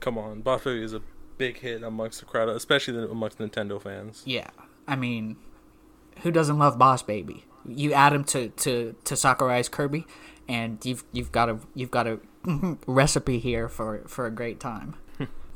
Come 0.00 0.16
on, 0.18 0.42
Boss 0.42 0.64
Baby 0.64 0.84
is 0.84 0.92
a 0.92 1.02
big 1.38 1.58
hit 1.58 1.82
amongst 1.82 2.20
the 2.20 2.26
crowd, 2.26 2.48
especially 2.48 3.02
amongst 3.02 3.38
Nintendo 3.38 3.82
fans. 3.82 4.22
Yeah, 4.24 4.50
I 4.86 4.96
mean, 4.96 5.36
who 6.22 6.30
doesn't 6.30 6.58
love 6.58 6.78
Boss 6.78 7.02
Baby? 7.02 7.44
You 7.66 7.92
add 7.92 8.12
him 8.12 8.24
to 8.24 8.50
to 8.50 8.94
to 9.04 9.16
Sakurai's 9.16 9.68
Kirby, 9.68 10.06
and 10.48 10.84
you've 10.84 11.04
you've 11.12 11.32
got 11.32 11.48
a 11.48 11.58
you've 11.74 11.90
got 11.90 12.06
a 12.06 12.20
recipe 12.86 13.38
here 13.38 13.68
for 13.68 14.02
for 14.06 14.26
a 14.26 14.30
great 14.30 14.60
time. 14.60 14.96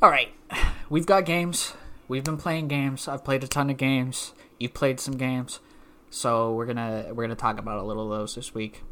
All 0.02 0.10
right, 0.10 0.32
we've 0.88 1.06
got 1.06 1.24
games. 1.24 1.74
We've 2.08 2.24
been 2.24 2.38
playing 2.38 2.68
games. 2.68 3.06
I've 3.06 3.24
played 3.24 3.44
a 3.44 3.48
ton 3.48 3.70
of 3.70 3.76
games. 3.76 4.32
You've 4.58 4.74
played 4.74 4.98
some 4.98 5.16
games, 5.16 5.60
so 6.08 6.54
we're 6.54 6.66
gonna 6.66 7.08
we're 7.12 7.24
gonna 7.24 7.34
talk 7.34 7.58
about 7.58 7.78
a 7.78 7.82
little 7.82 8.12
of 8.12 8.18
those 8.18 8.34
this 8.34 8.54
week. 8.54 8.82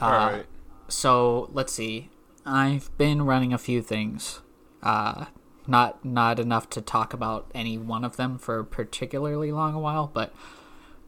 Uh, 0.00 0.04
All 0.04 0.12
right. 0.12 0.46
So 0.88 1.50
let's 1.52 1.72
see. 1.72 2.10
I've 2.46 2.96
been 2.96 3.22
running 3.22 3.52
a 3.52 3.58
few 3.58 3.82
things. 3.82 4.40
Uh, 4.82 5.26
not 5.66 6.02
not 6.04 6.40
enough 6.40 6.70
to 6.70 6.80
talk 6.80 7.12
about 7.12 7.50
any 7.54 7.76
one 7.76 8.04
of 8.04 8.16
them 8.16 8.38
for 8.38 8.60
a 8.60 8.64
particularly 8.64 9.52
long 9.52 9.74
a 9.74 9.78
while, 9.78 10.10
but 10.12 10.32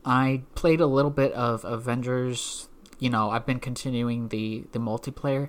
I 0.05 0.43
played 0.55 0.81
a 0.81 0.87
little 0.87 1.11
bit 1.11 1.33
of 1.33 1.65
Avengers. 1.65 2.69
You 2.99 3.09
know, 3.09 3.31
I've 3.31 3.47
been 3.47 3.61
continuing 3.61 4.29
the 4.29 4.65
the 4.73 4.79
multiplayer, 4.79 5.49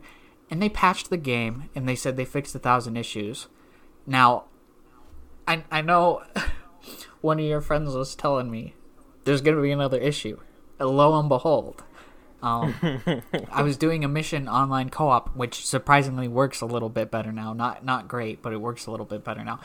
and 0.52 0.62
they 0.62 0.70
patched 0.70 1.10
the 1.10 1.18
game, 1.18 1.70
and 1.74 1.88
they 1.88 1.96
said 1.96 2.18
they 2.18 2.26
fixed 2.26 2.54
a 2.54 2.60
thousand 2.60 2.98
issues. 2.98 3.48
Now, 4.06 4.44
I 5.48 5.64
I 5.72 5.82
know 5.82 6.24
one 7.22 7.40
of 7.40 7.46
your 7.46 7.62
friends 7.62 7.96
was 7.96 8.14
telling 8.14 8.52
me 8.52 8.76
there's 9.24 9.42
gonna 9.42 9.62
be 9.62 9.72
another 9.72 9.98
issue. 9.98 10.40
And 10.78 10.90
lo 10.90 11.18
and 11.18 11.30
behold, 11.30 11.84
um, 12.44 12.76
I 13.52 13.62
was 13.62 13.78
doing 13.78 14.04
a 14.04 14.08
mission 14.08 14.50
online 14.50 14.90
co-op, 14.90 15.36
which 15.36 15.66
surprisingly 15.66 16.28
works 16.28 16.60
a 16.60 16.66
little 16.66 16.90
bit 16.90 17.10
better 17.10 17.32
now. 17.32 17.54
Not 17.54 17.86
not 17.86 18.10
great, 18.10 18.42
but 18.42 18.52
it 18.52 18.60
works 18.60 18.86
a 18.86 18.92
little 18.92 19.06
bit 19.06 19.24
better 19.24 19.44
now. 19.44 19.62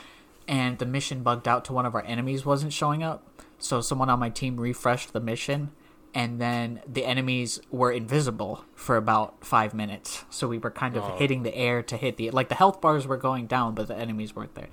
And 0.47 0.79
the 0.79 0.87
mission 0.87 1.25
bugged 1.25 1.49
out 1.49 1.65
to 1.65 1.73
one 1.73 1.87
of 1.87 1.97
our 1.97 2.05
enemies 2.05 2.47
wasn't 2.47 2.73
showing 2.73 3.03
up, 3.03 3.27
so 3.59 3.81
someone 3.81 4.09
on 4.09 4.21
my 4.21 4.31
team 4.31 4.59
refreshed 4.61 5.13
the 5.13 5.19
mission, 5.19 5.73
and 6.17 6.41
then 6.41 6.81
the 6.91 7.05
enemies 7.05 7.61
were 7.71 7.93
invisible 7.93 8.65
for 8.75 8.97
about 8.97 9.45
five 9.45 9.75
minutes. 9.75 10.25
So 10.31 10.49
we 10.49 10.57
were 10.57 10.71
kind 10.71 10.97
of 10.97 11.05
Oh. 11.05 11.17
hitting 11.19 11.43
the 11.43 11.55
air 11.55 11.83
to 11.83 11.97
hit 11.99 12.17
the 12.17 12.31
like 12.31 12.49
the 12.49 12.55
health 12.55 12.81
bars 12.81 13.07
were 13.07 13.19
going 13.19 13.47
down, 13.47 13.75
but 13.75 13.87
the 13.89 13.97
enemies 13.97 14.35
weren't 14.35 14.55
there. 14.55 14.69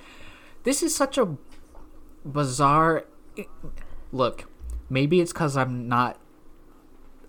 This 0.64 0.82
is 0.82 0.96
such 0.96 1.18
a 1.18 1.36
bizarre 2.24 3.04
look. 4.14 4.46
Maybe 4.90 5.20
it's 5.20 5.34
because 5.34 5.58
I'm 5.58 5.90
not 5.90 6.18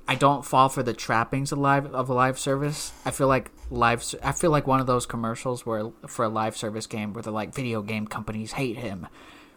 I 0.06 0.14
don't 0.14 0.44
fall 0.44 0.68
for 0.68 0.82
the 0.84 0.92
trappings 0.92 1.50
of 1.50 1.58
live 1.58 1.86
of 1.92 2.08
a 2.08 2.14
live 2.14 2.38
service. 2.38 2.92
I 3.04 3.10
feel 3.10 3.26
like 3.26 3.50
live. 3.70 4.04
I 4.22 4.32
feel 4.32 4.50
like 4.52 4.66
one 4.66 4.78
of 4.78 4.86
those 4.86 5.06
commercials 5.06 5.66
where 5.66 5.90
for 6.06 6.24
a 6.26 6.28
live 6.28 6.56
service 6.56 6.86
game 6.86 7.14
where 7.14 7.22
they're 7.22 7.32
like 7.32 7.52
video 7.54 7.82
game 7.82 8.06
companies 8.06 8.52
hate 8.52 8.76
him 8.76 9.08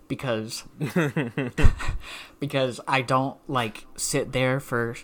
because 0.07 0.63
because 2.39 2.79
I 2.87 3.01
don't 3.01 3.37
like 3.47 3.85
sit 3.95 4.31
there 4.31 4.59
for 4.59 4.95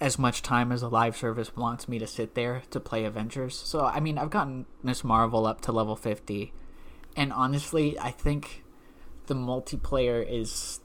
as 0.00 0.18
much 0.18 0.42
time 0.42 0.72
as 0.72 0.82
a 0.82 0.88
live 0.88 1.16
service 1.16 1.54
wants 1.56 1.88
me 1.88 1.98
to 1.98 2.06
sit 2.06 2.34
there 2.34 2.62
to 2.70 2.80
play 2.80 3.04
Avengers. 3.04 3.56
So 3.56 3.84
I 3.84 4.00
mean, 4.00 4.18
I've 4.18 4.30
gotten 4.30 4.66
Miss 4.82 5.04
Marvel 5.04 5.46
up 5.46 5.60
to 5.62 5.72
level 5.72 5.96
fifty, 5.96 6.52
and 7.16 7.32
honestly, 7.32 7.98
I 7.98 8.10
think 8.10 8.64
the 9.26 9.34
multiplayer 9.34 10.26
is 10.28 10.80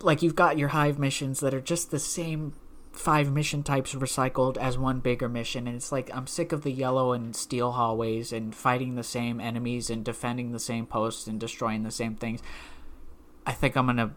like 0.00 0.22
you've 0.22 0.34
got 0.34 0.58
your 0.58 0.68
hive 0.68 0.98
missions 0.98 1.40
that 1.40 1.54
are 1.54 1.60
just 1.60 1.90
the 1.90 1.98
same 1.98 2.54
five 2.92 3.32
mission 3.32 3.62
types 3.62 3.94
recycled 3.94 4.56
as 4.56 4.78
one 4.78 5.00
bigger 5.00 5.28
mission 5.28 5.66
and 5.66 5.76
it's 5.76 5.90
like 5.90 6.14
I'm 6.14 6.26
sick 6.26 6.52
of 6.52 6.62
the 6.62 6.70
yellow 6.70 7.12
and 7.12 7.34
steel 7.34 7.72
hallways 7.72 8.32
and 8.32 8.54
fighting 8.54 8.94
the 8.94 9.02
same 9.02 9.40
enemies 9.40 9.90
and 9.90 10.04
defending 10.04 10.52
the 10.52 10.60
same 10.60 10.86
posts 10.86 11.26
and 11.26 11.40
destroying 11.40 11.82
the 11.82 11.90
same 11.90 12.14
things. 12.14 12.40
I 13.46 13.52
think 13.52 13.76
I'm 13.76 13.94
to 13.96 14.10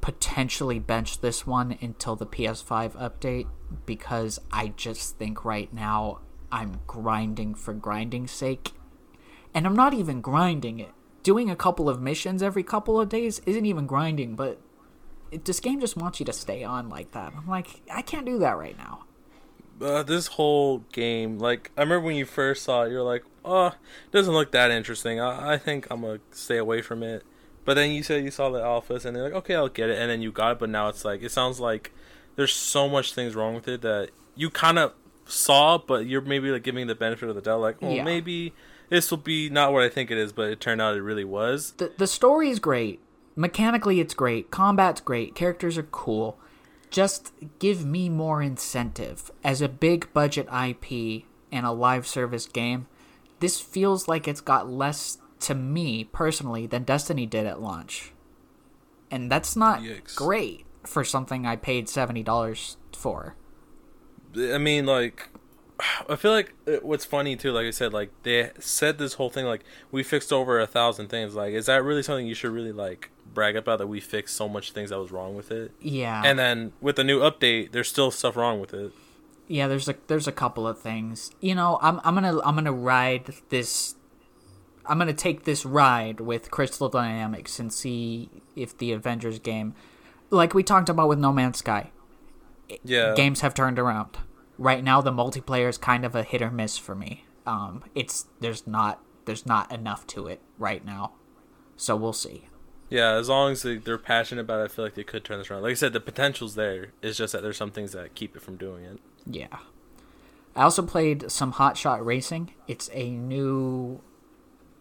potentially 0.00 0.78
bench 0.78 1.20
this 1.20 1.46
one 1.46 1.76
until 1.80 2.16
the 2.16 2.26
PS5 2.26 2.92
update 2.96 3.46
because 3.84 4.40
I 4.52 4.68
just 4.68 5.18
think 5.18 5.44
right 5.44 5.72
now 5.72 6.20
I'm 6.50 6.80
grinding 6.86 7.54
for 7.54 7.74
grinding's 7.74 8.30
sake. 8.30 8.72
And 9.54 9.66
I'm 9.66 9.76
not 9.76 9.94
even 9.94 10.20
grinding 10.20 10.78
it. 10.78 10.92
Doing 11.22 11.50
a 11.50 11.56
couple 11.56 11.88
of 11.88 12.00
missions 12.00 12.42
every 12.42 12.62
couple 12.62 13.00
of 13.00 13.08
days 13.08 13.40
isn't 13.44 13.66
even 13.66 13.86
grinding, 13.86 14.34
but 14.34 14.60
this 15.44 15.60
game 15.60 15.80
just 15.80 15.96
wants 15.96 16.20
you 16.20 16.26
to 16.26 16.32
stay 16.32 16.64
on 16.64 16.88
like 16.88 17.12
that. 17.12 17.32
I'm 17.36 17.48
like, 17.48 17.82
I 17.92 18.02
can't 18.02 18.24
do 18.24 18.38
that 18.38 18.56
right 18.56 18.76
now. 18.78 19.04
Uh, 19.80 20.02
this 20.02 20.28
whole 20.28 20.78
game, 20.92 21.38
like, 21.38 21.70
I 21.76 21.82
remember 21.82 22.06
when 22.06 22.16
you 22.16 22.24
first 22.24 22.64
saw 22.64 22.82
it, 22.82 22.90
you're 22.90 23.02
like, 23.02 23.24
oh, 23.44 23.66
it 23.66 24.12
doesn't 24.12 24.32
look 24.32 24.52
that 24.52 24.70
interesting. 24.70 25.20
I, 25.20 25.54
I 25.54 25.58
think 25.58 25.86
I'm 25.90 26.00
going 26.00 26.18
to 26.18 26.36
stay 26.36 26.56
away 26.56 26.82
from 26.82 27.02
it. 27.02 27.24
But 27.68 27.74
then 27.74 27.90
you 27.90 28.02
said 28.02 28.24
you 28.24 28.30
saw 28.30 28.48
the 28.48 28.60
alphas, 28.60 29.04
and 29.04 29.14
they're 29.14 29.24
like, 29.24 29.34
okay, 29.34 29.54
I'll 29.54 29.68
get 29.68 29.90
it. 29.90 29.98
And 29.98 30.10
then 30.10 30.22
you 30.22 30.32
got 30.32 30.52
it, 30.52 30.58
but 30.58 30.70
now 30.70 30.88
it's 30.88 31.04
like, 31.04 31.22
it 31.22 31.30
sounds 31.30 31.60
like 31.60 31.92
there's 32.34 32.54
so 32.54 32.88
much 32.88 33.12
things 33.12 33.34
wrong 33.34 33.54
with 33.54 33.68
it 33.68 33.82
that 33.82 34.08
you 34.34 34.48
kind 34.48 34.78
of 34.78 34.94
saw, 35.26 35.76
but 35.76 36.06
you're 36.06 36.22
maybe 36.22 36.50
like 36.50 36.62
giving 36.62 36.86
the 36.86 36.94
benefit 36.94 37.28
of 37.28 37.34
the 37.34 37.42
doubt, 37.42 37.60
like, 37.60 37.76
oh, 37.82 37.92
Yeah. 37.92 38.04
maybe 38.04 38.54
this 38.88 39.10
will 39.10 39.18
be 39.18 39.50
not 39.50 39.74
what 39.74 39.82
I 39.82 39.90
think 39.90 40.10
it 40.10 40.16
is, 40.16 40.32
but 40.32 40.48
it 40.48 40.60
turned 40.60 40.80
out 40.80 40.96
it 40.96 41.02
really 41.02 41.26
was. 41.26 41.72
the 41.72 41.92
the 41.98 42.40
is 42.46 42.58
great. 42.58 43.00
Mechanically, 43.36 44.00
it's 44.00 44.14
great. 44.14 44.50
Combat's 44.50 45.02
great. 45.02 45.34
Characters 45.34 45.76
are 45.76 45.82
cool. 45.82 46.38
Just 46.88 47.34
give 47.58 47.84
me 47.84 48.08
more 48.08 48.40
incentive. 48.40 49.30
As 49.44 49.60
a 49.60 49.68
big 49.68 50.10
budget 50.14 50.48
IP 50.50 51.24
and 51.52 51.66
a 51.66 51.72
live 51.72 52.06
service 52.06 52.46
game, 52.46 52.86
this 53.40 53.60
feels 53.60 54.08
like 54.08 54.26
it's 54.26 54.40
got 54.40 54.70
less 54.70 55.18
to 55.40 55.54
me 55.54 56.04
personally 56.04 56.66
than 56.66 56.84
Destiny 56.84 57.26
did 57.26 57.46
at 57.46 57.60
launch. 57.60 58.12
And 59.10 59.30
that's 59.30 59.56
not 59.56 59.80
Yikes. 59.80 60.14
great 60.16 60.66
for 60.84 61.04
something 61.04 61.46
I 61.46 61.56
paid 61.56 61.86
$70 61.86 62.76
for. 62.94 63.34
I 64.36 64.58
mean, 64.58 64.84
like, 64.86 65.28
I 66.08 66.16
feel 66.16 66.32
like 66.32 66.54
what's 66.82 67.04
funny 67.04 67.36
too, 67.36 67.52
like 67.52 67.66
I 67.66 67.70
said, 67.70 67.92
like 67.92 68.10
they 68.22 68.50
said 68.58 68.98
this 68.98 69.14
whole 69.14 69.30
thing, 69.30 69.46
like 69.46 69.64
we 69.90 70.02
fixed 70.02 70.32
over 70.32 70.58
a 70.60 70.66
thousand 70.66 71.08
things. 71.08 71.34
Like, 71.34 71.54
is 71.54 71.66
that 71.66 71.82
really 71.84 72.02
something 72.02 72.26
you 72.26 72.34
should 72.34 72.50
really 72.50 72.72
like 72.72 73.10
brag 73.32 73.56
about 73.56 73.78
that 73.78 73.86
we 73.86 74.00
fixed 74.00 74.34
so 74.36 74.48
much 74.48 74.72
things 74.72 74.90
that 74.90 74.98
was 74.98 75.12
wrong 75.12 75.34
with 75.34 75.50
it? 75.50 75.72
Yeah. 75.80 76.22
And 76.24 76.38
then 76.38 76.72
with 76.80 76.96
the 76.96 77.04
new 77.04 77.20
update, 77.20 77.72
there's 77.72 77.88
still 77.88 78.10
stuff 78.10 78.36
wrong 78.36 78.60
with 78.60 78.74
it. 78.74 78.92
Yeah, 79.46 79.66
there's 79.68 79.88
a 79.88 79.94
there's 80.08 80.26
a 80.28 80.32
couple 80.32 80.66
of 80.66 80.78
things. 80.78 81.30
You 81.40 81.54
know, 81.54 81.78
I'm 81.80 82.00
I'm 82.04 82.14
gonna 82.14 82.40
I'm 82.40 82.54
gonna 82.54 82.72
ride 82.72 83.34
this. 83.48 83.94
I'm 84.88 84.98
gonna 84.98 85.12
take 85.12 85.44
this 85.44 85.64
ride 85.66 86.20
with 86.20 86.50
Crystal 86.50 86.88
Dynamics 86.88 87.58
and 87.58 87.72
see 87.72 88.30
if 88.56 88.76
the 88.76 88.92
Avengers 88.92 89.38
game, 89.38 89.74
like 90.30 90.54
we 90.54 90.62
talked 90.62 90.88
about 90.88 91.08
with 91.08 91.18
No 91.18 91.32
Man's 91.32 91.58
Sky, 91.58 91.90
Yeah. 92.82 93.14
games 93.14 93.40
have 93.40 93.54
turned 93.54 93.78
around. 93.78 94.18
Right 94.56 94.82
now, 94.82 95.00
the 95.00 95.12
multiplayer 95.12 95.68
is 95.68 95.78
kind 95.78 96.04
of 96.04 96.14
a 96.14 96.22
hit 96.22 96.42
or 96.42 96.50
miss 96.50 96.76
for 96.78 96.94
me. 96.94 97.24
Um, 97.46 97.84
it's 97.94 98.26
there's 98.40 98.66
not 98.66 99.00
there's 99.24 99.46
not 99.46 99.70
enough 99.70 100.06
to 100.08 100.26
it 100.26 100.40
right 100.58 100.84
now, 100.84 101.12
so 101.76 101.94
we'll 101.96 102.12
see. 102.12 102.48
Yeah, 102.90 103.12
as 103.16 103.28
long 103.28 103.52
as 103.52 103.62
they, 103.62 103.76
they're 103.76 103.98
passionate 103.98 104.40
about 104.40 104.60
it, 104.60 104.64
I 104.64 104.68
feel 104.68 104.84
like 104.86 104.94
they 104.94 105.04
could 105.04 105.22
turn 105.22 105.38
this 105.38 105.50
around. 105.50 105.62
Like 105.62 105.72
I 105.72 105.74
said, 105.74 105.92
the 105.92 106.00
potential's 106.00 106.54
there. 106.54 106.92
It's 107.02 107.18
just 107.18 107.34
that 107.34 107.42
there's 107.42 107.58
some 107.58 107.70
things 107.70 107.92
that 107.92 108.14
keep 108.14 108.34
it 108.34 108.40
from 108.40 108.56
doing 108.56 108.82
it. 108.84 108.98
Yeah. 109.26 109.58
I 110.56 110.62
also 110.62 110.80
played 110.82 111.30
some 111.30 111.52
Hotshot 111.52 112.02
Racing. 112.02 112.54
It's 112.66 112.88
a 112.94 113.10
new, 113.10 114.00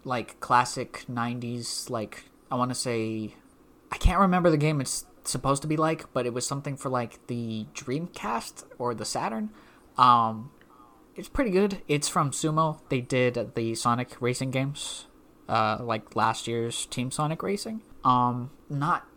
like, 0.07 0.39
classic 0.39 1.05
90s, 1.11 1.89
like, 1.89 2.25
I 2.49 2.55
want 2.55 2.71
to 2.71 2.75
say. 2.75 3.35
I 3.91 3.97
can't 3.97 4.19
remember 4.19 4.49
the 4.49 4.57
game 4.57 4.81
it's 4.81 5.05
supposed 5.23 5.61
to 5.61 5.67
be 5.67 5.77
like, 5.77 6.11
but 6.13 6.25
it 6.25 6.33
was 6.33 6.45
something 6.45 6.75
for, 6.77 6.89
like, 6.89 7.25
the 7.27 7.65
Dreamcast 7.73 8.63
or 8.77 8.93
the 8.93 9.05
Saturn. 9.05 9.49
Um, 9.97 10.51
it's 11.17 11.27
pretty 11.27 11.49
good. 11.49 11.81
It's 11.87 12.07
from 12.07 12.31
Sumo. 12.31 12.79
They 12.89 13.01
did 13.01 13.55
the 13.55 13.75
Sonic 13.75 14.15
Racing 14.21 14.51
games, 14.51 15.07
uh, 15.49 15.79
like 15.81 16.15
last 16.15 16.47
year's 16.47 16.85
Team 16.85 17.09
Sonic 17.09 17.41
Racing. 17.41 17.81
Um, 18.03 18.51
not 18.69 19.07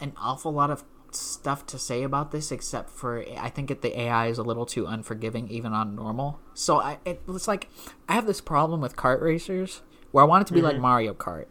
an 0.00 0.12
awful 0.18 0.52
lot 0.52 0.70
of 0.70 0.84
stuff 1.12 1.64
to 1.64 1.78
say 1.78 2.02
about 2.02 2.32
this 2.32 2.50
except 2.50 2.90
for 2.90 3.24
I 3.38 3.48
think 3.48 3.70
it, 3.70 3.82
the 3.82 3.98
AI 4.00 4.26
is 4.26 4.38
a 4.38 4.42
little 4.42 4.66
too 4.66 4.84
unforgiving 4.86 5.48
even 5.48 5.72
on 5.72 5.94
normal. 5.94 6.40
So 6.54 6.80
I 6.80 6.98
it, 7.04 7.22
it's 7.28 7.46
like 7.46 7.68
I 8.08 8.14
have 8.14 8.26
this 8.26 8.40
problem 8.40 8.80
with 8.80 8.96
kart 8.96 9.20
racers 9.20 9.82
where 10.14 10.22
I 10.22 10.28
want 10.28 10.42
it 10.42 10.46
to 10.46 10.54
be 10.54 10.62
like 10.62 10.78
Mario 10.78 11.12
Kart. 11.12 11.46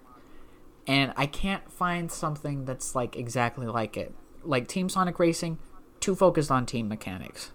And 0.87 1.11
I 1.17 1.25
can't 1.25 1.69
find 1.69 2.09
something 2.09 2.63
that's 2.63 2.95
like 2.95 3.17
exactly 3.17 3.67
like 3.67 3.97
it. 3.97 4.15
Like 4.41 4.69
Team 4.69 4.87
Sonic 4.87 5.19
Racing, 5.19 5.59
too 5.99 6.15
focused 6.15 6.49
on 6.49 6.65
team 6.65 6.87
mechanics. 6.87 7.51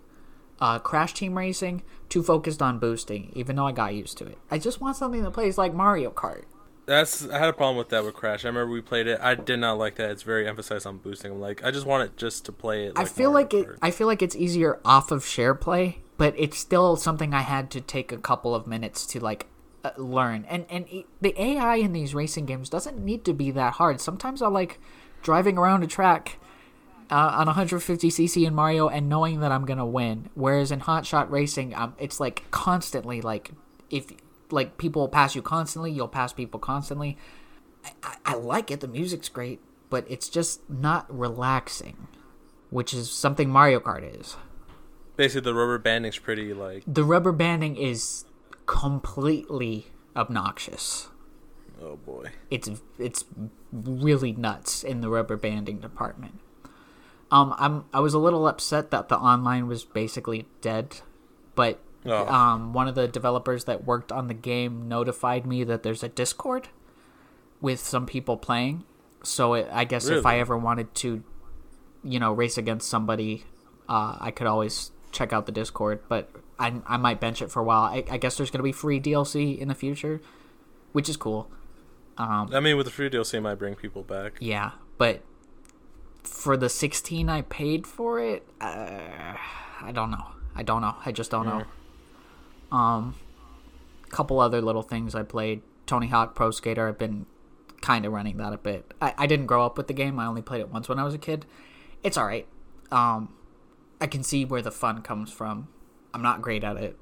Uh, 0.60 0.78
Crash 0.78 1.14
Team 1.14 1.38
Racing, 1.38 1.82
too 2.10 2.22
focused 2.22 2.60
on 2.60 2.78
boosting, 2.78 3.32
even 3.34 3.56
though 3.56 3.66
I 3.66 3.72
got 3.72 3.94
used 3.94 4.18
to 4.18 4.26
it. 4.26 4.36
I 4.50 4.58
just 4.58 4.82
want 4.82 4.96
something 4.96 5.22
that 5.22 5.30
plays 5.30 5.56
like 5.56 5.72
Mario 5.72 6.10
Kart. 6.10 6.44
That's 6.84 7.26
I 7.26 7.38
had 7.38 7.48
a 7.48 7.54
problem 7.54 7.78
with 7.78 7.88
that 7.88 8.04
with 8.04 8.12
Crash. 8.12 8.44
I 8.44 8.48
remember 8.48 8.70
we 8.70 8.82
played 8.82 9.06
it. 9.06 9.18
I 9.18 9.34
did 9.34 9.60
not 9.60 9.78
like 9.78 9.94
that. 9.94 10.10
It's 10.10 10.24
very 10.24 10.46
emphasized 10.46 10.86
on 10.86 10.98
boosting. 10.98 11.32
I'm 11.32 11.40
like, 11.40 11.64
I 11.64 11.70
just 11.70 11.86
want 11.86 12.04
it 12.04 12.18
just 12.18 12.44
to 12.44 12.52
play 12.52 12.84
it. 12.84 12.92
I 12.96 13.06
feel 13.06 13.32
Mario 13.32 13.46
like 13.46 13.54
it. 13.54 13.78
I 13.80 13.90
feel 13.92 14.08
like 14.08 14.20
it's 14.20 14.36
easier 14.36 14.78
off 14.84 15.10
of 15.10 15.24
share 15.24 15.54
play, 15.54 16.02
but 16.18 16.34
it's 16.36 16.58
still 16.58 16.96
something 16.96 17.32
I 17.32 17.42
had 17.42 17.70
to 17.70 17.80
take 17.80 18.12
a 18.12 18.18
couple 18.18 18.54
of 18.54 18.66
minutes 18.66 19.06
to 19.06 19.20
like 19.20 19.46
uh, 19.84 19.90
learn. 19.96 20.44
And 20.48 20.66
and 20.70 20.86
it, 20.88 21.06
the 21.20 21.40
AI 21.40 21.76
in 21.76 21.92
these 21.92 22.14
racing 22.14 22.46
games 22.46 22.68
doesn't 22.68 22.98
need 22.98 23.24
to 23.24 23.32
be 23.32 23.50
that 23.52 23.74
hard. 23.74 24.00
Sometimes 24.00 24.42
I 24.42 24.48
like 24.48 24.80
driving 25.22 25.58
around 25.58 25.82
a 25.82 25.86
track 25.86 26.38
uh, 27.10 27.14
on 27.14 27.46
150cc 27.46 28.46
in 28.46 28.54
Mario 28.54 28.88
and 28.88 29.08
knowing 29.08 29.40
that 29.40 29.52
I'm 29.52 29.64
gonna 29.64 29.86
win. 29.86 30.30
Whereas 30.34 30.70
in 30.70 30.80
Hotshot 30.80 31.30
Racing, 31.30 31.74
um, 31.74 31.94
it's 31.98 32.20
like 32.20 32.44
constantly 32.50 33.20
like 33.20 33.52
if 33.90 34.12
like 34.50 34.78
people 34.78 35.02
will 35.02 35.08
pass 35.08 35.34
you 35.34 35.42
constantly, 35.42 35.90
you'll 35.90 36.08
pass 36.08 36.32
people 36.32 36.60
constantly. 36.60 37.16
I, 37.84 37.90
I, 38.02 38.16
I 38.26 38.34
like 38.34 38.70
it. 38.70 38.80
The 38.80 38.88
music's 38.88 39.28
great, 39.28 39.60
but 39.90 40.04
it's 40.08 40.28
just 40.28 40.68
not 40.68 41.06
relaxing, 41.16 42.08
which 42.70 42.92
is 42.92 43.10
something 43.10 43.48
Mario 43.48 43.80
Kart 43.80 44.20
is. 44.20 44.36
Basically, 45.16 45.40
the 45.40 45.54
rubber 45.54 45.78
banding's 45.78 46.18
pretty 46.18 46.54
like. 46.54 46.84
The 46.86 47.04
rubber 47.04 47.32
banding 47.32 47.76
is 47.76 48.24
completely 48.68 49.86
obnoxious. 50.14 51.08
Oh 51.82 51.96
boy. 51.96 52.30
It's 52.50 52.70
it's 52.98 53.24
really 53.72 54.32
nuts 54.32 54.84
in 54.84 55.00
the 55.00 55.08
rubber 55.08 55.36
banding 55.36 55.78
department. 55.78 56.38
Um, 57.32 57.54
I'm 57.58 57.84
I 57.92 58.00
was 58.00 58.14
a 58.14 58.18
little 58.18 58.46
upset 58.46 58.90
that 58.90 59.08
the 59.08 59.16
online 59.18 59.66
was 59.66 59.84
basically 59.84 60.46
dead, 60.60 61.00
but 61.56 61.80
Oh. 62.06 62.26
um, 62.32 62.72
one 62.72 62.86
of 62.86 62.94
the 62.94 63.08
developers 63.08 63.64
that 63.64 63.84
worked 63.84 64.12
on 64.12 64.28
the 64.28 64.34
game 64.34 64.86
notified 64.88 65.44
me 65.44 65.64
that 65.64 65.82
there's 65.82 66.04
a 66.04 66.08
Discord 66.08 66.68
with 67.60 67.80
some 67.80 68.06
people 68.06 68.36
playing. 68.36 68.84
So 69.24 69.54
it, 69.54 69.68
I 69.72 69.84
guess 69.84 70.06
if 70.06 70.24
I 70.24 70.38
ever 70.38 70.56
wanted 70.56 70.94
to, 70.96 71.24
you 72.04 72.20
know, 72.20 72.32
race 72.32 72.56
against 72.56 72.88
somebody, 72.88 73.44
uh, 73.88 74.16
I 74.20 74.30
could 74.30 74.46
always 74.46 74.92
check 75.10 75.32
out 75.32 75.46
the 75.46 75.52
Discord. 75.52 76.00
But 76.08 76.30
I 76.58 76.74
I 76.86 76.96
might 76.96 77.20
bench 77.20 77.42
it 77.42 77.50
for 77.50 77.60
a 77.60 77.64
while. 77.64 77.82
I, 77.82 78.04
I 78.10 78.16
guess 78.18 78.36
there's 78.36 78.50
gonna 78.50 78.62
be 78.64 78.72
free 78.72 79.00
DLC 79.00 79.58
in 79.58 79.68
the 79.68 79.74
future, 79.74 80.20
which 80.92 81.08
is 81.08 81.16
cool. 81.16 81.50
Um, 82.16 82.50
I 82.52 82.60
mean, 82.60 82.76
with 82.76 82.86
the 82.86 82.92
free 82.92 83.08
DLC, 83.08 83.34
it 83.34 83.40
might 83.42 83.54
bring 83.56 83.76
people 83.76 84.02
back. 84.02 84.34
yeah, 84.40 84.72
but 84.96 85.22
for 86.24 86.56
the 86.56 86.68
16 86.68 87.28
I 87.28 87.42
paid 87.42 87.86
for 87.86 88.20
it, 88.20 88.46
uh, 88.60 89.34
I 89.80 89.92
don't 89.92 90.10
know. 90.10 90.26
I 90.54 90.62
don't 90.62 90.82
know. 90.82 90.96
I 91.06 91.12
just 91.12 91.30
don't 91.30 91.46
know. 91.46 91.64
Um, 92.76 93.14
couple 94.10 94.40
other 94.40 94.60
little 94.60 94.82
things 94.82 95.14
I 95.14 95.22
played. 95.22 95.62
Tony 95.86 96.08
Hawk 96.08 96.34
Pro 96.34 96.50
Skater. 96.50 96.88
I've 96.88 96.98
been 96.98 97.26
kind 97.80 98.04
of 98.04 98.12
running 98.12 98.36
that 98.38 98.52
a 98.52 98.58
bit. 98.58 98.92
I, 99.00 99.14
I 99.16 99.26
didn't 99.26 99.46
grow 99.46 99.64
up 99.64 99.78
with 99.78 99.86
the 99.86 99.92
game. 99.92 100.18
I 100.18 100.26
only 100.26 100.42
played 100.42 100.60
it 100.60 100.70
once 100.70 100.88
when 100.88 100.98
I 100.98 101.04
was 101.04 101.14
a 101.14 101.18
kid. 101.18 101.46
It's 102.02 102.16
all 102.16 102.26
right. 102.26 102.46
Um, 102.90 103.34
I 104.00 104.06
can 104.06 104.22
see 104.22 104.44
where 104.44 104.62
the 104.62 104.70
fun 104.72 105.02
comes 105.02 105.32
from. 105.32 105.68
I'm 106.14 106.22
not 106.22 106.42
great 106.42 106.64
at 106.64 106.76
it. 106.76 106.96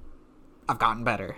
I've 0.69 0.79
gotten 0.79 1.05
better. 1.05 1.37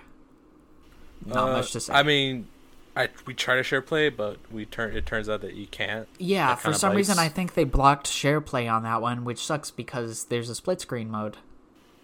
Not 1.25 1.49
Uh, 1.49 1.53
much 1.53 1.73
to 1.73 1.81
say. 1.81 1.93
I 1.93 2.03
mean, 2.03 2.49
I 2.97 3.09
we 3.27 3.35
try 3.35 3.57
to 3.57 3.63
share 3.63 3.83
play, 3.83 4.09
but 4.09 4.39
we 4.51 4.65
turn. 4.65 4.97
It 4.97 5.05
turns 5.07 5.29
out 5.29 5.41
that 5.43 5.55
you 5.55 5.67
can't. 5.67 6.09
Yeah, 6.19 6.49
That 6.49 6.61
for 6.61 6.73
some 6.73 6.95
reason 6.95 7.19
I 7.19 7.29
think 7.29 7.55
they 7.55 7.65
blocked 7.65 8.07
share 8.07 8.41
play 8.41 8.67
on 8.69 8.83
that 8.85 9.03
one, 9.03 9.25
which 9.25 9.45
sucks 9.45 9.71
because 9.71 10.25
there's 10.25 10.49
a 10.49 10.55
split 10.55 10.81
screen 10.81 11.11
mode. 11.11 11.37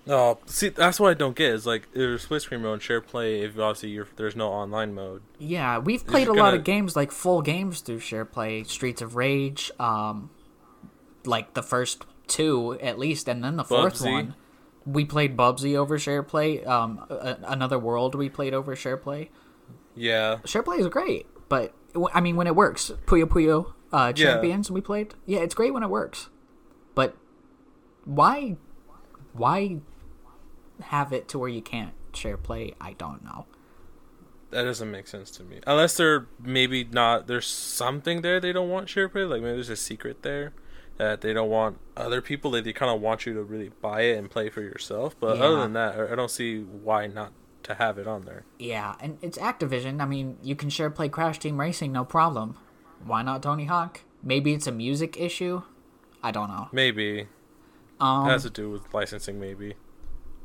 Oh, 0.07 0.37
see, 0.45 0.69
that's 0.69 1.01
what 1.01 1.11
I 1.11 1.15
don't 1.15 1.35
get. 1.35 1.51
Is 1.55 1.65
like 1.67 1.89
there's 1.95 2.23
split 2.23 2.43
screen 2.43 2.61
mode 2.63 2.75
and 2.75 2.83
share 2.83 3.01
play. 3.01 3.41
If 3.41 3.59
obviously 3.59 3.89
you're, 3.91 4.07
there's 4.17 4.37
no 4.37 4.51
online 4.51 4.95
mode. 4.95 5.23
Yeah, 5.39 5.79
we've 5.79 6.07
played 6.07 6.29
a 6.29 6.33
you're 6.33 6.37
lot 6.37 6.53
of 6.53 6.63
games 6.63 6.95
like 6.95 7.11
full 7.11 7.41
games 7.41 7.81
through 7.81 8.01
share 8.01 8.27
play, 8.27 8.65
Streets 8.65 9.01
of 9.01 9.17
Rage, 9.17 9.71
um, 9.81 10.29
like 11.25 11.55
the 11.55 11.63
first 11.63 12.05
two 12.27 12.79
at 12.83 12.99
least, 12.99 13.29
and 13.29 13.43
then 13.43 13.57
the 13.57 13.65
fourth 13.65 13.95
Bubsy. 13.95 14.13
one. 14.13 14.35
We 14.87 15.05
played 15.05 15.37
Bubsy 15.37 15.77
over 15.77 15.99
share 15.99 16.23
play. 16.23 16.63
Um, 16.65 17.05
a- 17.09 17.39
another 17.47 17.79
world 17.79 18.15
we 18.15 18.29
played 18.29 18.53
over 18.55 18.77
share 18.77 18.97
play. 18.97 19.31
Yeah, 19.97 20.39
Share 20.45 20.63
play 20.63 20.77
is 20.79 20.89
great, 20.89 21.27
but 21.49 21.73
I 22.13 22.21
mean 22.21 22.35
when 22.37 22.47
it 22.49 22.57
works, 22.57 22.91
Puyo 23.07 23.25
Puyo 23.27 23.73
uh, 23.93 24.13
Yeah. 24.17 24.33
Champions 24.33 24.71
we 24.71 24.81
played. 24.81 25.15
Yeah, 25.25 25.39
it's 25.39 25.55
great 25.55 25.73
when 25.73 25.83
it 25.85 25.89
works, 25.91 26.29
but 26.97 27.17
why, 28.05 28.57
why 29.33 29.79
have 30.83 31.13
it 31.13 31.29
to 31.29 31.39
where 31.39 31.49
you 31.49 31.63
can't 31.63 31.93
share 32.13 32.37
play? 32.37 32.75
I 32.81 32.95
don't 32.95 33.23
know. 33.25 33.47
that 34.51 34.65
doesn't 34.65 34.91
make 34.91 35.07
sense 35.07 35.31
to 35.33 35.45
me. 35.45 35.61
Unless 35.67 35.97
they're 35.97 36.27
maybe 36.43 36.83
not. 36.85 37.27
There's 37.29 37.47
something 37.47 38.23
there 38.23 38.41
they 38.41 38.53
don't 38.53 38.69
want 38.69 38.89
share 38.89 39.09
play. 39.09 39.23
Like 39.25 39.43
maybe 39.43 39.55
there's 39.55 39.71
a 39.71 39.77
secret 39.77 40.23
there 40.23 40.53
that 40.99 41.21
they 41.21 41.33
don't 41.33 41.51
want 41.51 41.79
other 41.97 42.21
people. 42.21 42.51
They, 42.53 42.61
they 42.61 42.73
kind 42.73 42.95
of 42.95 43.01
want 43.01 43.27
you 43.27 43.35
to 43.35 43.43
really 43.43 43.71
buy 43.81 44.03
it 44.03 44.19
and 44.19 44.31
play 44.31 44.49
for 44.49 44.61
yourself. 44.63 45.19
But 45.19 45.39
other 45.41 45.57
than 45.59 45.73
that, 45.75 45.99
I- 45.99 46.13
I 46.13 46.15
don't 46.15 46.31
see 46.31 46.61
why 46.61 47.07
not 47.07 47.33
to 47.65 47.75
have 47.75 47.99
it 47.99 48.07
on 48.07 48.25
there. 48.27 48.45
Yeah, 48.59 48.95
and 49.01 49.19
it's 49.23 49.39
Activision. 49.39 50.01
I 50.01 50.05
mean, 50.07 50.37
you 50.43 50.55
can 50.55 50.69
share 50.71 50.91
play 50.91 51.09
Crash 51.09 51.39
Team 51.39 51.59
Racing, 51.61 51.93
no 51.93 52.05
problem. 52.05 52.57
Why 53.05 53.23
not 53.23 53.43
Tony 53.43 53.65
Hawk? 53.65 54.03
Maybe 54.23 54.53
it's 54.55 54.67
a 54.67 54.73
music 54.73 55.19
issue. 55.19 55.63
I 56.23 56.31
don't 56.31 56.49
know. 56.49 56.69
Maybe 56.73 57.27
Um, 58.01 58.27
it 58.27 58.31
has 58.31 58.43
to 58.45 58.51
do 58.51 58.71
with 58.71 58.93
licensing. 58.95 59.39
Maybe. 59.41 59.75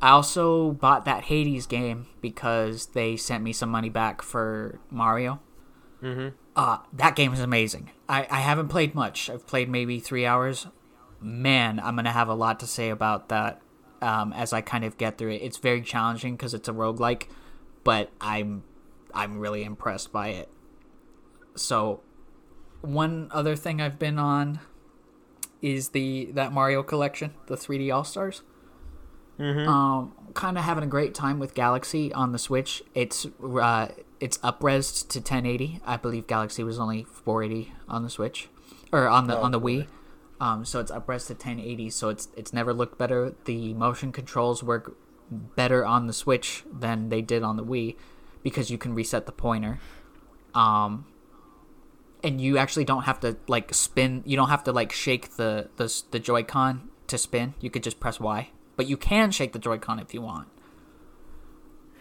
I 0.02 0.10
also 0.12 0.72
bought 0.72 1.04
that 1.06 1.26
Hades 1.26 1.66
game 1.68 2.08
because 2.22 2.88
they 2.88 3.18
sent 3.18 3.44
me 3.44 3.52
some 3.54 3.70
money 3.70 3.90
back 3.90 4.22
for 4.22 4.80
Mario. 4.90 5.40
Mm-hmm. 6.02 6.30
Uh, 6.56 6.78
that 6.94 7.16
game 7.18 7.34
is 7.34 7.40
amazing. 7.42 7.92
I, 8.10 8.28
I 8.30 8.40
haven't 8.40 8.70
played 8.70 8.96
much. 8.96 9.30
I've 9.30 9.46
played 9.46 9.70
maybe 9.70 10.00
three 10.00 10.26
hours. 10.26 10.68
Man, 11.22 11.80
I'm 11.80 11.96
gonna 11.96 12.12
have 12.12 12.28
a 12.28 12.34
lot 12.34 12.60
to 12.62 12.68
say 12.68 12.90
about 12.90 13.30
that 13.30 13.62
um, 14.02 14.34
as 14.34 14.52
I 14.52 14.62
kind 14.62 14.84
of 14.84 14.98
get 14.98 15.18
through 15.18 15.32
it. 15.32 15.42
It's 15.44 15.58
very 15.58 15.82
challenging 15.82 16.36
because 16.36 16.54
it's 16.54 16.68
a 16.68 16.74
roguelike, 16.74 17.28
but 17.84 18.10
I'm 18.20 18.64
I'm 19.14 19.40
really 19.40 19.64
impressed 19.64 20.12
by 20.12 20.30
it. 20.30 20.50
So, 21.56 22.02
one 22.82 23.30
other 23.32 23.56
thing 23.56 23.80
I've 23.80 24.00
been 24.00 24.18
on 24.18 24.60
is 25.62 25.90
the 25.90 26.32
that 26.34 26.52
Mario 26.52 26.82
collection, 26.82 27.34
the 27.46 27.56
3D 27.56 27.94
All 27.94 28.04
Stars. 28.04 28.42
Mm-hmm. 29.38 29.70
Um, 29.70 30.14
kind 30.34 30.58
of 30.58 30.66
having 30.66 30.84
a 30.84 30.88
great 30.88 31.14
time 31.14 31.40
with 31.40 31.54
Galaxy 31.54 32.12
on 32.12 32.34
the 32.34 32.40
Switch. 32.40 32.84
It's 32.94 33.26
uh, 33.44 33.88
it's 34.20 34.38
upres 34.40 35.08
to 35.10 35.20
1080. 35.20 35.82
I 35.86 35.98
believe 35.98 36.28
Galaxy 36.28 36.64
was 36.64 36.80
only 36.80 37.04
480 37.04 37.74
on 37.88 38.04
the 38.04 38.10
Switch, 38.10 38.50
or 38.92 39.08
on 39.08 39.28
the 39.28 39.38
Oh, 39.38 39.42
on 39.44 39.52
the. 39.52 39.60
Wii. 39.60 39.88
Um, 40.42 40.64
so 40.64 40.80
it's 40.80 40.92
upres 40.92 41.28
to 41.28 41.34
1080. 41.34 41.90
So 41.90 42.10
it's 42.10 42.30
it's 42.36 42.54
never 42.54 42.74
looked 42.74 42.98
better. 42.98 43.34
The 43.46 43.74
motion 43.74 44.12
controls 44.12 44.64
work 44.64 44.96
better 45.32 45.86
on 45.86 46.08
the 46.08 46.14
Switch 46.14 46.64
than 46.72 47.10
they 47.10 47.22
did 47.22 47.44
on 47.44 47.58
the 47.58 47.64
Wii 47.64 47.96
because 48.44 48.72
you 48.72 48.78
can 48.78 48.94
reset 48.96 49.26
the 49.26 49.32
pointer. 49.32 49.80
Um, 50.56 51.06
and 52.24 52.42
you 52.42 52.58
actually 52.58 52.86
don't 52.86 53.04
have 53.04 53.20
to 53.22 53.38
like 53.48 53.74
spin. 53.74 54.24
You 54.26 54.36
don't 54.36 54.50
have 54.50 54.64
to 54.66 54.72
like 54.72 54.92
shake 54.92 55.36
the 55.36 55.70
the 55.78 56.04
the 56.12 56.20
Joy-Con 56.20 56.90
to 57.08 57.18
spin. 57.18 57.54
You 57.60 57.70
could 57.70 57.84
just 57.84 58.00
press 58.00 58.20
Y, 58.20 58.50
but 58.76 58.88
you 58.88 58.98
can 58.98 59.32
shake 59.32 59.54
the 59.54 59.60
Joy-Con 59.60 60.00
if 60.00 60.14
you 60.14 60.22
want. 60.22 60.48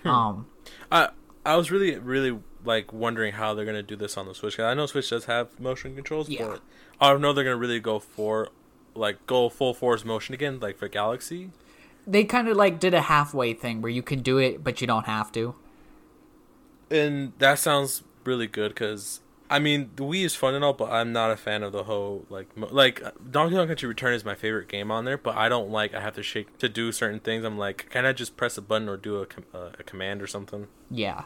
Um, 0.04 0.46
I 0.90 1.10
I 1.48 1.56
was 1.56 1.70
really 1.70 1.96
really 1.98 2.38
like 2.64 2.92
wondering 2.92 3.32
how 3.34 3.54
they're 3.54 3.64
gonna 3.64 3.82
do 3.82 3.96
this 3.96 4.16
on 4.16 4.26
the 4.26 4.34
Switch. 4.34 4.56
'Cause 4.56 4.64
I 4.64 4.74
know 4.74 4.86
Switch 4.86 5.08
does 5.10 5.24
have 5.26 5.58
motion 5.58 5.94
controls, 5.94 6.28
Yeah. 6.28 6.46
but 6.48 6.60
I 7.00 7.10
don't 7.10 7.20
know 7.20 7.32
they're 7.32 7.44
gonna 7.44 7.56
really 7.56 7.80
go 7.80 7.98
for 7.98 8.48
like 8.94 9.24
go 9.26 9.48
full 9.48 9.74
force 9.74 10.04
motion 10.04 10.34
again, 10.34 10.58
like 10.60 10.76
for 10.78 10.88
Galaxy. 10.88 11.50
they 12.06 12.24
kind 12.24 12.48
of 12.48 12.56
like 12.56 12.80
did 12.80 12.94
a 12.94 13.02
halfway 13.02 13.52
thing 13.52 13.82
where 13.82 13.90
you 13.92 14.02
can 14.02 14.20
do 14.22 14.38
it, 14.38 14.64
but 14.64 14.80
you 14.80 14.86
don't 14.86 15.04
have 15.04 15.30
to. 15.30 15.54
And 16.90 17.32
that 17.38 17.58
sounds 17.58 18.02
really 18.24 18.46
good 18.46 18.70
because 18.74 19.20
I 19.50 19.58
mean 19.58 19.90
the 19.96 20.02
Wii 20.04 20.24
is 20.24 20.34
fun 20.34 20.54
and 20.54 20.64
all, 20.64 20.72
but 20.72 20.90
I'm 20.90 21.12
not 21.12 21.30
a 21.30 21.36
fan 21.36 21.62
of 21.62 21.72
the 21.72 21.84
whole 21.84 22.24
like 22.30 22.54
mo- 22.56 22.68
like 22.70 23.02
Donkey 23.30 23.56
Kong 23.56 23.66
Country 23.66 23.88
Return 23.88 24.14
is 24.14 24.24
my 24.24 24.34
favorite 24.34 24.68
game 24.68 24.90
on 24.90 25.04
there, 25.04 25.18
but 25.18 25.36
I 25.36 25.48
don't 25.48 25.70
like 25.70 25.94
I 25.94 26.00
have 26.00 26.14
to 26.16 26.22
shake 26.22 26.56
to 26.58 26.68
do 26.68 26.92
certain 26.92 27.20
things. 27.20 27.44
I'm 27.44 27.58
like, 27.58 27.88
can 27.90 28.04
I 28.06 28.12
just 28.12 28.36
press 28.36 28.56
a 28.58 28.62
button 28.62 28.88
or 28.88 28.96
do 28.96 29.16
a 29.16 29.26
com- 29.26 29.44
uh, 29.54 29.70
a 29.78 29.82
command 29.82 30.22
or 30.22 30.26
something? 30.26 30.68
Yeah. 30.90 31.24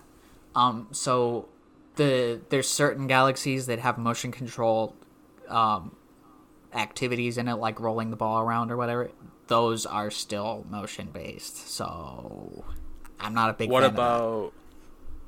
Um. 0.54 0.88
So 0.92 1.48
the 1.96 2.40
there's 2.48 2.68
certain 2.68 3.06
galaxies 3.06 3.66
that 3.66 3.78
have 3.78 3.98
motion 3.98 4.32
control, 4.32 4.94
um, 5.48 5.94
activities 6.74 7.38
in 7.38 7.48
it, 7.48 7.54
like 7.56 7.80
rolling 7.80 8.10
the 8.10 8.16
ball 8.16 8.40
around 8.42 8.70
or 8.70 8.76
whatever. 8.76 9.10
Those 9.48 9.84
are 9.86 10.10
still 10.10 10.64
motion 10.70 11.08
based. 11.12 11.68
So 11.68 12.64
I'm 13.20 13.34
not 13.34 13.50
a 13.50 13.52
big. 13.52 13.70
What 13.70 13.82
fan 13.82 13.90
of 13.90 13.96
that. 13.96 14.02
about 14.02 14.52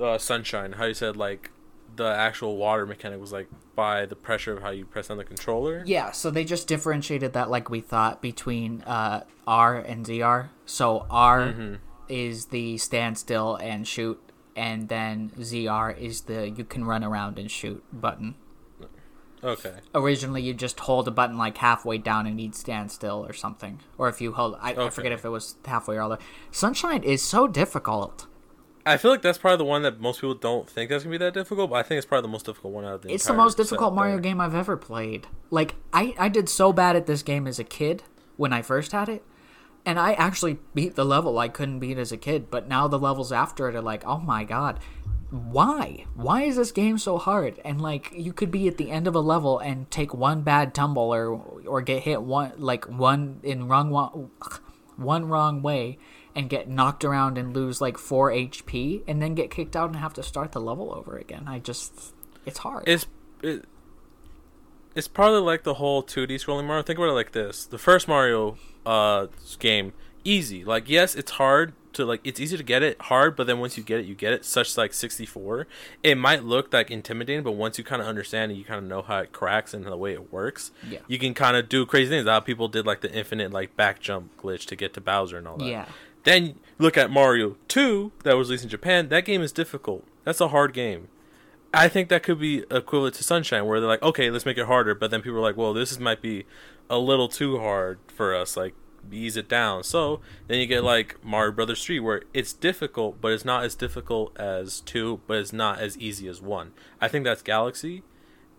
uh, 0.00 0.18
Sunshine? 0.18 0.72
How 0.72 0.86
you 0.86 0.94
said 0.94 1.16
like 1.16 1.50
the 1.96 2.06
actual 2.06 2.56
water 2.56 2.86
mechanic 2.86 3.20
was 3.20 3.32
like 3.32 3.48
by 3.76 4.06
the 4.06 4.16
pressure 4.16 4.52
of 4.56 4.62
how 4.62 4.70
you 4.70 4.84
press 4.84 5.10
on 5.10 5.16
the 5.16 5.24
controller. 5.24 5.82
Yeah, 5.86 6.10
so 6.12 6.30
they 6.30 6.44
just 6.44 6.66
differentiated 6.66 7.32
that 7.34 7.50
like 7.50 7.70
we 7.70 7.80
thought 7.80 8.20
between 8.22 8.82
uh, 8.82 9.24
R 9.46 9.76
and 9.76 10.04
ZR. 10.06 10.48
So 10.66 11.06
R 11.10 11.40
Mm-hmm. 11.40 11.74
is 12.08 12.46
the 12.46 12.78
standstill 12.78 13.56
and 13.56 13.86
shoot, 13.86 14.20
and 14.56 14.88
then 14.88 15.30
ZR 15.38 15.96
is 15.98 16.22
the 16.22 16.50
you 16.50 16.64
can 16.64 16.84
run 16.84 17.04
around 17.04 17.38
and 17.38 17.50
shoot 17.50 17.82
button. 17.92 18.34
Okay. 19.42 19.74
Originally, 19.94 20.42
you 20.42 20.54
just 20.54 20.80
hold 20.80 21.06
a 21.06 21.10
button 21.10 21.36
like 21.36 21.58
halfway 21.58 21.98
down 21.98 22.26
and 22.26 22.40
you'd 22.40 22.54
stand 22.54 22.90
still 22.90 23.26
or 23.26 23.34
something. 23.34 23.80
Or 23.98 24.08
if 24.08 24.20
you 24.20 24.32
hold, 24.32 24.56
I, 24.58 24.72
I 24.72 24.88
forget 24.88 25.12
if 25.12 25.24
it 25.24 25.28
was 25.28 25.56
halfway 25.66 25.96
or 25.96 26.02
all 26.02 26.08
the. 26.08 26.18
Sunshine 26.50 27.02
is 27.02 27.20
so 27.20 27.46
difficult. 27.46 28.26
I 28.86 28.96
feel 28.96 29.10
like 29.10 29.22
that's 29.22 29.38
probably 29.38 29.58
the 29.58 29.64
one 29.64 29.82
that 29.82 29.98
most 29.98 30.20
people 30.20 30.34
don't 30.34 30.68
think 30.68 30.90
that's 30.90 31.04
gonna 31.04 31.12
be 31.12 31.18
that 31.18 31.34
difficult, 31.34 31.70
but 31.70 31.76
I 31.76 31.82
think 31.82 31.98
it's 31.98 32.06
probably 32.06 32.22
the 32.22 32.32
most 32.32 32.46
difficult 32.46 32.72
one 32.74 32.84
out 32.84 32.94
of 32.94 33.02
the. 33.02 33.12
It's 33.12 33.26
the 33.26 33.32
most 33.32 33.56
difficult 33.56 33.94
Mario 33.94 34.14
there. 34.14 34.22
game 34.22 34.40
I've 34.40 34.54
ever 34.54 34.76
played. 34.76 35.26
Like 35.50 35.74
I, 35.92 36.14
I 36.18 36.28
did 36.28 36.48
so 36.48 36.72
bad 36.72 36.94
at 36.96 37.06
this 37.06 37.22
game 37.22 37.46
as 37.46 37.58
a 37.58 37.64
kid 37.64 38.02
when 38.36 38.52
I 38.52 38.62
first 38.62 38.92
had 38.92 39.08
it, 39.08 39.24
and 39.86 39.98
I 39.98 40.14
actually 40.14 40.58
beat 40.74 40.94
the 40.94 41.04
level 41.04 41.38
I 41.38 41.48
couldn't 41.48 41.78
beat 41.78 41.98
as 41.98 42.12
a 42.12 42.16
kid. 42.16 42.50
But 42.50 42.68
now 42.68 42.88
the 42.88 42.98
levels 42.98 43.32
after 43.32 43.68
it 43.68 43.74
are 43.74 43.82
like, 43.82 44.04
oh 44.06 44.18
my 44.18 44.44
god, 44.44 44.80
why? 45.30 46.06
Why 46.14 46.42
is 46.42 46.56
this 46.56 46.72
game 46.72 46.98
so 46.98 47.18
hard? 47.18 47.60
And 47.64 47.80
like 47.80 48.12
you 48.14 48.32
could 48.32 48.50
be 48.50 48.68
at 48.68 48.76
the 48.76 48.90
end 48.90 49.06
of 49.06 49.14
a 49.14 49.20
level 49.20 49.58
and 49.58 49.90
take 49.90 50.14
one 50.14 50.42
bad 50.42 50.74
tumble 50.74 51.12
or 51.12 51.40
or 51.66 51.82
get 51.82 52.02
hit 52.02 52.22
one 52.22 52.52
like 52.56 52.84
one 52.86 53.40
in 53.42 53.68
wrong 53.68 53.90
one, 53.90 54.30
one 54.96 55.28
wrong 55.28 55.62
way 55.62 55.98
and 56.36 56.48
get 56.48 56.68
knocked 56.68 57.04
around 57.04 57.38
and 57.38 57.54
lose 57.54 57.80
like 57.80 57.96
4 57.96 58.30
HP 58.30 59.02
and 59.06 59.22
then 59.22 59.34
get 59.34 59.50
kicked 59.50 59.76
out 59.76 59.86
and 59.86 59.96
have 59.96 60.14
to 60.14 60.22
start 60.22 60.52
the 60.52 60.60
level 60.60 60.92
over 60.92 61.16
again. 61.16 61.44
I 61.46 61.58
just 61.58 62.14
it's 62.46 62.58
hard. 62.58 62.84
It's 62.86 63.06
it, 63.42 63.64
it's 64.94 65.08
probably 65.08 65.40
like 65.40 65.64
the 65.64 65.74
whole 65.74 66.02
2D 66.02 66.34
scrolling 66.34 66.66
Mario. 66.66 66.82
Think 66.82 66.98
about 66.98 67.10
it 67.10 67.14
like 67.14 67.32
this: 67.32 67.66
the 67.66 67.78
first 67.78 68.08
Mario 68.08 68.56
uh 68.86 69.26
game, 69.58 69.92
easy. 70.24 70.64
Like 70.64 70.88
yes, 70.88 71.14
it's 71.14 71.32
hard 71.32 71.72
to 71.94 72.04
like. 72.04 72.20
It's 72.24 72.40
easy 72.40 72.56
to 72.56 72.62
get 72.62 72.82
it 72.82 73.00
hard, 73.02 73.36
but 73.36 73.46
then 73.46 73.58
once 73.60 73.76
you 73.76 73.82
get 73.84 74.00
it, 74.00 74.06
you 74.06 74.14
get 74.14 74.32
it. 74.32 74.44
Such 74.44 74.76
like 74.76 74.92
64, 74.92 75.66
it 76.02 76.16
might 76.16 76.42
look 76.44 76.72
like 76.72 76.90
intimidating, 76.90 77.42
but 77.44 77.52
once 77.52 77.78
you 77.78 77.84
kind 77.84 78.02
of 78.02 78.08
understand 78.08 78.50
and 78.50 78.58
you 78.58 78.64
kind 78.64 78.78
of 78.78 78.84
know 78.84 79.02
how 79.02 79.18
it 79.20 79.32
cracks 79.32 79.72
and 79.72 79.84
the 79.86 79.96
way 79.96 80.12
it 80.12 80.32
works, 80.32 80.72
Yeah. 80.88 80.98
you 81.06 81.18
can 81.18 81.34
kind 81.34 81.56
of 81.56 81.68
do 81.68 81.86
crazy 81.86 82.08
things. 82.10 82.26
How 82.26 82.40
people 82.40 82.66
did 82.68 82.84
like 82.86 83.00
the 83.00 83.12
infinite 83.12 83.52
like 83.52 83.76
back 83.76 84.00
jump 84.00 84.30
glitch 84.42 84.66
to 84.66 84.76
get 84.76 84.92
to 84.94 85.00
Bowser 85.00 85.38
and 85.38 85.46
all 85.46 85.56
that. 85.58 85.66
Yeah. 85.66 85.86
Then 86.24 86.54
look 86.78 86.96
at 86.96 87.10
Mario 87.10 87.56
2 87.68 88.10
that 88.24 88.36
was 88.36 88.48
released 88.48 88.64
in 88.64 88.70
Japan. 88.70 89.08
That 89.10 89.24
game 89.26 89.42
is 89.42 89.52
difficult. 89.52 90.04
That's 90.24 90.40
a 90.40 90.48
hard 90.48 90.72
game. 90.72 91.08
I 91.72 91.88
think 91.88 92.08
that 92.08 92.22
could 92.22 92.38
be 92.38 92.64
equivalent 92.70 93.16
to 93.16 93.24
Sunshine, 93.24 93.66
where 93.66 93.78
they're 93.80 93.88
like, 93.88 94.02
okay, 94.02 94.30
let's 94.30 94.46
make 94.46 94.56
it 94.56 94.66
harder, 94.66 94.94
but 94.94 95.10
then 95.10 95.20
people 95.22 95.38
are 95.38 95.42
like, 95.42 95.56
well, 95.56 95.74
this 95.74 95.90
is, 95.92 95.98
might 96.00 96.22
be 96.22 96.46
a 96.88 96.98
little 96.98 97.28
too 97.28 97.58
hard 97.58 97.98
for 98.08 98.34
us. 98.34 98.56
Like, 98.56 98.74
ease 99.12 99.36
it 99.36 99.48
down. 99.48 99.82
So 99.84 100.20
then 100.46 100.58
you 100.58 100.66
get 100.66 100.84
like 100.84 101.22
Mario 101.24 101.52
Brothers 101.52 101.84
3, 101.84 102.00
where 102.00 102.22
it's 102.32 102.52
difficult, 102.52 103.20
but 103.20 103.32
it's 103.32 103.44
not 103.44 103.64
as 103.64 103.74
difficult 103.74 104.38
as 104.38 104.80
2, 104.80 105.20
but 105.26 105.38
it's 105.38 105.52
not 105.52 105.80
as 105.80 105.98
easy 105.98 106.28
as 106.28 106.40
1. 106.40 106.72
I 107.00 107.08
think 107.08 107.24
that's 107.24 107.42
Galaxy. 107.42 108.02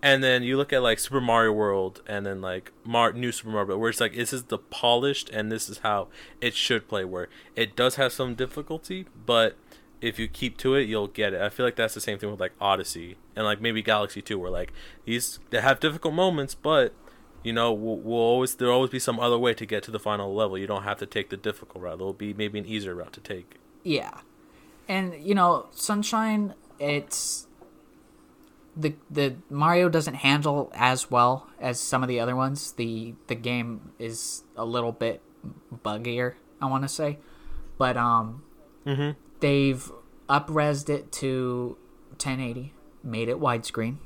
And 0.01 0.23
then 0.23 0.43
you 0.43 0.55
look 0.57 0.71
at 0.71 0.83
like 0.83 0.99
Super 0.99 1.21
Mario 1.21 1.51
World, 1.51 2.03
and 2.05 2.25
then 2.25 2.41
like 2.41 2.71
Mar- 2.83 3.13
New 3.13 3.31
Super 3.31 3.49
Mario, 3.49 3.77
where 3.77 3.89
it's 3.89 4.01
like 4.01 4.15
this 4.15 4.33
is 4.33 4.43
the 4.43 4.59
polished, 4.59 5.29
and 5.29 5.51
this 5.51 5.67
is 5.67 5.79
how 5.79 6.09
it 6.41 6.53
should 6.53 6.87
play. 6.87 7.03
Where 7.05 7.27
it 7.55 7.75
does 7.75 7.95
have 7.95 8.13
some 8.13 8.35
difficulty, 8.35 9.07
but 9.25 9.57
if 10.01 10.19
you 10.19 10.27
keep 10.27 10.57
to 10.57 10.75
it, 10.75 10.87
you'll 10.87 11.07
get 11.07 11.33
it. 11.33 11.41
I 11.41 11.49
feel 11.49 11.65
like 11.65 11.75
that's 11.75 11.95
the 11.95 12.01
same 12.01 12.19
thing 12.19 12.29
with 12.29 12.39
like 12.39 12.51
Odyssey 12.61 13.17
and 13.35 13.45
like 13.45 13.59
maybe 13.61 13.81
Galaxy 13.81 14.21
2, 14.21 14.37
where 14.37 14.51
like 14.51 14.71
these 15.05 15.39
they 15.49 15.61
have 15.61 15.79
difficult 15.79 16.13
moments, 16.13 16.53
but 16.53 16.93
You 17.45 17.53
know, 17.53 17.71
we'll, 17.71 17.97
we'll 17.97 18.19
always 18.19 18.55
there'll 18.55 18.73
always 18.73 18.89
be 18.89 18.99
some 18.99 19.19
other 19.19 19.37
way 19.37 19.53
to 19.53 19.65
get 19.65 19.83
to 19.83 19.91
the 19.91 19.99
final 19.99 20.33
level. 20.33 20.57
You 20.57 20.67
don't 20.67 20.83
have 20.83 20.97
to 20.99 21.05
take 21.05 21.29
the 21.29 21.37
difficult 21.37 21.83
route. 21.83 21.97
There'll 21.99 22.11
be 22.13 22.33
maybe 22.33 22.59
an 22.59 22.65
easier 22.65 22.95
route 22.95 23.13
to 23.13 23.21
take. 23.21 23.55
Yeah, 23.83 24.19
and 24.87 25.13
you 25.23 25.35
know, 25.35 25.67
Sunshine, 25.71 26.55
it's 26.79 27.47
the 28.75 28.95
the 29.11 29.35
Mario 29.49 29.89
doesn't 29.89 30.15
handle 30.15 30.71
as 30.75 31.09
well 31.11 31.47
as 31.59 31.79
some 31.79 32.01
of 32.03 32.09
the 32.09 32.19
other 32.19 32.35
ones. 32.35 32.71
The 32.73 33.13
the 33.27 33.35
game 33.35 33.91
is 33.99 34.43
a 34.57 34.65
little 34.65 34.91
bit 34.91 35.21
buggier, 35.83 36.33
I 36.61 36.65
want 36.65 36.83
to 36.83 36.89
say, 36.89 37.19
but 37.77 37.95
um, 37.95 38.41
Mm-hmm. 38.85 39.11
they've 39.39 39.91
upresed 40.29 40.89
it 40.89 41.11
to 41.13 41.77
1080, 42.11 42.73
made 43.03 43.29
it 43.29 43.39
widescreen. 43.39 43.97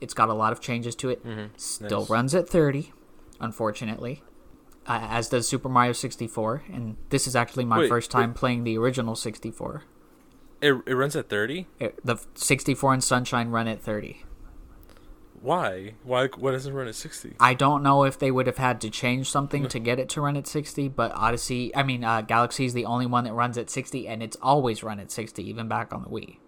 It 0.00 0.04
it's 0.04 0.14
got 0.14 0.28
a 0.28 0.34
lot 0.34 0.52
of 0.52 0.60
changes 0.60 0.94
to 0.96 1.08
it. 1.10 1.22
Still 1.56 2.00
Nice. 2.00 2.10
runs 2.10 2.34
at 2.34 2.48
30, 2.48 2.92
unfortunately. 3.40 4.22
Uh, 4.88 5.00
as 5.10 5.28
does 5.28 5.48
Super 5.48 5.68
Mario 5.68 5.92
64, 5.92 6.62
and 6.72 6.96
this 7.10 7.26
is 7.26 7.34
actually 7.34 7.64
my 7.64 7.78
Wait, 7.80 7.88
first 7.88 8.10
time 8.10 8.32
playing 8.34 8.62
the 8.64 8.78
original 8.78 9.16
64. 9.16 9.82
It 10.60 10.74
it 10.86 10.94
runs 10.94 11.16
at 11.16 11.28
thirty. 11.28 11.66
It- 11.80 11.98
the 12.04 12.16
64 12.34 12.94
and 12.94 13.04
Sunshine 13.04 13.50
run 13.50 13.66
at 13.68 13.82
30. 13.82 14.22
Why? 15.42 15.94
Why? 16.02 16.28
Why 16.28 16.50
doesn't 16.52 16.72
it 16.72 16.76
run 16.76 16.88
at 16.88 16.94
sixty? 16.94 17.34
I 17.38 17.54
don't 17.54 17.82
know 17.82 18.04
if 18.04 18.18
they 18.18 18.30
would 18.30 18.46
have 18.46 18.56
had 18.56 18.80
to 18.80 18.90
change 18.90 19.28
something 19.30 19.68
to 19.74 19.78
get 19.78 19.98
it 19.98 20.08
to 20.10 20.20
run 20.20 20.36
at 20.36 20.46
60, 20.46 20.88
but 20.88 21.12
Odyssey, 21.14 21.74
I 21.76 21.82
mean, 21.82 22.04
uh, 22.04 22.22
Galaxy 22.22 22.64
is 22.64 22.72
the 22.72 22.84
only 22.86 23.06
one 23.06 23.24
that 23.24 23.34
runs 23.34 23.58
at 23.58 23.68
60, 23.70 24.08
and 24.08 24.22
it's 24.22 24.36
always 24.40 24.82
run 24.82 24.98
at 24.98 25.10
60, 25.10 25.42
even 25.48 25.68
back 25.68 25.92
on 25.92 26.02
the 26.02 26.08
Wii. 26.08 26.38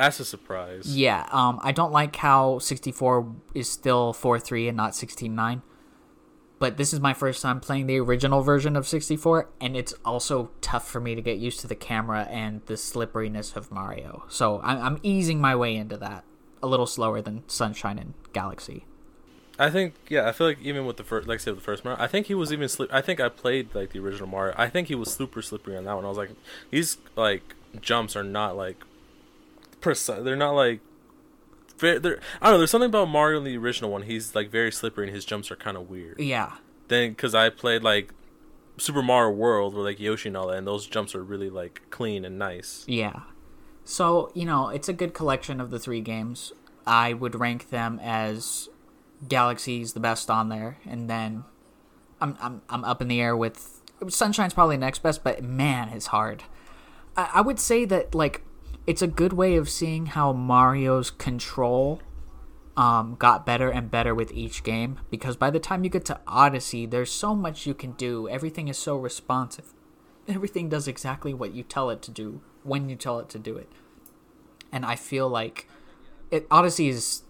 That's 0.00 0.18
a 0.18 0.24
surprise. 0.24 0.96
Yeah, 0.96 1.28
um, 1.30 1.60
I 1.62 1.72
don't 1.72 1.92
like 1.92 2.16
how 2.16 2.58
64 2.58 3.36
is 3.54 3.68
still 3.68 4.14
4.3 4.14 4.68
and 4.68 4.76
not 4.78 4.92
16.9. 4.92 5.60
But 6.58 6.78
this 6.78 6.94
is 6.94 7.00
my 7.00 7.12
first 7.12 7.42
time 7.42 7.60
playing 7.60 7.86
the 7.86 8.00
original 8.00 8.40
version 8.40 8.76
of 8.76 8.88
64, 8.88 9.50
and 9.60 9.76
it's 9.76 9.92
also 10.02 10.52
tough 10.62 10.88
for 10.88 11.00
me 11.00 11.14
to 11.14 11.20
get 11.20 11.36
used 11.36 11.60
to 11.60 11.66
the 11.66 11.74
camera 11.74 12.26
and 12.30 12.62
the 12.64 12.78
slipperiness 12.78 13.54
of 13.54 13.70
Mario. 13.70 14.24
So 14.30 14.62
I'm, 14.62 14.82
I'm 14.82 15.00
easing 15.02 15.38
my 15.38 15.54
way 15.54 15.76
into 15.76 15.98
that 15.98 16.24
a 16.62 16.66
little 16.66 16.86
slower 16.86 17.20
than 17.20 17.46
Sunshine 17.46 17.98
and 17.98 18.14
Galaxy. 18.32 18.86
I 19.58 19.68
think 19.68 19.92
yeah, 20.08 20.26
I 20.26 20.32
feel 20.32 20.46
like 20.46 20.62
even 20.62 20.86
with 20.86 20.96
the 20.96 21.04
first, 21.04 21.28
like 21.28 21.40
I 21.40 21.42
said, 21.42 21.50
with 21.50 21.60
the 21.60 21.66
first 21.66 21.84
Mario, 21.84 22.02
I 22.02 22.06
think 22.06 22.28
he 22.28 22.34
was 22.34 22.54
even 22.54 22.70
slip. 22.70 22.90
I 22.90 23.02
think 23.02 23.20
I 23.20 23.28
played 23.28 23.74
like 23.74 23.90
the 23.90 23.98
original 23.98 24.28
Mario. 24.28 24.54
I 24.56 24.70
think 24.70 24.88
he 24.88 24.94
was 24.94 25.12
super 25.12 25.42
slippery 25.42 25.76
on 25.76 25.84
that 25.84 25.94
one. 25.94 26.06
I 26.06 26.08
was 26.08 26.16
like, 26.16 26.30
these 26.70 26.96
like 27.16 27.54
jumps 27.82 28.16
are 28.16 28.24
not 28.24 28.56
like 28.56 28.82
precise. 29.80 30.22
They're 30.22 30.36
not 30.36 30.52
like. 30.52 30.80
Very, 31.78 31.98
they're, 31.98 32.20
I 32.42 32.46
don't 32.46 32.54
know. 32.54 32.58
There's 32.58 32.70
something 32.70 32.90
about 32.90 33.08
Mario 33.08 33.38
in 33.38 33.44
the 33.44 33.56
original 33.56 33.90
one. 33.90 34.02
He's 34.02 34.34
like 34.34 34.50
very 34.50 34.70
slippery, 34.70 35.06
and 35.06 35.14
his 35.14 35.24
jumps 35.24 35.50
are 35.50 35.56
kind 35.56 35.76
of 35.76 35.88
weird. 35.88 36.20
Yeah, 36.20 36.56
Then, 36.88 37.10
because 37.10 37.34
I 37.34 37.48
played 37.48 37.82
like 37.82 38.12
Super 38.76 39.02
Mario 39.02 39.34
World 39.34 39.74
with 39.74 39.86
like 39.86 39.98
Yoshi 39.98 40.28
and 40.28 40.36
all 40.36 40.48
that, 40.48 40.58
and 40.58 40.66
those 40.66 40.86
jumps 40.86 41.14
are 41.14 41.24
really 41.24 41.48
like 41.48 41.80
clean 41.90 42.24
and 42.24 42.38
nice. 42.38 42.84
yeah. 42.86 43.20
So, 43.82 44.30
you 44.34 44.44
know, 44.44 44.68
it's 44.68 44.88
a 44.88 44.92
good 44.92 45.14
collection 45.14 45.60
of 45.60 45.70
the 45.70 45.78
three 45.78 46.00
games. 46.02 46.52
I 46.86 47.12
would 47.12 47.34
rank 47.34 47.70
them 47.70 47.98
as 48.02 48.68
Galaxy's 49.26 49.94
the 49.94 50.00
best 50.00 50.30
on 50.30 50.48
there, 50.48 50.78
and 50.86 51.08
then 51.08 51.44
I'm 52.20 52.36
I'm 52.40 52.62
I'm 52.68 52.84
up 52.84 53.00
in 53.00 53.08
the 53.08 53.20
air 53.20 53.36
with 53.36 53.80
Sunshine's 54.08 54.54
probably 54.54 54.76
next 54.76 55.02
best, 55.02 55.24
but 55.24 55.42
man, 55.42 55.88
it's 55.88 56.06
hard. 56.08 56.44
I, 57.16 57.30
I 57.36 57.40
would 57.40 57.58
say 57.58 57.84
that 57.86 58.14
like 58.14 58.42
it's 58.86 59.02
a 59.02 59.06
good 59.06 59.32
way 59.32 59.56
of 59.56 59.68
seeing 59.68 60.06
how 60.06 60.32
Mario's 60.32 61.10
control 61.10 62.00
um, 62.76 63.16
got 63.18 63.44
better 63.44 63.68
and 63.68 63.90
better 63.90 64.14
with 64.14 64.32
each 64.32 64.62
game 64.62 65.00
because 65.10 65.36
by 65.36 65.50
the 65.50 65.60
time 65.60 65.84
you 65.84 65.90
get 65.90 66.04
to 66.06 66.20
Odyssey, 66.26 66.86
there's 66.86 67.10
so 67.10 67.34
much 67.34 67.66
you 67.66 67.74
can 67.74 67.92
do. 67.92 68.28
Everything 68.28 68.68
is 68.68 68.78
so 68.78 68.96
responsive. 68.96 69.74
Everything 70.26 70.68
does 70.68 70.88
exactly 70.88 71.34
what 71.34 71.52
you 71.54 71.62
tell 71.62 71.90
it 71.90 72.02
to 72.02 72.10
do 72.10 72.40
when 72.62 72.88
you 72.88 72.96
tell 72.96 73.18
it 73.18 73.28
to 73.30 73.38
do 73.38 73.56
it. 73.56 73.70
And 74.72 74.86
I 74.86 74.96
feel 74.96 75.28
like 75.28 75.68
it, 76.30 76.46
Odyssey 76.50 76.88
is 76.88 77.22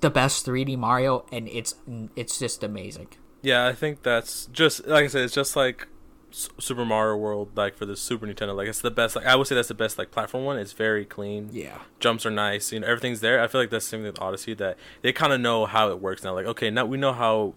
the 0.00 0.10
best 0.10 0.44
3D 0.44 0.76
Mario, 0.76 1.24
and 1.32 1.48
it's 1.48 1.76
it's 2.16 2.38
just 2.38 2.62
amazing. 2.62 3.08
Yeah, 3.40 3.66
I 3.66 3.72
think 3.72 4.02
that's 4.02 4.46
just 4.46 4.86
like 4.86 5.04
I 5.04 5.06
said. 5.06 5.22
It's 5.22 5.34
just 5.34 5.56
like 5.56 5.86
S- 6.32 6.48
Super 6.58 6.84
Mario 6.84 7.16
World, 7.16 7.50
like 7.54 7.76
for 7.76 7.86
the 7.86 7.96
Super 7.96 8.26
Nintendo. 8.26 8.56
Like 8.56 8.68
it's 8.68 8.80
the 8.80 8.90
best. 8.90 9.14
Like 9.16 9.26
I 9.26 9.36
would 9.36 9.46
say 9.46 9.54
that's 9.54 9.68
the 9.68 9.74
best 9.74 9.98
like 9.98 10.10
platform 10.10 10.44
one. 10.44 10.58
It's 10.58 10.72
very 10.72 11.04
clean. 11.04 11.50
Yeah. 11.52 11.78
Jumps 12.00 12.26
are 12.26 12.30
nice. 12.30 12.72
You 12.72 12.80
know 12.80 12.86
everything's 12.86 13.20
there. 13.20 13.40
I 13.40 13.46
feel 13.46 13.60
like 13.60 13.70
that's 13.70 13.84
the 13.86 13.90
same 13.90 14.00
thing 14.00 14.12
with 14.12 14.20
Odyssey. 14.20 14.54
That 14.54 14.76
they 15.02 15.12
kind 15.12 15.32
of 15.32 15.40
know 15.40 15.66
how 15.66 15.90
it 15.90 16.00
works 16.00 16.24
now. 16.24 16.34
Like 16.34 16.46
okay, 16.46 16.70
now 16.70 16.84
we 16.86 16.96
know 16.98 17.12
how 17.12 17.54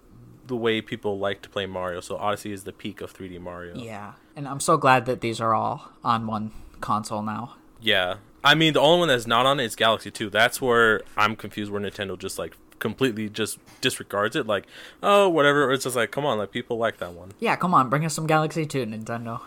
the 0.47 0.55
way 0.55 0.82
people 0.82 1.17
like 1.17 1.41
to 1.41 1.49
play 1.49 1.65
Mario. 1.65 2.01
So 2.01 2.17
Odyssey 2.17 2.51
is 2.51 2.65
the 2.65 2.73
peak 2.73 3.01
of 3.01 3.11
3D 3.13 3.39
Mario. 3.39 3.76
Yeah, 3.76 4.13
and 4.36 4.47
I'm 4.47 4.59
so 4.59 4.78
glad 4.78 5.05
that 5.07 5.21
these 5.21 5.41
are 5.41 5.55
all 5.55 5.91
on 6.03 6.28
one 6.28 6.51
console 6.82 7.23
now. 7.23 7.55
Yeah. 7.82 8.17
I 8.43 8.53
mean, 8.53 8.73
the 8.73 8.80
only 8.80 8.99
one 8.99 9.07
that's 9.07 9.26
not 9.26 9.47
on 9.47 9.59
it 9.59 9.63
is 9.63 9.76
Galaxy 9.76 10.11
2. 10.11 10.30
That's 10.30 10.61
where 10.61 11.01
I'm 11.17 11.36
confused 11.36 11.71
where 11.71 11.82
Nintendo 11.82 12.15
just 12.15 12.38
like 12.38 12.55
completely 12.80 13.30
just 13.30 13.59
disregards 13.82 14.36
it. 14.36 14.47
Like, 14.47 14.65
oh, 15.01 15.30
whatever. 15.30 15.71
It's 15.71 15.84
just 15.84 15.95
like, 15.95 16.11
come 16.11 16.26
on, 16.26 16.38
like 16.38 16.51
people 16.51 16.78
like 16.78 16.97
that 16.97 17.13
one. 17.13 17.32
Yeah, 17.39 17.55
come 17.55 17.73
on, 17.73 17.89
bring 17.89 18.05
us 18.05 18.13
some 18.13 18.28
Galaxy 18.28 18.65
2, 18.65 18.86
Nintendo. 18.86 19.41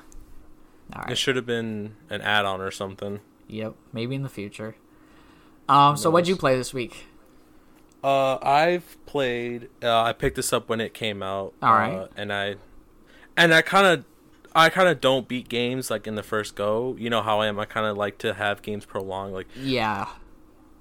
All 0.94 1.04
It 1.08 1.18
should 1.18 1.36
have 1.36 1.46
been 1.46 1.96
an 2.08 2.20
add-on 2.22 2.60
or 2.60 2.70
something. 2.70 3.20
Yep, 3.48 3.74
maybe 3.92 4.14
in 4.14 4.22
the 4.22 4.28
future. 4.28 4.76
Um, 5.68 5.96
so 5.96 6.10
what'd 6.10 6.28
you 6.28 6.36
play 6.36 6.56
this 6.56 6.72
week? 6.72 7.06
Uh, 8.02 8.38
I've 8.38 8.96
played. 9.06 9.68
Uh, 9.82 10.02
I 10.02 10.12
picked 10.12 10.36
this 10.36 10.52
up 10.52 10.68
when 10.68 10.80
it 10.80 10.94
came 10.94 11.22
out. 11.22 11.52
All 11.62 11.72
right. 11.72 11.94
uh, 11.94 12.08
and 12.16 12.32
I, 12.32 12.54
and 13.36 13.52
I 13.52 13.60
kind 13.60 13.86
of, 13.86 14.04
I 14.54 14.70
kind 14.70 14.88
of 14.88 15.00
don't 15.00 15.28
beat 15.28 15.48
games 15.48 15.90
like 15.90 16.06
in 16.06 16.14
the 16.14 16.22
first 16.22 16.54
go. 16.54 16.96
You 16.98 17.10
know 17.10 17.22
how 17.22 17.40
I 17.40 17.48
am. 17.48 17.58
I 17.58 17.64
kind 17.64 17.86
of 17.86 17.96
like 17.96 18.18
to 18.18 18.34
have 18.34 18.62
games 18.62 18.86
prolong. 18.86 19.32
Like 19.32 19.46
Yeah, 19.56 20.08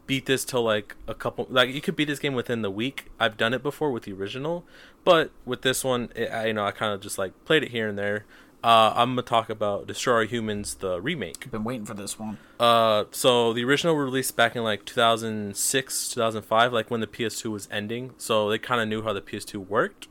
beat 0.07 0.25
this 0.25 0.43
till 0.45 0.63
like 0.63 0.95
a 1.07 1.13
couple. 1.13 1.45
Like 1.49 1.69
you 1.69 1.81
could 1.81 1.95
beat 1.95 2.05
this 2.05 2.19
game 2.19 2.33
within 2.33 2.61
the 2.61 2.71
week. 2.71 3.11
I've 3.19 3.37
done 3.37 3.53
it 3.53 3.61
before 3.61 3.91
with 3.91 4.03
the 4.03 4.13
original, 4.13 4.65
but 5.03 5.31
with 5.45 5.61
this 5.61 5.83
one, 5.83 6.09
it, 6.15 6.31
I, 6.31 6.47
you 6.47 6.53
know, 6.53 6.65
I 6.65 6.71
kind 6.71 6.93
of 6.93 7.01
just 7.01 7.17
like 7.17 7.33
played 7.45 7.63
it 7.63 7.71
here 7.71 7.87
and 7.87 7.97
there. 7.97 8.25
Uh, 8.63 8.91
I'm 8.95 9.11
gonna 9.11 9.21
talk 9.21 9.49
about 9.49 9.85
Destroy 9.85 10.25
Humans, 10.25 10.75
the 10.75 10.99
remake. 10.99 11.43
I've 11.43 11.51
been 11.51 11.63
waiting 11.63 11.85
for 11.85 11.93
this 11.93 12.17
one. 12.17 12.39
Uh, 12.59 13.03
so 13.11 13.53
the 13.53 13.63
original 13.63 13.95
were 13.95 14.05
released 14.05 14.35
back 14.35 14.55
in 14.55 14.63
like 14.63 14.83
2006, 14.85 16.09
2005, 16.09 16.73
like 16.73 16.89
when 16.89 17.01
the 17.01 17.07
PS2 17.07 17.51
was 17.51 17.67
ending. 17.69 18.13
So 18.17 18.49
they 18.49 18.57
kind 18.57 18.81
of 18.81 18.87
knew 18.87 19.03
how 19.03 19.13
the 19.13 19.21
PS2 19.21 19.67
worked, 19.67 20.07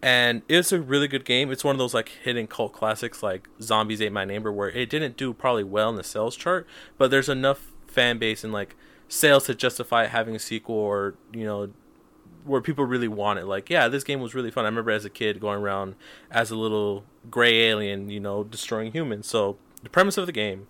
and 0.00 0.42
it's 0.48 0.70
a 0.70 0.80
really 0.80 1.08
good 1.08 1.24
game. 1.24 1.50
It's 1.50 1.64
one 1.64 1.74
of 1.74 1.78
those 1.78 1.92
like 1.92 2.10
hidden 2.22 2.46
cult 2.46 2.72
classics, 2.72 3.22
like 3.22 3.48
Zombies 3.60 4.00
Ate 4.00 4.12
My 4.12 4.24
Neighbor, 4.24 4.52
where 4.52 4.70
it 4.70 4.88
didn't 4.88 5.16
do 5.16 5.32
probably 5.32 5.64
well 5.64 5.90
in 5.90 5.96
the 5.96 6.04
sales 6.04 6.36
chart, 6.36 6.66
but 6.96 7.10
there's 7.10 7.28
enough 7.28 7.72
fan 7.88 8.18
base 8.18 8.44
and 8.44 8.52
like 8.52 8.76
sales 9.08 9.44
to 9.46 9.54
justify 9.54 10.06
having 10.06 10.34
a 10.34 10.38
sequel, 10.38 10.76
or 10.76 11.14
you 11.32 11.44
know, 11.44 11.70
where 12.44 12.60
people 12.60 12.84
really 12.84 13.08
want 13.08 13.38
it. 13.38 13.46
Like, 13.46 13.68
yeah, 13.68 13.88
this 13.88 14.04
game 14.04 14.20
was 14.20 14.34
really 14.34 14.50
fun. 14.50 14.64
I 14.64 14.68
remember 14.68 14.90
as 14.90 15.04
a 15.04 15.10
kid 15.10 15.40
going 15.40 15.60
around 15.60 15.96
as 16.30 16.50
a 16.50 16.56
little 16.56 17.04
gray 17.30 17.62
alien, 17.62 18.08
you 18.08 18.20
know, 18.20 18.44
destroying 18.44 18.92
humans. 18.92 19.26
So 19.26 19.56
the 19.82 19.90
premise 19.90 20.16
of 20.16 20.26
the 20.26 20.32
game, 20.32 20.68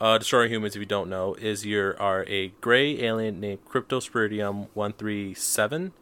uh, 0.00 0.18
destroying 0.18 0.50
humans, 0.50 0.74
if 0.74 0.80
you 0.80 0.86
don't 0.86 1.10
know, 1.10 1.34
is 1.34 1.66
you 1.66 1.94
are 1.98 2.24
a 2.26 2.48
gray 2.60 3.02
alien 3.02 3.38
named 3.38 3.64
Cryptosporidium 3.66 4.68
one 4.72 4.94
three 4.94 5.34
seven, 5.34 5.92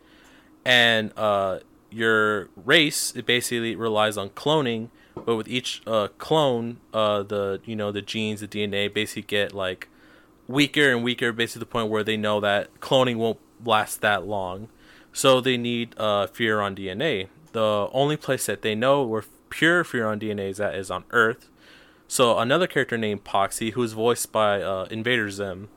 and 0.65 1.13
uh, 1.17 1.61
your 1.91 2.49
race 2.57 3.13
it 3.17 3.27
basically 3.27 3.75
relies 3.75 4.17
on 4.17 4.31
cloning. 4.31 4.89
But 5.15 5.35
with 5.35 5.49
each 5.49 5.83
uh, 5.85 6.09
clone, 6.19 6.79
uh, 6.95 7.25
the 7.25 7.61
you 7.65 7.75
know 7.75 7.91
the 7.91 8.03
genes, 8.03 8.41
the 8.41 8.47
DNA, 8.47 8.93
basically 8.93 9.23
get 9.23 9.53
like 9.53 9.89
weaker 10.49 10.91
and 10.91 11.05
weaker, 11.05 11.33
basically 11.33 11.53
to 11.53 11.59
the 11.61 11.67
point 11.67 11.91
where 11.91 12.03
they 12.03 12.17
know 12.17 12.41
that 12.41 12.81
cloning 12.81 13.17
won't 13.17 13.39
last 13.65 14.01
that 14.01 14.27
long. 14.27 14.69
So 15.13 15.41
they 15.41 15.57
need 15.57 15.95
uh, 15.97 16.27
Furon 16.27 16.77
DNA. 16.77 17.29
The 17.53 17.89
only 17.93 18.17
place 18.17 18.47
that 18.47 18.63
they 18.63 18.75
know 18.75 19.03
where 19.03 19.25
pure 19.51 19.85
Furon 19.85 20.21
DNA 20.21 20.51
is 20.51 20.61
at 20.61 20.75
is 20.75 20.91
on 20.91 21.05
Earth. 21.11 21.49
So 22.07 22.39
another 22.39 22.67
character 22.67 22.97
named 22.97 23.25
Poxy, 23.25 23.73
who 23.73 23.83
is 23.83 23.93
voiced 23.93 24.33
by 24.33 24.63
uh, 24.63 24.87
Invader 24.91 25.31
Zim, 25.31 25.69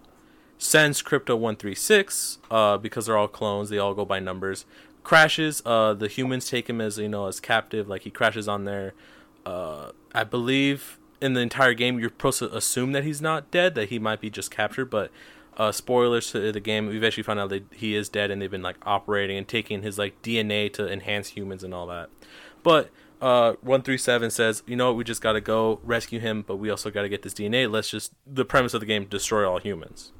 sends 0.58 1.02
Crypto 1.02 1.36
one 1.36 1.56
three 1.56 1.76
six 1.76 2.38
uh, 2.50 2.78
because 2.78 3.06
they're 3.08 3.18
all 3.18 3.28
clones. 3.28 3.70
They 3.70 3.78
all 3.78 3.94
go 3.94 4.06
by 4.06 4.20
numbers. 4.20 4.66
Crashes. 5.04 5.62
Uh, 5.66 5.94
the 5.94 6.08
humans 6.08 6.50
take 6.50 6.70
him 6.70 6.80
as 6.80 6.98
you 6.98 7.10
know 7.10 7.26
as 7.28 7.40
captive. 7.40 7.88
Like 7.90 8.04
he 8.04 8.12
crashes 8.12 8.48
on 8.48 8.66
there. 8.66 8.94
Uh, 9.46 9.92
I 10.14 10.24
believe 10.24 11.00
in 11.22 11.34
the 11.34 11.42
entire 11.42 11.74
game 11.74 12.00
you're 12.00 12.10
supposed 12.10 12.40
to 12.40 12.56
assume 12.56 12.92
that 12.94 13.04
he's 13.04 13.22
not 13.22 13.52
dead, 13.52 13.76
that 13.76 13.90
he 13.90 14.00
might 14.00 14.20
be 14.20 14.30
just 14.30 14.52
captured. 14.52 14.86
But 14.86 15.12
uh, 15.58 15.72
spoilers 15.72 16.32
to 16.32 16.52
the 16.52 16.60
game, 16.60 16.88
we've 16.88 17.04
actually 17.04 17.24
found 17.24 17.40
out 17.40 17.50
that 17.50 17.64
he 17.74 17.96
is 17.96 18.10
dead, 18.10 18.32
and 18.32 18.42
they've 18.42 18.52
been 18.52 18.62
like 18.62 18.78
operating 18.84 19.38
and 19.38 19.48
taking 19.48 19.84
his 19.84 19.98
like 19.98 20.22
DNA 20.22 20.72
to 20.74 20.92
enhance 20.92 21.30
humans 21.30 21.64
and 21.64 21.74
all 21.74 21.88
that. 21.88 22.10
But 22.64 22.90
uh, 23.22 23.54
one 23.62 23.84
three 23.84 23.98
seven 23.98 24.32
says, 24.32 24.64
you 24.66 24.76
know 24.76 24.88
what, 24.88 24.98
we 24.98 25.04
just 25.04 25.22
got 25.22 25.34
to 25.34 25.42
go 25.42 25.80
rescue 25.84 26.20
him, 26.20 26.44
but 26.46 26.56
we 26.56 26.70
also 26.70 26.90
got 26.90 27.04
to 27.04 27.10
get 27.10 27.22
this 27.22 27.34
DNA. 27.34 27.72
Let's 27.72 27.90
just 27.90 28.14
the 28.26 28.46
premise 28.46 28.74
of 28.74 28.80
the 28.80 28.86
game: 28.88 29.06
destroy 29.06 29.48
all 29.50 29.60
humans. 29.60 30.12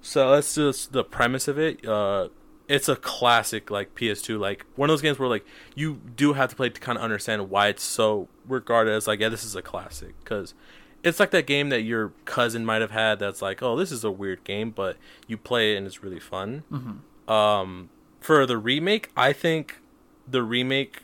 So 0.00 0.32
that's 0.32 0.54
just 0.54 0.92
the 0.92 1.04
premise 1.04 1.48
of 1.48 1.58
it. 1.58 1.86
Uh, 1.86 2.28
it's 2.72 2.88
a 2.88 2.96
classic 2.96 3.70
like 3.70 3.94
PS2 3.94 4.38
like 4.38 4.64
one 4.76 4.88
of 4.88 4.92
those 4.92 5.02
games 5.02 5.18
where 5.18 5.28
like 5.28 5.44
you 5.74 6.00
do 6.16 6.32
have 6.32 6.50
to 6.50 6.56
play 6.56 6.70
to 6.70 6.80
kind 6.80 6.96
of 6.96 7.04
understand 7.04 7.50
why 7.50 7.68
it's 7.68 7.82
so 7.82 8.28
regarded 8.48 8.92
as 8.92 9.06
like 9.06 9.20
yeah 9.20 9.28
this 9.28 9.44
is 9.44 9.54
a 9.54 9.62
classic 9.62 10.14
because 10.24 10.54
it's 11.02 11.20
like 11.20 11.32
that 11.32 11.46
game 11.46 11.68
that 11.68 11.82
your 11.82 12.12
cousin 12.24 12.64
might 12.64 12.80
have 12.80 12.92
had 12.92 13.18
that's 13.18 13.42
like 13.42 13.62
oh 13.62 13.76
this 13.76 13.92
is 13.92 14.04
a 14.04 14.10
weird 14.10 14.42
game 14.44 14.70
but 14.70 14.96
you 15.26 15.36
play 15.36 15.74
it 15.74 15.76
and 15.76 15.86
it's 15.86 16.02
really 16.02 16.20
fun. 16.20 16.62
Mm-hmm. 16.70 17.30
Um, 17.32 17.90
for 18.20 18.46
the 18.46 18.56
remake, 18.58 19.10
I 19.16 19.32
think 19.32 19.80
the 20.28 20.42
remake. 20.42 21.02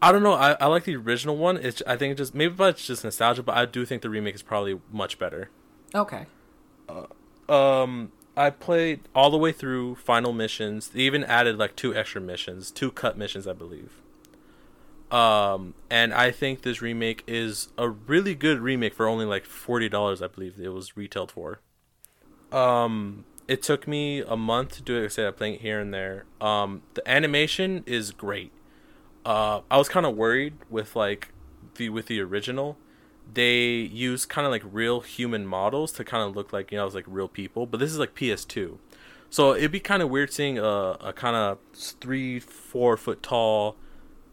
I 0.00 0.10
don't 0.10 0.22
know. 0.22 0.32
I, 0.32 0.52
I 0.60 0.66
like 0.66 0.84
the 0.84 0.96
original 0.96 1.36
one. 1.36 1.56
It's 1.56 1.82
I 1.86 1.96
think 1.96 2.12
it 2.12 2.14
just 2.16 2.34
maybe 2.34 2.62
it's 2.64 2.86
just 2.86 3.04
nostalgia, 3.04 3.42
but 3.42 3.56
I 3.56 3.66
do 3.66 3.84
think 3.84 4.02
the 4.02 4.10
remake 4.10 4.34
is 4.34 4.42
probably 4.42 4.80
much 4.90 5.18
better. 5.18 5.50
Okay. 5.94 6.26
Um, 7.48 8.12
I 8.36 8.50
played 8.50 9.00
all 9.14 9.30
the 9.30 9.38
way 9.38 9.52
through 9.52 9.96
final 9.96 10.32
missions. 10.32 10.88
They 10.88 11.00
even 11.00 11.24
added 11.24 11.58
like 11.58 11.76
two 11.76 11.94
extra 11.94 12.20
missions, 12.20 12.70
two 12.70 12.90
cut 12.90 13.18
missions, 13.18 13.46
I 13.46 13.52
believe. 13.52 14.00
Um, 15.10 15.74
and 15.90 16.14
I 16.14 16.30
think 16.30 16.62
this 16.62 16.80
remake 16.80 17.22
is 17.26 17.68
a 17.76 17.90
really 17.90 18.34
good 18.34 18.60
remake 18.60 18.94
for 18.94 19.06
only 19.06 19.26
like 19.26 19.44
forty 19.44 19.88
dollars. 19.90 20.22
I 20.22 20.28
believe 20.28 20.58
it 20.58 20.70
was 20.70 20.96
retailed 20.96 21.30
for. 21.30 21.60
Um, 22.50 23.26
it 23.46 23.62
took 23.62 23.86
me 23.86 24.20
a 24.20 24.36
month 24.36 24.76
to 24.76 24.82
do 24.82 24.96
it. 24.96 25.00
Like 25.00 25.04
I 25.04 25.08
said 25.08 25.26
I'm 25.26 25.34
playing 25.34 25.54
it 25.56 25.60
here 25.60 25.78
and 25.78 25.92
there. 25.92 26.24
Um, 26.40 26.82
the 26.94 27.06
animation 27.08 27.84
is 27.86 28.10
great. 28.10 28.52
Uh, 29.26 29.60
I 29.70 29.76
was 29.76 29.90
kind 29.90 30.06
of 30.06 30.16
worried 30.16 30.54
with 30.70 30.96
like 30.96 31.28
the 31.74 31.90
with 31.90 32.06
the 32.06 32.20
original. 32.20 32.78
They 33.32 33.60
use 33.64 34.26
kind 34.26 34.46
of 34.46 34.50
like 34.50 34.62
real 34.64 35.00
human 35.00 35.46
models 35.46 35.92
to 35.92 36.04
kind 36.04 36.28
of 36.28 36.36
look 36.36 36.52
like 36.52 36.70
you 36.70 36.78
know, 36.78 36.86
it's 36.86 36.94
like 36.94 37.04
real 37.06 37.28
people. 37.28 37.66
But 37.66 37.80
this 37.80 37.90
is 37.90 37.98
like 37.98 38.14
PS2, 38.14 38.78
so 39.30 39.54
it'd 39.54 39.72
be 39.72 39.80
kind 39.80 40.02
of 40.02 40.10
weird 40.10 40.32
seeing 40.32 40.58
a, 40.58 40.96
a 41.00 41.12
kind 41.14 41.34
of 41.34 41.58
three, 41.74 42.38
four 42.38 42.96
foot 42.96 43.22
tall, 43.22 43.76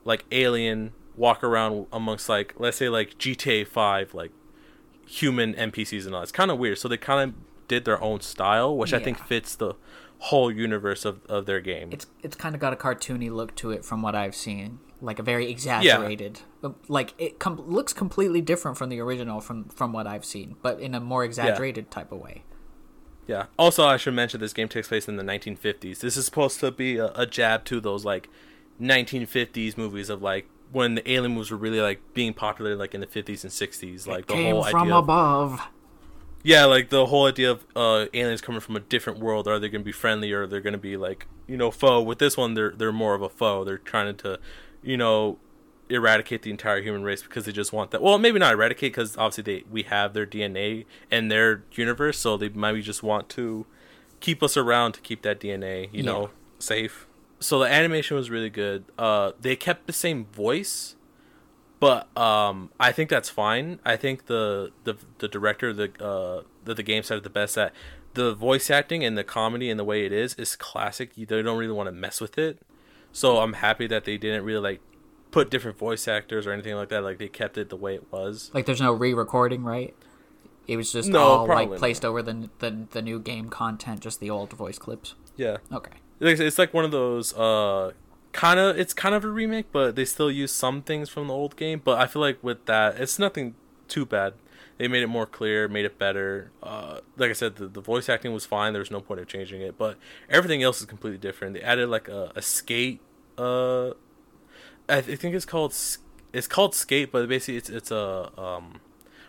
like 0.03 0.25
alien 0.31 0.91
walk 1.15 1.43
around 1.43 1.85
amongst 1.93 2.29
like 2.29 2.53
let's 2.57 2.77
say 2.77 2.89
like 2.89 3.17
GTA 3.17 3.67
Five 3.67 4.13
like 4.13 4.31
human 5.07 5.53
NPCs 5.53 6.05
and 6.05 6.13
all. 6.13 6.21
It's 6.21 6.31
kind 6.31 6.51
of 6.51 6.57
weird. 6.57 6.77
So 6.77 6.87
they 6.87 6.97
kind 6.97 7.29
of 7.29 7.35
did 7.67 7.85
their 7.85 8.01
own 8.03 8.19
style, 8.21 8.75
which 8.75 8.93
I 8.93 8.99
think 8.99 9.19
fits 9.19 9.55
the 9.55 9.75
whole 10.19 10.51
universe 10.51 11.05
of, 11.05 11.25
of 11.27 11.45
their 11.45 11.61
game. 11.61 11.89
It's 11.91 12.07
it's 12.21 12.35
kind 12.35 12.53
of 12.53 12.61
got 12.61 12.73
a 12.73 12.75
cartoony 12.75 13.31
look 13.31 13.55
to 13.55 13.71
it 13.71 13.85
from 13.85 14.01
what 14.01 14.15
I've 14.15 14.35
seen, 14.35 14.79
like 15.01 15.19
a 15.19 15.23
very 15.23 15.49
exaggerated. 15.49 16.41
uh, 16.63 16.71
Like 16.87 17.13
it 17.17 17.39
com- 17.39 17.61
looks 17.69 17.93
completely 17.93 18.41
different 18.41 18.77
from 18.77 18.89
the 18.89 18.99
original 18.99 19.39
from 19.41 19.65
from 19.69 19.93
what 19.93 20.07
I've 20.07 20.25
seen, 20.25 20.55
but 20.61 20.79
in 20.79 20.93
a 20.95 20.99
more 20.99 21.23
exaggerated 21.23 21.89
type 21.91 22.11
of 22.11 22.19
way. 22.19 22.43
Yeah. 23.27 23.45
Also, 23.57 23.85
I 23.85 23.97
should 23.97 24.15
mention 24.15 24.39
this 24.39 24.53
game 24.53 24.67
takes 24.67 24.87
place 24.87 25.07
in 25.07 25.15
the 25.15 25.23
1950s. 25.23 25.99
This 25.99 26.17
is 26.17 26.25
supposed 26.25 26.59
to 26.61 26.71
be 26.71 26.97
a, 26.97 27.11
a 27.15 27.25
jab 27.27 27.63
to 27.65 27.79
those 27.79 28.03
like 28.03 28.27
1950s 28.81 29.77
movies 29.77 30.09
of 30.09 30.21
like 30.21 30.47
when 30.71 30.95
the 30.95 31.11
alien 31.11 31.33
movies 31.33 31.51
were 31.51 31.57
really 31.57 31.81
like 31.81 31.99
being 32.13 32.33
popular 32.33 32.75
like 32.75 32.93
in 32.95 33.01
the 33.01 33.07
50s 33.07 33.43
and 33.43 33.51
60s. 33.51 34.07
Like 34.07 34.27
the 34.27 34.33
Came 34.33 34.55
whole 34.55 34.63
from 34.63 34.81
idea. 34.83 34.95
Of, 34.95 35.03
above. 35.03 35.61
yeah, 36.43 36.65
like 36.65 36.89
the 36.89 37.05
whole 37.07 37.27
idea 37.27 37.51
of 37.51 37.65
uh, 37.75 38.05
aliens 38.13 38.41
coming 38.41 38.61
from 38.61 38.75
a 38.75 38.79
different 38.79 39.19
world. 39.19 39.47
Are 39.47 39.59
they 39.59 39.69
going 39.69 39.81
to 39.81 39.85
be 39.85 39.91
friendly 39.91 40.31
or 40.33 40.43
are 40.43 40.47
they're 40.47 40.61
going 40.61 40.73
to 40.73 40.79
be 40.79 40.97
like 40.97 41.27
you 41.47 41.57
know 41.57 41.69
foe? 41.71 42.01
With 42.01 42.19
this 42.19 42.37
one, 42.37 42.53
they're 42.55 42.71
they're 42.71 42.91
more 42.91 43.13
of 43.15 43.21
a 43.21 43.29
foe. 43.29 43.63
They're 43.63 43.77
trying 43.77 44.15
to, 44.17 44.39
you 44.83 44.97
know, 44.97 45.37
eradicate 45.89 46.43
the 46.43 46.51
entire 46.51 46.81
human 46.81 47.03
race 47.03 47.23
because 47.23 47.45
they 47.45 47.51
just 47.51 47.73
want 47.73 47.91
that. 47.91 48.01
Well, 48.01 48.17
maybe 48.17 48.39
not 48.39 48.53
eradicate 48.53 48.93
because 48.93 49.17
obviously 49.17 49.43
they 49.43 49.63
we 49.69 49.83
have 49.83 50.13
their 50.13 50.25
DNA 50.25 50.85
and 51.09 51.31
their 51.31 51.63
universe, 51.73 52.17
so 52.17 52.37
they 52.37 52.49
maybe 52.49 52.81
just 52.81 53.03
want 53.03 53.29
to 53.29 53.65
keep 54.19 54.43
us 54.43 54.57
around 54.57 54.93
to 54.93 55.01
keep 55.01 55.21
that 55.23 55.39
DNA, 55.39 55.89
you 55.91 56.03
know, 56.03 56.29
safe. 56.59 57.07
So 57.39 57.59
the 57.59 57.65
animation 57.65 58.17
was 58.17 58.29
really 58.29 58.49
good. 58.49 58.85
Uh, 58.97 59.31
they 59.39 59.55
kept 59.55 59.87
the 59.87 59.93
same 59.93 60.25
voice, 60.25 60.95
but 61.79 62.15
um, 62.17 62.69
I 62.79 62.91
think 62.91 63.09
that's 63.09 63.29
fine. 63.29 63.79
I 63.85 63.95
think 63.95 64.25
the 64.27 64.71
the 64.83 64.95
the 65.19 65.27
director, 65.27 65.73
the 65.73 65.91
uh, 66.03 66.43
that 66.65 66.75
the 66.75 66.83
game 66.83 67.03
said 67.03 67.23
the 67.23 67.29
best 67.29 67.57
at 67.57 67.73
the 68.13 68.33
voice 68.33 68.69
acting 68.69 69.03
and 69.03 69.17
the 69.17 69.23
comedy 69.23 69.69
and 69.69 69.79
the 69.79 69.83
way 69.83 70.05
it 70.05 70.11
is 70.11 70.33
is 70.35 70.55
classic. 70.55 71.17
You 71.17 71.25
they 71.25 71.41
don't 71.41 71.57
really 71.57 71.73
want 71.73 71.87
to 71.87 71.91
mess 71.91 72.19
with 72.19 72.37
it. 72.37 72.59
So 73.11 73.39
I'm 73.39 73.53
happy 73.53 73.87
that 73.87 74.05
they 74.05 74.17
didn't 74.17 74.43
really 74.43 74.61
like 74.61 74.81
put 75.31 75.49
different 75.49 75.77
voice 75.77 76.07
actors 76.07 76.45
or 76.47 76.51
anything 76.51 76.75
like 76.75 76.89
that. 76.89 77.03
Like 77.03 77.17
they 77.17 77.27
kept 77.27 77.57
it 77.57 77.69
the 77.69 77.75
way 77.75 77.95
it 77.95 78.11
was. 78.11 78.51
Like 78.53 78.65
there's 78.65 78.81
no 78.81 78.93
re-recording, 78.93 79.63
right? 79.63 79.95
It 80.67 80.77
was 80.77 80.91
just 80.93 81.09
No, 81.09 81.19
all 81.19 81.47
like 81.47 81.69
not. 81.69 81.79
placed 81.79 82.05
over 82.05 82.21
the, 82.21 82.49
the 82.59 82.85
the 82.91 83.01
new 83.01 83.19
game 83.19 83.49
content, 83.49 84.01
just 84.01 84.19
the 84.19 84.29
old 84.29 84.53
voice 84.53 84.77
clips. 84.77 85.15
Yeah. 85.35 85.57
Okay. 85.71 85.93
It's 86.19 86.39
it's 86.39 86.59
like 86.59 86.73
one 86.73 86.85
of 86.85 86.91
those 86.91 87.33
uh 87.35 87.91
kind 88.33 88.59
of 88.59 88.77
it's 88.77 88.93
kind 88.93 89.15
of 89.15 89.23
a 89.25 89.29
remake, 89.29 89.71
but 89.71 89.95
they 89.95 90.05
still 90.05 90.29
use 90.29 90.51
some 90.51 90.81
things 90.83 91.09
from 91.09 91.27
the 91.27 91.33
old 91.33 91.55
game. 91.55 91.81
But 91.83 91.99
I 91.99 92.05
feel 92.05 92.21
like 92.21 92.37
with 92.43 92.65
that, 92.67 92.99
it's 92.99 93.17
nothing 93.17 93.55
too 93.87 94.05
bad. 94.05 94.33
They 94.79 94.87
made 94.87 95.03
it 95.03 95.07
more 95.07 95.25
clear, 95.27 95.67
made 95.67 95.85
it 95.85 95.99
better. 95.99 96.51
Uh, 96.63 97.01
like 97.17 97.29
I 97.29 97.33
said, 97.33 97.57
the, 97.57 97.67
the 97.67 97.81
voice 97.81 98.09
acting 98.09 98.33
was 98.33 98.45
fine. 98.45 98.73
There 98.73 98.79
was 98.79 98.89
no 98.89 99.01
point 99.01 99.19
of 99.19 99.27
changing 99.27 99.61
it, 99.61 99.77
but 99.77 99.97
everything 100.29 100.63
else 100.63 100.79
is 100.79 100.87
completely 100.87 101.19
different. 101.19 101.53
They 101.53 101.61
added 101.61 101.89
like 101.89 102.07
a, 102.07 102.31
a 102.35 102.41
skate. 102.41 103.01
Uh, 103.37 103.89
I 104.87 105.01
th- 105.01 105.19
think 105.19 105.35
it's 105.35 105.45
called 105.45 105.75
it's 106.33 106.47
called 106.47 106.73
skate, 106.73 107.11
but 107.11 107.27
basically 107.29 107.57
it's 107.57 107.69
it's 107.69 107.91
a 107.91 108.31
um, 108.39 108.79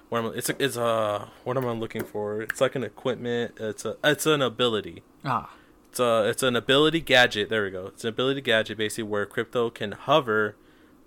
what 0.08 0.20
am 0.20 0.26
I, 0.26 0.34
it's 0.36 0.48
a, 0.48 0.62
it's 0.64 0.76
a 0.76 1.28
what 1.44 1.56
am 1.56 1.66
I 1.66 1.72
looking 1.72 2.04
for? 2.04 2.40
It's 2.42 2.60
like 2.60 2.74
an 2.76 2.84
equipment. 2.84 3.54
It's 3.58 3.84
a 3.84 3.96
it's 4.04 4.26
an 4.26 4.40
ability. 4.42 5.02
Ah, 5.24 5.50
It's 5.90 5.98
a 6.00 6.28
it's 6.28 6.42
an 6.44 6.54
ability 6.56 7.00
gadget. 7.00 7.48
There 7.48 7.64
we 7.64 7.70
go. 7.70 7.88
It's 7.88 8.04
an 8.04 8.08
ability 8.10 8.40
gadget 8.42 8.78
basically 8.78 9.04
where 9.04 9.26
crypto 9.26 9.68
can 9.68 9.92
hover, 9.92 10.54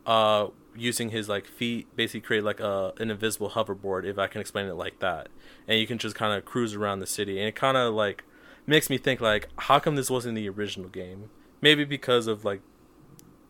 uh, 0.05 0.47
using 0.75 1.09
his 1.09 1.29
like 1.29 1.45
feet. 1.45 1.87
Basically, 1.95 2.21
create 2.21 2.43
like 2.43 2.59
a 2.59 2.93
an 2.99 3.11
invisible 3.11 3.51
hoverboard. 3.51 4.05
If 4.05 4.17
I 4.17 4.27
can 4.27 4.41
explain 4.41 4.67
it 4.67 4.75
like 4.75 4.99
that, 4.99 5.29
and 5.67 5.79
you 5.79 5.87
can 5.87 5.97
just 5.97 6.15
kind 6.15 6.37
of 6.37 6.45
cruise 6.45 6.75
around 6.75 6.99
the 6.99 7.07
city, 7.07 7.39
and 7.39 7.47
it 7.47 7.55
kind 7.55 7.77
of 7.77 7.93
like 7.93 8.23
makes 8.65 8.89
me 8.89 8.97
think 8.97 9.21
like, 9.21 9.49
how 9.57 9.79
come 9.79 9.95
this 9.95 10.09
wasn't 10.09 10.35
the 10.35 10.49
original 10.49 10.89
game? 10.89 11.29
Maybe 11.61 11.85
because 11.85 12.27
of 12.27 12.45
like 12.45 12.61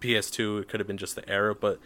PS2, 0.02 0.62
it 0.62 0.68
could 0.68 0.80
have 0.80 0.88
been 0.88 0.98
just 0.98 1.16
the 1.16 1.28
era, 1.30 1.56
but 1.56 1.80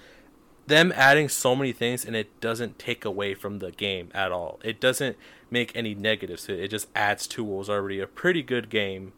them 0.68 0.92
adding 0.96 1.30
so 1.30 1.56
many 1.56 1.72
things 1.72 2.06
and 2.06 2.16
it 2.16 2.42
doesn't 2.42 2.78
take 2.78 3.06
away 3.06 3.34
from 3.34 3.60
the 3.60 3.72
game 3.72 4.10
at 4.14 4.32
all. 4.32 4.60
It 4.64 4.80
doesn't 4.82 5.16
make 5.50 5.74
any 5.76 5.96
negatives 5.96 6.46
to 6.46 6.54
it. 6.54 6.60
It 6.60 6.68
just 6.70 6.90
adds 6.94 7.26
to 7.28 7.44
what 7.44 7.60
was 7.60 7.70
already 7.70 8.02
a 8.02 8.08
pretty 8.08 8.44
good 8.44 8.70
game. 8.70 9.14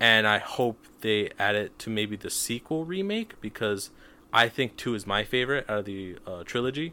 And 0.00 0.26
I 0.26 0.38
hope 0.38 0.86
they 1.00 1.30
add 1.38 1.56
it 1.56 1.78
to 1.80 1.90
maybe 1.90 2.16
the 2.16 2.30
sequel 2.30 2.84
remake 2.84 3.40
because 3.40 3.90
I 4.34 4.48
think 4.48 4.76
2 4.76 4.94
is 4.94 5.06
my 5.06 5.24
favorite 5.24 5.64
out 5.70 5.78
of 5.80 5.84
the 5.84 6.16
uh, 6.26 6.42
trilogy. 6.44 6.92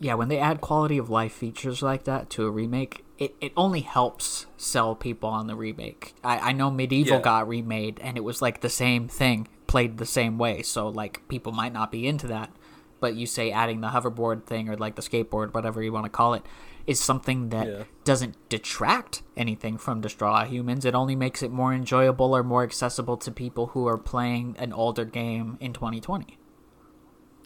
yeah. 0.00 0.14
When 0.14 0.28
they 0.28 0.38
add 0.38 0.60
quality 0.60 0.96
of 0.98 1.10
life 1.10 1.32
features 1.32 1.82
like 1.82 2.04
that 2.04 2.30
to 2.30 2.46
a 2.46 2.50
remake, 2.50 3.04
it, 3.18 3.34
it 3.40 3.52
only 3.56 3.80
helps 3.82 4.46
sell 4.56 4.94
people 4.94 5.28
on 5.28 5.46
the 5.46 5.54
remake. 5.54 6.14
I, 6.24 6.38
I 6.38 6.52
know 6.52 6.70
MediEvil 6.70 7.06
Yeah. 7.06 7.20
got 7.20 7.46
remade 7.46 8.00
and 8.02 8.16
it 8.16 8.24
was 8.24 8.40
like 8.40 8.62
the 8.62 8.70
same 8.70 9.08
thing, 9.08 9.46
played 9.66 9.98
the 9.98 10.06
same 10.06 10.38
way. 10.38 10.62
So 10.62 10.88
like 10.88 11.28
people 11.28 11.52
might 11.52 11.72
not 11.74 11.92
be 11.92 12.06
into 12.06 12.26
that, 12.28 12.50
but 12.98 13.14
you 13.14 13.26
say 13.26 13.50
adding 13.50 13.82
the 13.82 13.88
hoverboard 13.88 14.44
thing 14.46 14.70
or 14.70 14.76
like 14.76 14.94
the 14.96 15.02
skateboard, 15.02 15.52
whatever 15.52 15.82
you 15.82 15.92
want 15.92 16.06
to 16.06 16.10
call 16.10 16.32
it, 16.32 16.42
is 16.90 16.98
something 16.98 17.50
that 17.50 17.66
Yeah. 17.68 17.82
doesn't 18.04 18.34
detract 18.48 19.22
anything 19.36 19.78
from 19.78 20.00
Destroy 20.00 20.44
Humans. 20.44 20.84
It 20.84 20.94
only 20.94 21.14
makes 21.14 21.42
it 21.42 21.50
more 21.52 21.72
enjoyable 21.72 22.34
or 22.36 22.42
more 22.42 22.62
accessible 22.64 23.16
to 23.18 23.30
people 23.30 23.68
who 23.68 23.86
are 23.86 23.96
playing 23.98 24.56
an 24.58 24.72
older 24.72 25.04
game 25.04 25.56
in 25.60 25.72
2020. 25.72 26.36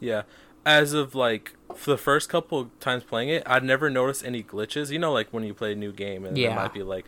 Yeah. 0.00 0.22
As 0.66 0.94
of 0.94 1.14
like 1.14 1.54
the 1.84 1.98
first 1.98 2.28
couple 2.30 2.70
times 2.80 3.04
playing 3.04 3.28
it, 3.28 3.42
I'd 3.46 3.64
never 3.64 3.90
noticed 3.90 4.24
any 4.24 4.42
glitches. 4.42 4.90
You 4.90 4.98
know, 4.98 5.12
like 5.12 5.28
when 5.30 5.44
you 5.44 5.52
play 5.54 5.72
a 5.72 5.76
new 5.76 5.92
game 5.92 6.24
and 6.24 6.36
Yeah. 6.38 6.48
there 6.48 6.56
might 6.56 6.72
be 6.72 6.82
like 6.82 7.04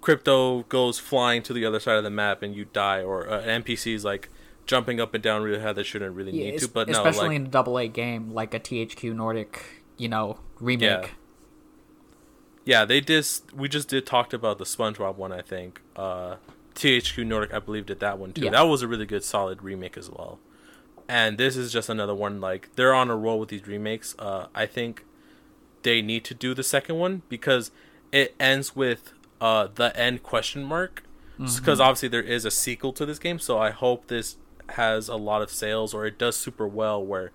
crypto 0.00 0.62
goes 0.64 0.98
flying 0.98 1.42
to 1.44 1.52
the 1.52 1.64
other 1.64 1.80
side 1.80 1.96
of 1.96 2.04
the 2.04 2.10
map 2.10 2.42
and 2.42 2.54
you 2.54 2.64
die, 2.64 3.02
or 3.02 3.28
uh, 3.30 3.40
an 3.42 3.62
NPC 3.62 3.94
is 3.94 4.04
like 4.04 4.28
jumping 4.66 5.00
up 5.00 5.14
and 5.14 5.22
down 5.22 5.42
really 5.42 5.60
high 5.60 5.72
that 5.72 5.84
shouldn't 5.84 6.14
really 6.16 6.32
need 6.32 6.58
to. 6.58 6.68
But 6.68 6.88
no, 6.88 6.98
especially 6.98 7.28
like 7.28 7.36
in 7.36 7.46
a 7.46 7.48
double 7.48 7.78
A 7.78 7.86
game 7.88 8.30
like 8.32 8.54
a 8.54 8.58
THQ 8.60 9.14
Nordic, 9.14 9.64
you 9.96 10.08
know, 10.08 10.38
remake. 10.60 10.82
Yeah. 10.90 11.08
Yeah, 12.66 12.84
they 12.84 13.00
just 13.00 13.54
we 13.54 13.68
just 13.68 13.88
did 13.88 14.04
talked 14.04 14.34
about 14.34 14.58
the 14.58 14.64
SpongeBob 14.64 15.14
one. 15.16 15.32
I 15.32 15.40
think 15.40 15.80
uh, 15.94 16.36
THQ 16.74 17.24
Nordic, 17.24 17.54
I 17.54 17.60
believe, 17.60 17.86
did 17.86 18.00
that 18.00 18.18
one 18.18 18.32
too. 18.32 18.46
Yeah. 18.46 18.50
That 18.50 18.62
was 18.62 18.82
a 18.82 18.88
really 18.88 19.06
good, 19.06 19.24
solid 19.24 19.62
remake 19.62 19.96
as 19.96 20.10
well. 20.10 20.40
And 21.08 21.38
this 21.38 21.56
is 21.56 21.72
just 21.72 21.88
another 21.88 22.14
one. 22.14 22.40
Like 22.40 22.68
they're 22.74 22.92
on 22.92 23.08
a 23.08 23.16
roll 23.16 23.38
with 23.38 23.48
these 23.50 23.66
remakes. 23.68 24.16
Uh, 24.18 24.48
I 24.52 24.66
think 24.66 25.04
they 25.84 26.02
need 26.02 26.24
to 26.24 26.34
do 26.34 26.54
the 26.54 26.64
second 26.64 26.98
one 26.98 27.22
because 27.28 27.70
it 28.10 28.34
ends 28.40 28.74
with 28.74 29.12
uh, 29.40 29.68
the 29.72 29.96
end 29.98 30.24
question 30.24 30.64
mark. 30.64 31.04
Because 31.38 31.80
obviously 31.80 32.08
there 32.08 32.22
is 32.22 32.46
a 32.46 32.50
sequel 32.50 32.94
to 32.94 33.04
this 33.04 33.18
game, 33.18 33.38
so 33.38 33.58
I 33.58 33.68
hope 33.70 34.06
this 34.06 34.36
has 34.70 35.06
a 35.06 35.16
lot 35.16 35.42
of 35.42 35.50
sales 35.50 35.92
or 35.92 36.06
it 36.06 36.18
does 36.18 36.34
super 36.34 36.66
well 36.66 37.04
where 37.04 37.30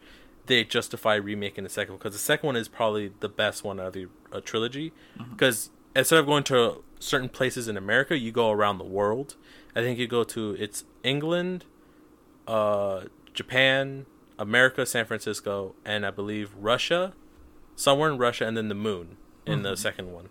they 0.48 0.64
justify 0.64 1.14
remaking 1.16 1.64
the 1.64 1.70
second 1.70 1.94
one. 1.94 2.00
Because 2.00 2.14
the 2.14 2.20
second 2.20 2.48
one 2.48 2.56
is 2.56 2.68
probably 2.68 3.14
the 3.20 3.30
best 3.30 3.64
one 3.64 3.80
out 3.80 3.88
of 3.88 3.94
the 3.94 4.08
uh, 4.32 4.42
trilogy. 4.42 4.94
Because 5.32 5.70
instead 5.96 6.20
of 6.20 6.26
going 6.26 6.44
to 6.46 6.84
certain 7.00 7.30
places 7.30 7.68
in 7.68 7.78
America, 7.78 8.18
you 8.18 8.32
go 8.32 8.52
around 8.52 8.78
the 8.78 8.86
world. 8.86 9.36
I 9.76 9.82
think 9.82 10.00
you 10.00 10.08
go 10.08 10.24
to 10.26 10.56
it's 10.60 10.84
England, 11.04 11.66
uh, 12.48 13.06
Japan, 13.34 14.06
America, 14.38 14.86
San 14.86 15.06
Francisco, 15.06 15.76
and 15.86 16.06
I 16.06 16.12
believe 16.12 16.52
Russia, 16.56 17.14
somewhere 17.76 18.10
in 18.10 18.18
Russia, 18.18 18.46
and 18.46 18.58
then 18.58 18.70
the 18.70 18.76
moon 18.76 19.18
in 19.46 19.56
mm-hmm. 19.56 19.64
the 19.64 19.78
second 19.78 20.12
one. 20.12 20.30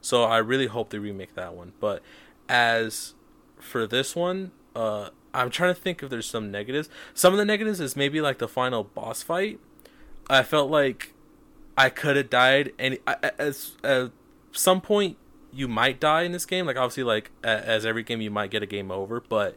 So 0.00 0.24
I 0.24 0.38
really 0.38 0.66
hope 0.66 0.90
they 0.90 0.98
remake 0.98 1.34
that 1.34 1.54
one. 1.54 1.72
But 1.80 2.02
as 2.48 3.14
for 3.58 3.86
this 3.86 4.14
one, 4.14 4.52
uh, 4.76 5.10
I'm 5.34 5.50
trying 5.50 5.74
to 5.74 5.80
think 5.80 6.02
if 6.02 6.10
there's 6.10 6.28
some 6.28 6.50
negatives. 6.50 6.88
Some 7.14 7.32
of 7.32 7.38
the 7.38 7.44
negatives 7.44 7.80
is 7.80 7.96
maybe 7.96 8.20
like 8.20 8.38
the 8.38 8.48
final 8.48 8.84
boss 8.84 9.22
fight. 9.22 9.58
I 10.30 10.42
felt 10.42 10.70
like 10.70 11.14
I 11.78 11.90
could 11.90 12.16
have 12.16 12.28
died, 12.28 12.72
and 12.76 12.98
as 13.06 13.76
at 13.84 14.10
some 14.50 14.80
point 14.80 15.16
you 15.52 15.68
might 15.68 16.00
die 16.00 16.22
in 16.22 16.32
this 16.32 16.44
game. 16.44 16.66
Like 16.66 16.76
obviously, 16.76 17.04
like 17.04 17.30
as 17.44 17.86
every 17.86 18.02
game, 18.02 18.20
you 18.20 18.32
might 18.32 18.50
get 18.50 18.64
a 18.64 18.66
game 18.66 18.90
over. 18.90 19.20
But 19.20 19.56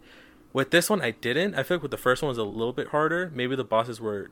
with 0.53 0.69
this 0.69 0.87
one, 0.87 1.01
I 1.01 1.11
didn't. 1.11 1.55
I 1.55 1.63
feel 1.63 1.77
like 1.77 1.81
with 1.81 1.91
the 1.91 1.97
first 1.97 2.21
one 2.21 2.29
was 2.29 2.37
a 2.37 2.43
little 2.43 2.73
bit 2.73 2.89
harder. 2.89 3.31
Maybe 3.33 3.55
the 3.55 3.63
bosses 3.63 3.99
were 3.99 4.29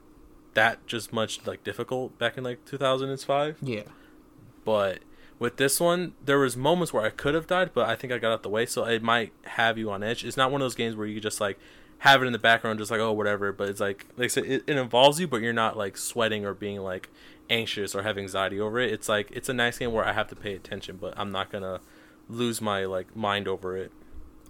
that 0.54 0.86
just 0.86 1.12
much 1.12 1.46
like 1.48 1.64
difficult 1.64 2.18
back 2.20 2.38
in 2.38 2.44
like 2.44 2.64
2005. 2.66 3.58
Yeah. 3.62 3.82
But 4.64 5.00
with 5.40 5.58
this 5.58 5.80
one, 5.80 6.14
there 6.24 6.38
was 6.38 6.56
moments 6.56 6.94
where 6.94 7.04
I 7.04 7.10
could 7.10 7.34
have 7.34 7.48
died, 7.48 7.72
but 7.74 7.90
I 7.90 7.96
think 7.96 8.14
I 8.14 8.20
got 8.20 8.32
out 8.32 8.44
the 8.44 8.50
way, 8.50 8.68
so 8.68 8.86
it 8.86 9.02
might 9.02 9.34
have 9.46 9.80
you 9.80 9.90
on 9.90 10.04
edge. 10.04 10.24
It's 10.24 10.38
not 10.38 10.52
one 10.52 10.62
of 10.62 10.66
those 10.66 10.76
games 10.76 10.96
where 10.96 11.08
you 11.08 11.20
just 11.20 11.42
like 11.42 11.58
have 12.00 12.22
it 12.22 12.28
in 12.28 12.34
the 12.34 12.40
background, 12.40 12.78
just 12.78 12.92
like 12.92 13.00
oh 13.00 13.14
whatever. 13.14 13.52
But 13.52 13.70
it's 13.70 13.80
like 13.80 14.06
like 14.16 14.26
I 14.26 14.28
said, 14.28 14.46
it, 14.46 14.64
it 14.68 14.78
involves 14.78 15.20
you, 15.20 15.28
but 15.28 15.42
you're 15.42 15.54
not 15.54 15.76
like 15.76 15.98
sweating 15.98 16.46
or 16.46 16.54
being 16.54 16.80
like 16.82 17.10
anxious 17.50 17.96
or 17.96 18.04
have 18.04 18.18
anxiety 18.18 18.60
over 18.60 18.80
it. 18.80 18.92
It's 18.92 19.10
like 19.10 19.30
it's 19.32 19.50
a 19.50 19.54
nice 19.54 19.78
game 19.78 19.92
where 19.92 20.06
I 20.06 20.14
have 20.14 20.28
to 20.30 20.36
pay 20.36 20.56
attention, 20.56 20.98
but 20.98 21.14
I'm 21.18 21.32
not 21.32 21.52
gonna 21.52 21.80
lose 22.28 22.62
my 22.62 22.86
like 22.86 23.16
mind 23.16 23.48
over 23.48 23.76
it. 23.78 23.92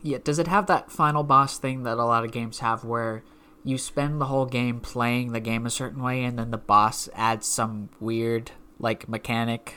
Yeah, 0.02 0.20
does 0.24 0.40
it 0.40 0.48
have 0.48 0.68
that 0.68 0.92
final 0.92 1.24
boss 1.24 1.58
thing 1.58 1.84
that 1.84 1.98
a 1.98 2.06
lot 2.06 2.24
of 2.24 2.32
games 2.32 2.60
have 2.60 2.84
where 2.84 3.24
you 3.64 3.78
spend 3.78 4.22
the 4.22 4.26
whole 4.26 4.46
game 4.46 4.80
playing 4.80 5.34
the 5.34 5.42
game 5.42 5.66
a 5.66 5.70
certain 5.70 6.02
way 6.02 6.24
and 6.24 6.40
then 6.40 6.52
the 6.52 6.58
boss 6.58 7.10
adds 7.14 7.46
some 7.46 7.90
weird 8.00 8.52
like 8.80 9.10
mechanic 9.10 9.76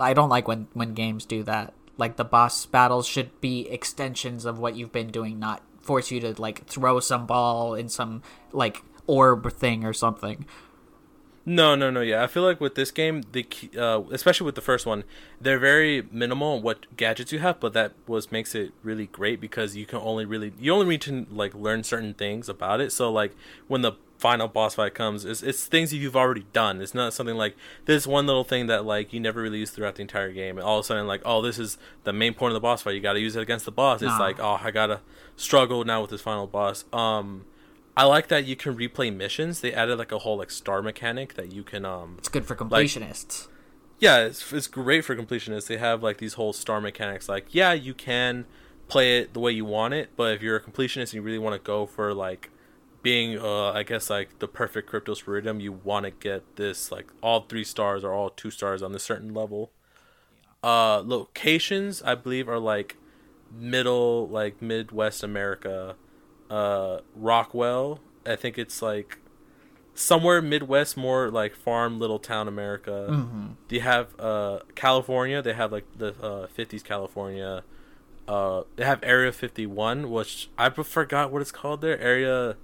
I 0.00 0.14
don't 0.14 0.28
like 0.28 0.48
when 0.48 0.68
when 0.72 0.94
games 0.94 1.24
do 1.26 1.42
that. 1.44 1.74
Like 1.96 2.16
the 2.16 2.24
boss 2.24 2.64
battles 2.66 3.06
should 3.06 3.38
be 3.40 3.68
extensions 3.68 4.46
of 4.46 4.58
what 4.58 4.74
you've 4.74 4.92
been 4.92 5.10
doing, 5.10 5.38
not 5.38 5.62
force 5.82 6.10
you 6.10 6.20
to 6.20 6.40
like 6.40 6.66
throw 6.66 7.00
some 7.00 7.26
ball 7.26 7.74
in 7.74 7.88
some 7.88 8.22
like 8.52 8.82
orb 9.06 9.52
thing 9.52 9.84
or 9.84 9.92
something. 9.92 10.46
No, 11.50 11.74
no, 11.74 11.90
no. 11.90 12.00
Yeah, 12.00 12.22
I 12.22 12.28
feel 12.28 12.44
like 12.44 12.60
with 12.60 12.76
this 12.76 12.92
game, 12.92 13.24
the 13.32 13.44
uh, 13.76 14.02
especially 14.12 14.44
with 14.44 14.54
the 14.54 14.60
first 14.60 14.86
one, 14.86 15.02
they're 15.40 15.58
very 15.58 16.06
minimal 16.12 16.62
what 16.62 16.86
gadgets 16.96 17.32
you 17.32 17.40
have, 17.40 17.58
but 17.58 17.72
that 17.72 17.90
was 18.06 18.30
makes 18.30 18.54
it 18.54 18.72
really 18.84 19.06
great 19.06 19.40
because 19.40 19.74
you 19.74 19.84
can 19.84 19.98
only 19.98 20.24
really 20.24 20.52
you 20.60 20.72
only 20.72 20.86
need 20.86 21.00
to 21.00 21.26
like 21.28 21.52
learn 21.52 21.82
certain 21.82 22.14
things 22.14 22.48
about 22.48 22.80
it. 22.80 22.92
So 22.92 23.10
like 23.10 23.34
when 23.66 23.82
the 23.82 23.94
final 24.16 24.46
boss 24.46 24.76
fight 24.76 24.94
comes, 24.94 25.24
it's, 25.24 25.42
it's 25.42 25.66
things 25.66 25.90
that 25.90 25.96
you've 25.96 26.14
already 26.14 26.46
done. 26.52 26.80
It's 26.80 26.94
not 26.94 27.14
something 27.14 27.36
like 27.36 27.56
this 27.84 28.06
one 28.06 28.28
little 28.28 28.44
thing 28.44 28.68
that 28.68 28.84
like 28.84 29.12
you 29.12 29.18
never 29.18 29.42
really 29.42 29.58
use 29.58 29.72
throughout 29.72 29.96
the 29.96 30.02
entire 30.02 30.30
game. 30.30 30.56
And 30.56 30.64
all 30.64 30.78
of 30.78 30.84
a 30.84 30.86
sudden, 30.86 31.08
like, 31.08 31.22
oh, 31.24 31.42
this 31.42 31.58
is 31.58 31.78
the 32.04 32.12
main 32.12 32.32
point 32.32 32.52
of 32.52 32.54
the 32.54 32.60
boss 32.60 32.82
fight. 32.82 32.94
You 32.94 33.00
got 33.00 33.14
to 33.14 33.20
use 33.20 33.34
it 33.34 33.42
against 33.42 33.64
the 33.64 33.72
boss. 33.72 34.02
It's 34.02 34.20
like, 34.20 34.38
oh, 34.38 34.60
I 34.62 34.70
gotta 34.70 35.00
struggle 35.34 35.82
now 35.84 36.00
with 36.02 36.10
this 36.10 36.20
final 36.20 36.46
boss. 36.46 36.84
Um, 36.92 37.44
I 37.96 38.04
like 38.04 38.28
that 38.28 38.44
you 38.44 38.56
can 38.56 38.76
replay 38.76 39.14
missions. 39.14 39.60
They 39.60 39.72
added 39.72 39.98
like 39.98 40.12
a 40.12 40.18
whole 40.18 40.38
like 40.38 40.50
star 40.50 40.82
mechanic 40.82 41.34
that 41.34 41.52
you 41.52 41.62
can 41.62 41.84
um. 41.84 42.16
It's 42.18 42.28
good 42.28 42.46
for 42.46 42.54
completionists. 42.54 43.46
Like, 43.46 43.56
yeah, 43.98 44.18
it's 44.20 44.52
it's 44.52 44.66
great 44.66 45.04
for 45.04 45.14
completionists. 45.14 45.66
They 45.66 45.76
have 45.76 46.02
like 46.02 46.18
these 46.18 46.34
whole 46.34 46.52
star 46.52 46.80
mechanics. 46.80 47.28
Like, 47.28 47.54
yeah, 47.54 47.72
you 47.72 47.94
can 47.94 48.46
play 48.88 49.18
it 49.18 49.34
the 49.34 49.40
way 49.40 49.52
you 49.52 49.64
want 49.64 49.94
it, 49.94 50.10
but 50.16 50.34
if 50.34 50.42
you're 50.42 50.56
a 50.56 50.60
completionist 50.60 51.02
and 51.02 51.14
you 51.14 51.22
really 51.22 51.38
want 51.38 51.54
to 51.54 51.64
go 51.64 51.86
for 51.86 52.12
like 52.12 52.50
being 53.02 53.38
uh 53.38 53.72
I 53.72 53.82
guess 53.82 54.10
like 54.10 54.38
the 54.40 54.48
perfect 54.48 54.90
cryptosporidium, 54.90 55.60
you 55.60 55.72
want 55.72 56.04
to 56.04 56.10
get 56.10 56.56
this 56.56 56.90
like 56.90 57.06
all 57.22 57.42
three 57.42 57.64
stars 57.64 58.04
or 58.04 58.12
all 58.12 58.30
two 58.30 58.50
stars 58.50 58.82
on 58.82 58.94
a 58.94 58.98
certain 58.98 59.32
level. 59.32 59.72
Uh 60.62 61.02
locations 61.04 62.02
I 62.02 62.14
believe 62.14 62.48
are 62.48 62.58
like 62.58 62.96
middle 63.52 64.28
like 64.28 64.60
Midwest 64.60 65.22
America. 65.22 65.96
Uh 66.50 67.00
Rockwell, 67.14 68.00
I 68.26 68.36
think 68.36 68.58
it's 68.58 68.82
like 68.82 69.18
somewhere 69.94 70.42
Midwest 70.42 70.96
more 70.96 71.30
like 71.30 71.54
farm 71.54 71.98
little 71.98 72.18
town 72.18 72.48
America. 72.48 73.06
Mm-hmm. 73.10 73.46
They 73.68 73.78
have 73.78 74.18
uh 74.18 74.60
California, 74.74 75.40
they 75.42 75.52
have 75.52 75.72
like 75.72 75.86
the 75.96 76.08
uh 76.22 76.46
50s 76.48 76.82
California. 76.84 77.62
Uh, 78.28 78.62
they 78.76 78.84
have 78.84 79.00
Area 79.02 79.32
51, 79.32 80.08
which 80.08 80.50
I 80.56 80.70
forgot 80.70 81.32
what 81.32 81.42
it's 81.42 81.50
called 81.50 81.80
there. 81.80 81.98
Area 81.98 82.54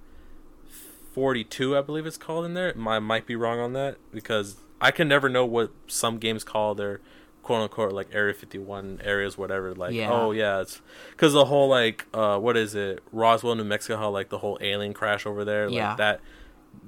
42, 1.13 1.75
I 1.77 1.81
believe 1.81 2.05
it's 2.05 2.15
called 2.15 2.45
in 2.45 2.53
there. 2.53 2.73
I 2.87 2.99
might 2.99 3.25
be 3.25 3.35
wrong 3.35 3.59
on 3.59 3.73
that 3.73 3.97
because 4.13 4.57
I 4.79 4.91
can 4.91 5.09
never 5.09 5.27
know 5.27 5.45
what 5.45 5.71
some 5.87 6.19
games 6.19 6.45
call 6.45 6.73
their 6.73 7.01
quote 7.47 7.61
unquote 7.61 7.93
like 7.93 8.09
Area 8.11 8.33
51 8.33 8.99
areas, 9.01 9.37
whatever. 9.37 9.73
Like, 9.73 9.93
yeah. 9.93 10.11
oh 10.11 10.31
yeah, 10.31 10.59
it's 10.59 10.81
because 11.11 11.31
the 11.31 11.45
whole 11.45 11.69
like 11.69 12.05
uh, 12.13 12.37
what 12.37 12.57
is 12.57 12.75
it, 12.75 13.01
Roswell, 13.13 13.55
New 13.55 13.63
Mexico? 13.63 13.95
How 13.97 14.09
like 14.09 14.27
the 14.27 14.39
whole 14.39 14.57
alien 14.59 14.93
crash 14.93 15.25
over 15.25 15.45
there, 15.45 15.69
yeah. 15.69 15.95
that 15.95 16.19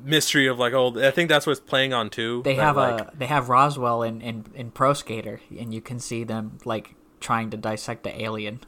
mystery 0.03 0.47
of 0.47 0.60
like 0.60 0.74
oh 0.74 0.93
I 1.01 1.12
think 1.12 1.30
that's 1.30 1.47
what's 1.47 1.62
playing 1.62 1.93
on 1.93 2.10
too. 2.10 2.41
They 2.43 2.57
that, 2.57 2.62
have 2.62 2.76
like, 2.76 2.99
a 2.99 3.12
they 3.18 3.28
have 3.28 3.47
Roswell 3.47 4.03
in, 4.03 4.20
in 4.20 4.47
in 4.53 4.72
Pro 4.72 4.91
Skater, 4.91 5.39
and 5.57 5.74
you 5.74 5.80
can 5.80 5.97
see 5.97 6.26
them 6.26 6.60
like 6.66 6.95
trying 7.22 7.49
to 7.51 7.57
dissect 7.57 8.03
the 8.03 8.22
alien. 8.22 8.60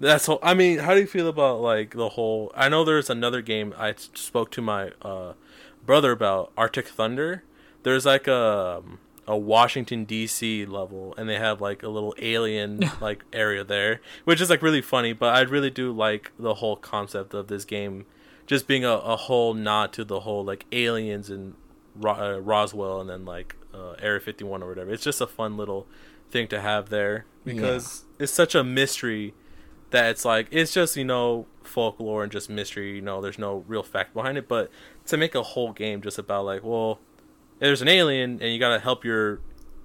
That's 0.00 0.24
whole, 0.24 0.40
I 0.42 0.54
mean, 0.54 0.78
how 0.78 0.94
do 0.94 1.00
you 1.00 1.06
feel 1.06 1.28
about 1.28 1.60
like 1.60 1.94
the 1.94 2.08
whole? 2.08 2.50
I 2.56 2.70
know 2.70 2.82
there's 2.82 3.10
another 3.10 3.42
game 3.42 3.74
I 3.76 3.94
spoke 3.96 4.50
to 4.52 4.62
my 4.62 4.92
uh, 5.02 5.34
brother 5.84 6.12
about 6.12 6.50
Arctic 6.56 6.88
Thunder. 6.88 7.44
There's 7.82 8.06
like 8.06 8.26
a 8.26 8.82
a 9.26 9.36
Washington 9.36 10.04
D.C. 10.04 10.66
level, 10.66 11.14
and 11.16 11.28
they 11.28 11.38
have 11.38 11.60
like 11.60 11.82
a 11.82 11.88
little 11.88 12.14
alien 12.18 12.90
like 13.00 13.24
area 13.32 13.64
there, 13.64 14.00
which 14.24 14.40
is 14.40 14.50
like 14.50 14.62
really 14.62 14.82
funny. 14.82 15.12
But 15.12 15.34
I 15.34 15.40
really 15.42 15.70
do 15.70 15.92
like 15.92 16.32
the 16.38 16.54
whole 16.54 16.76
concept 16.76 17.34
of 17.34 17.48
this 17.48 17.64
game, 17.64 18.06
just 18.46 18.66
being 18.66 18.84
a, 18.84 18.90
a 18.90 19.16
whole 19.16 19.54
nod 19.54 19.92
to 19.94 20.04
the 20.04 20.20
whole 20.20 20.44
like 20.44 20.66
aliens 20.72 21.30
and 21.30 21.54
Ro- 21.94 22.36
uh, 22.36 22.38
Roswell, 22.38 23.00
and 23.00 23.08
then 23.08 23.24
like 23.24 23.56
uh, 23.72 23.92
Area 24.00 24.20
51 24.20 24.62
or 24.62 24.68
whatever. 24.68 24.90
It's 24.90 25.04
just 25.04 25.20
a 25.20 25.26
fun 25.26 25.56
little 25.56 25.86
thing 26.30 26.48
to 26.48 26.60
have 26.60 26.88
there 26.88 27.26
because 27.44 28.04
yeah. 28.18 28.24
it's 28.24 28.32
such 28.32 28.54
a 28.54 28.64
mystery 28.64 29.34
that 29.90 30.06
it's 30.10 30.24
like 30.24 30.48
it's 30.50 30.72
just 30.72 30.96
you 30.96 31.04
know 31.04 31.46
folklore 31.62 32.22
and 32.22 32.32
just 32.32 32.50
mystery. 32.50 32.96
You 32.96 33.02
know, 33.02 33.20
there's 33.20 33.38
no 33.38 33.64
real 33.68 33.82
fact 33.82 34.14
behind 34.14 34.36
it. 34.36 34.48
But 34.48 34.70
to 35.06 35.16
make 35.16 35.34
a 35.34 35.42
whole 35.42 35.72
game 35.72 36.02
just 36.02 36.18
about 36.18 36.44
like, 36.44 36.64
well, 36.64 36.98
there's 37.66 37.82
an 37.82 37.88
alien 37.88 38.40
and 38.42 38.52
you 38.52 38.58
gotta 38.58 38.80
help 38.80 39.04
your, 39.04 39.40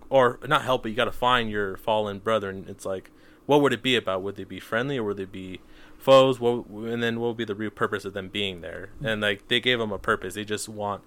or 0.10 0.40
not 0.48 0.64
help, 0.64 0.84
but 0.84 0.90
you 0.90 0.98
gotta 0.98 1.12
find 1.12 1.50
your 1.50 1.78
fallen 1.78 2.20
brother 2.20 2.50
and 2.50 2.68
It's 2.70 2.86
like, 2.86 3.12
what 3.46 3.62
would 3.62 3.74
it 3.74 3.82
be 3.82 3.96
about? 3.96 4.22
Would 4.24 4.36
they 4.36 4.44
be 4.44 4.60
friendly 4.60 4.98
or 4.98 5.04
would 5.04 5.18
they 5.18 5.26
be 5.26 5.62
foes? 5.98 6.40
What 6.40 6.68
and 6.68 7.02
then 7.02 7.20
what 7.20 7.30
would 7.30 7.38
be 7.38 7.46
the 7.46 7.56
real 7.56 7.72
purpose 7.72 8.06
of 8.06 8.14
them 8.14 8.30
being 8.30 8.62
there? 8.62 8.90
And 9.04 9.22
like 9.22 9.48
they 9.48 9.60
gave 9.60 9.80
them 9.80 9.92
a 9.92 9.98
purpose. 9.98 10.36
They 10.36 10.44
just 10.44 10.68
want 10.68 11.04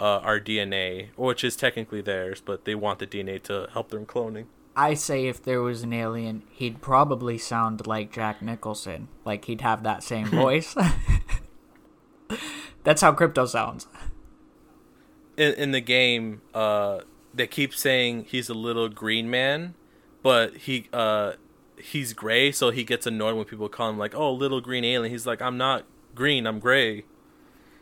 uh, 0.00 0.18
our 0.18 0.40
DNA, 0.40 1.10
which 1.16 1.44
is 1.44 1.56
technically 1.56 2.00
theirs, 2.00 2.42
but 2.44 2.64
they 2.64 2.74
want 2.74 2.98
the 2.98 3.06
DNA 3.06 3.40
to 3.44 3.68
help 3.72 3.90
them 3.90 4.06
cloning. 4.06 4.46
I 4.76 4.94
say 4.94 5.26
if 5.26 5.40
there 5.40 5.62
was 5.62 5.84
an 5.84 5.92
alien, 5.92 6.42
he'd 6.50 6.82
probably 6.82 7.38
sound 7.38 7.86
like 7.86 8.12
Jack 8.12 8.42
Nicholson. 8.42 9.06
Like 9.24 9.44
he'd 9.44 9.60
have 9.60 9.84
that 9.84 10.02
same 10.02 10.26
voice. 10.26 10.74
That's 12.82 13.02
how 13.02 13.12
crypto 13.12 13.46
sounds. 13.46 13.86
In, 15.36 15.54
in 15.54 15.70
the 15.72 15.80
game, 15.80 16.42
uh, 16.52 17.00
they 17.32 17.46
keep 17.46 17.74
saying 17.74 18.26
he's 18.28 18.48
a 18.48 18.54
little 18.54 18.88
green 18.88 19.28
man, 19.30 19.74
but 20.22 20.56
he 20.56 20.88
uh, 20.92 21.32
he's 21.76 22.12
gray, 22.12 22.52
so 22.52 22.70
he 22.70 22.84
gets 22.84 23.06
annoyed 23.06 23.36
when 23.36 23.44
people 23.44 23.68
call 23.68 23.90
him 23.90 23.98
like, 23.98 24.14
"Oh, 24.14 24.32
little 24.32 24.60
green 24.60 24.84
alien." 24.84 25.10
He's 25.10 25.26
like, 25.26 25.42
"I'm 25.42 25.56
not 25.56 25.84
green, 26.14 26.46
I'm 26.46 26.60
gray." 26.60 27.04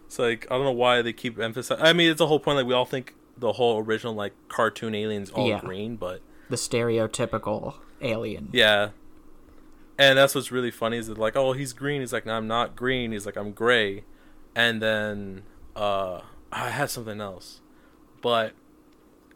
It's 0.06 0.18
like 0.18 0.46
I 0.50 0.56
don't 0.56 0.64
know 0.64 0.72
why 0.72 1.02
they 1.02 1.12
keep 1.12 1.38
emphasizing. 1.38 1.84
I 1.84 1.92
mean, 1.92 2.10
it's 2.10 2.20
a 2.20 2.26
whole 2.26 2.40
point. 2.40 2.56
Like 2.56 2.66
we 2.66 2.74
all 2.74 2.84
think 2.84 3.14
the 3.36 3.52
whole 3.52 3.78
original 3.78 4.14
like 4.14 4.32
cartoon 4.48 4.94
aliens 4.94 5.30
all 5.30 5.48
yeah. 5.48 5.60
green, 5.60 5.96
but 5.96 6.20
the 6.48 6.56
stereotypical 6.56 7.74
alien. 8.00 8.48
Yeah. 8.52 8.90
And 9.98 10.18
that's 10.18 10.34
what's 10.34 10.50
really 10.50 10.70
funny 10.70 10.96
is 10.96 11.06
that 11.06 11.18
like, 11.18 11.36
oh, 11.36 11.52
he's 11.52 11.72
green. 11.72 12.00
He's 12.00 12.12
like, 12.12 12.26
no, 12.26 12.34
I'm 12.34 12.48
not 12.48 12.74
green. 12.74 13.12
He's 13.12 13.26
like, 13.26 13.36
I'm 13.36 13.52
gray. 13.52 14.04
And 14.54 14.82
then 14.82 15.42
uh, 15.76 16.22
I 16.52 16.68
had 16.68 16.90
something 16.90 17.20
else, 17.20 17.60
but 18.20 18.52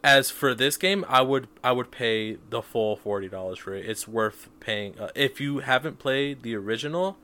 as 0.05 0.31
for 0.31 0.55
this 0.55 0.77
game, 0.77 1.05
I 1.09 1.23
would 1.23 1.49
I 1.65 1.73
would 1.73 1.91
pay 1.91 2.37
the 2.51 2.63
full 2.63 2.97
forty 2.97 3.29
dollars 3.29 3.59
for 3.59 3.75
it. 3.75 3.89
It's 3.89 4.07
worth 4.07 4.49
paying. 4.61 4.99
Uh, 4.99 5.09
if 5.15 5.41
you 5.41 5.61
haven't 5.61 5.99
played 5.99 6.43
the 6.43 6.55
original, 6.55 7.17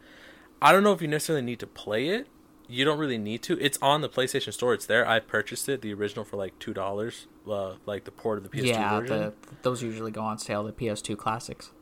I 0.61 0.73
don't 0.73 0.83
know 0.83 0.93
if 0.93 1.03
you 1.03 1.09
necessarily 1.09 1.45
need 1.45 1.61
to 1.61 1.67
play 1.67 2.09
it, 2.09 2.27
you 2.73 2.85
don't 2.85 2.99
really 2.99 3.19
need 3.19 3.43
to. 3.43 3.59
It's 3.61 3.79
on 3.83 4.01
the 4.01 4.09
PlayStation 4.09 4.53
Store. 4.53 4.73
It's 4.73 4.87
there. 4.87 5.07
I 5.07 5.21
purchased 5.21 5.69
it, 5.69 5.83
the 5.83 5.93
original, 5.93 6.25
for 6.25 6.37
like 6.37 6.59
two 6.59 6.73
dollars. 6.73 7.27
Uh, 7.49 7.75
like 7.87 8.05
the 8.05 8.11
port 8.11 8.39
of 8.39 8.45
the 8.45 8.51
PS2 8.51 8.67
yeah, 8.67 9.01
version. 9.01 9.19
The, 9.19 9.35
those 9.63 9.83
usually 9.83 10.11
go 10.11 10.23
on 10.23 10.39
sale. 10.39 10.65
The 10.65 10.73
PS2 10.73 11.17
classics. 11.19 11.73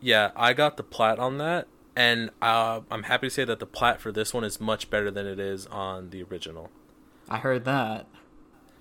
Yeah, 0.00 0.32
I 0.36 0.52
got 0.52 0.76
the 0.76 0.82
plat 0.82 1.18
on 1.18 1.38
that, 1.38 1.68
and 1.94 2.30
uh, 2.42 2.80
I'm 2.90 3.04
happy 3.04 3.28
to 3.28 3.30
say 3.30 3.44
that 3.44 3.60
the 3.60 3.66
plat 3.66 4.00
for 4.00 4.10
this 4.10 4.34
one 4.34 4.44
is 4.44 4.60
much 4.60 4.90
better 4.90 5.10
than 5.10 5.26
it 5.26 5.38
is 5.38 5.66
on 5.68 6.10
the 6.10 6.22
original. 6.24 6.70
I 7.32 7.38
heard 7.38 7.64
that. 7.64 8.06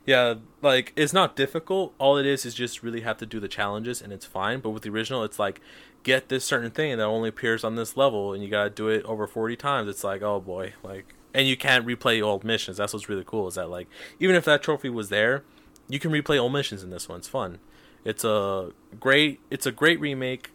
Yeah, 0.06 0.36
like 0.62 0.91
it's 0.97 1.14
not 1.14 1.38
difficult. 1.38 1.93
All 1.99 2.18
it 2.18 2.26
is 2.26 2.45
is 2.45 2.54
just 2.54 2.84
really 2.84 2.99
have 2.99 3.18
to 3.20 3.26
do 3.26 3.39
the 3.39 3.47
challenges, 3.47 4.02
and 4.02 4.12
it's 4.12 4.26
fine. 4.26 4.60
But 4.60 4.72
with 4.72 4.84
the 4.84 4.89
original, 4.89 5.24
it's 5.24 5.39
like 5.39 5.62
get 6.04 6.28
this 6.28 6.43
certain 6.43 6.70
thing 6.70 6.97
that 6.97 7.04
only 7.06 7.30
appears 7.30 7.64
on 7.64 7.78
this 7.78 7.95
level, 7.95 8.34
and 8.34 8.43
you 8.43 8.49
gotta 8.49 8.70
do 8.70 8.89
it 8.89 9.06
over 9.06 9.26
forty 9.26 9.56
times. 9.56 9.88
It's 9.88 10.04
like 10.04 10.22
oh 10.22 10.41
boy, 10.41 10.74
like, 10.84 11.16
and 11.34 11.47
you 11.47 11.56
can't 11.56 11.86
replay 11.86 12.22
old 12.22 12.43
missions. 12.43 12.76
That's 12.76 12.91
what's 12.91 13.08
really 13.08 13.24
cool. 13.26 13.47
Is 13.47 13.56
that 13.56 13.70
like 13.70 13.88
even 14.20 14.36
if 14.36 14.43
that 14.43 14.62
trophy 14.62 14.89
was 14.89 15.08
there, 15.08 15.45
you 15.88 15.97
can 15.97 16.12
replay 16.12 16.38
old 16.38 16.52
missions 16.52 16.84
in 16.84 16.89
this 16.89 17.08
one. 17.08 17.20
It's 17.20 17.30
fun. 17.30 17.60
It's 18.04 18.26
a 18.26 18.72
great. 18.99 19.39
It's 19.49 19.66
a 19.66 19.72
great 19.72 20.02
remake. 20.02 20.49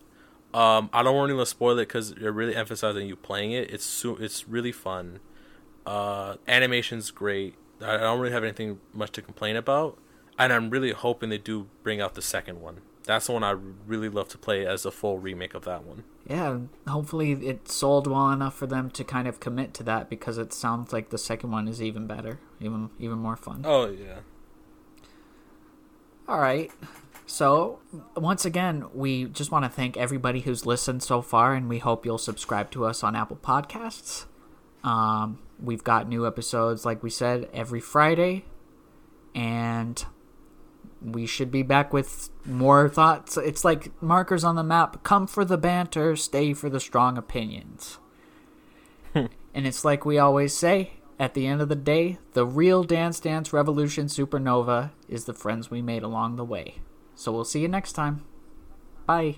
Um, 0.52 0.90
I 0.92 1.02
don't 1.02 1.16
want 1.16 1.30
to 1.30 1.46
spoil 1.46 1.78
it 1.78 1.86
because 1.86 2.12
they're 2.12 2.30
really 2.30 2.54
emphasizing 2.54 3.08
you 3.08 3.16
playing 3.16 3.52
it. 3.52 3.70
It's 3.70 3.86
so, 3.86 4.16
it's 4.16 4.46
really 4.46 4.72
fun. 4.72 5.20
Uh, 5.86 6.36
animation's 6.46 7.10
great 7.10 7.54
I 7.80 7.96
don't 7.96 8.20
really 8.20 8.32
have 8.32 8.44
anything 8.44 8.80
much 8.92 9.12
to 9.12 9.22
complain 9.22 9.56
about, 9.56 9.98
and 10.38 10.52
I'm 10.52 10.70
really 10.70 10.92
hoping 10.92 11.28
they 11.28 11.38
do 11.38 11.68
bring 11.82 12.00
out 12.00 12.14
the 12.14 12.22
second 12.22 12.60
one. 12.60 12.80
That's 13.04 13.26
the 13.26 13.32
one 13.32 13.44
I 13.44 13.56
really 13.86 14.08
love 14.08 14.28
to 14.30 14.38
play 14.38 14.66
as 14.66 14.84
a 14.84 14.90
full 14.90 15.18
remake 15.18 15.54
of 15.54 15.64
that 15.64 15.84
one. 15.84 16.02
Yeah, 16.28 16.58
hopefully 16.88 17.32
it 17.32 17.68
sold 17.68 18.08
well 18.08 18.30
enough 18.30 18.54
for 18.56 18.66
them 18.66 18.90
to 18.90 19.04
kind 19.04 19.28
of 19.28 19.38
commit 19.38 19.74
to 19.74 19.84
that 19.84 20.10
because 20.10 20.38
it 20.38 20.52
sounds 20.52 20.92
like 20.92 21.10
the 21.10 21.18
second 21.18 21.52
one 21.52 21.68
is 21.68 21.80
even 21.80 22.08
better, 22.08 22.40
even 22.60 22.90
even 22.98 23.18
more 23.18 23.36
fun. 23.36 23.62
Oh 23.64 23.88
yeah. 23.88 24.18
All 26.28 26.40
right. 26.40 26.72
So, 27.26 27.80
once 28.16 28.44
again, 28.44 28.86
we 28.94 29.24
just 29.24 29.50
want 29.50 29.64
to 29.64 29.68
thank 29.68 29.96
everybody 29.96 30.40
who's 30.40 30.64
listened 30.64 31.02
so 31.02 31.22
far, 31.22 31.54
and 31.54 31.68
we 31.68 31.78
hope 31.78 32.06
you'll 32.06 32.18
subscribe 32.18 32.70
to 32.72 32.84
us 32.84 33.02
on 33.02 33.16
Apple 33.16 33.36
Podcasts. 33.36 34.26
Um, 34.84 35.40
we've 35.60 35.84
got 35.84 36.08
new 36.08 36.26
episodes, 36.26 36.84
like 36.84 37.02
we 37.02 37.10
said, 37.10 37.48
every 37.52 37.80
Friday, 37.80 38.44
and 39.34 40.04
we 41.02 41.26
should 41.26 41.50
be 41.50 41.62
back 41.62 41.92
with 41.92 42.30
more 42.44 42.88
thoughts. 42.88 43.36
It's 43.36 43.64
like 43.64 43.90
markers 44.02 44.44
on 44.44 44.56
the 44.56 44.62
map. 44.62 45.02
Come 45.02 45.26
for 45.26 45.44
the 45.44 45.58
banter, 45.58 46.16
stay 46.16 46.54
for 46.54 46.70
the 46.70 46.80
strong 46.80 47.18
opinions. 47.18 47.98
and 49.14 49.28
it's 49.54 49.84
like 49.84 50.04
we 50.04 50.18
always 50.18 50.56
say 50.56 50.92
at 51.18 51.34
the 51.34 51.46
end 51.46 51.60
of 51.60 51.68
the 51.68 51.76
day, 51.76 52.18
the 52.32 52.46
real 52.46 52.84
Dance 52.84 53.20
Dance 53.20 53.52
Revolution 53.52 54.06
Supernova 54.06 54.90
is 55.08 55.24
the 55.24 55.34
friends 55.34 55.70
we 55.70 55.82
made 55.82 56.02
along 56.02 56.36
the 56.36 56.44
way. 56.44 56.76
So 57.14 57.32
we'll 57.32 57.44
see 57.44 57.60
you 57.60 57.68
next 57.68 57.92
time. 57.92 58.24
Bye. 59.06 59.36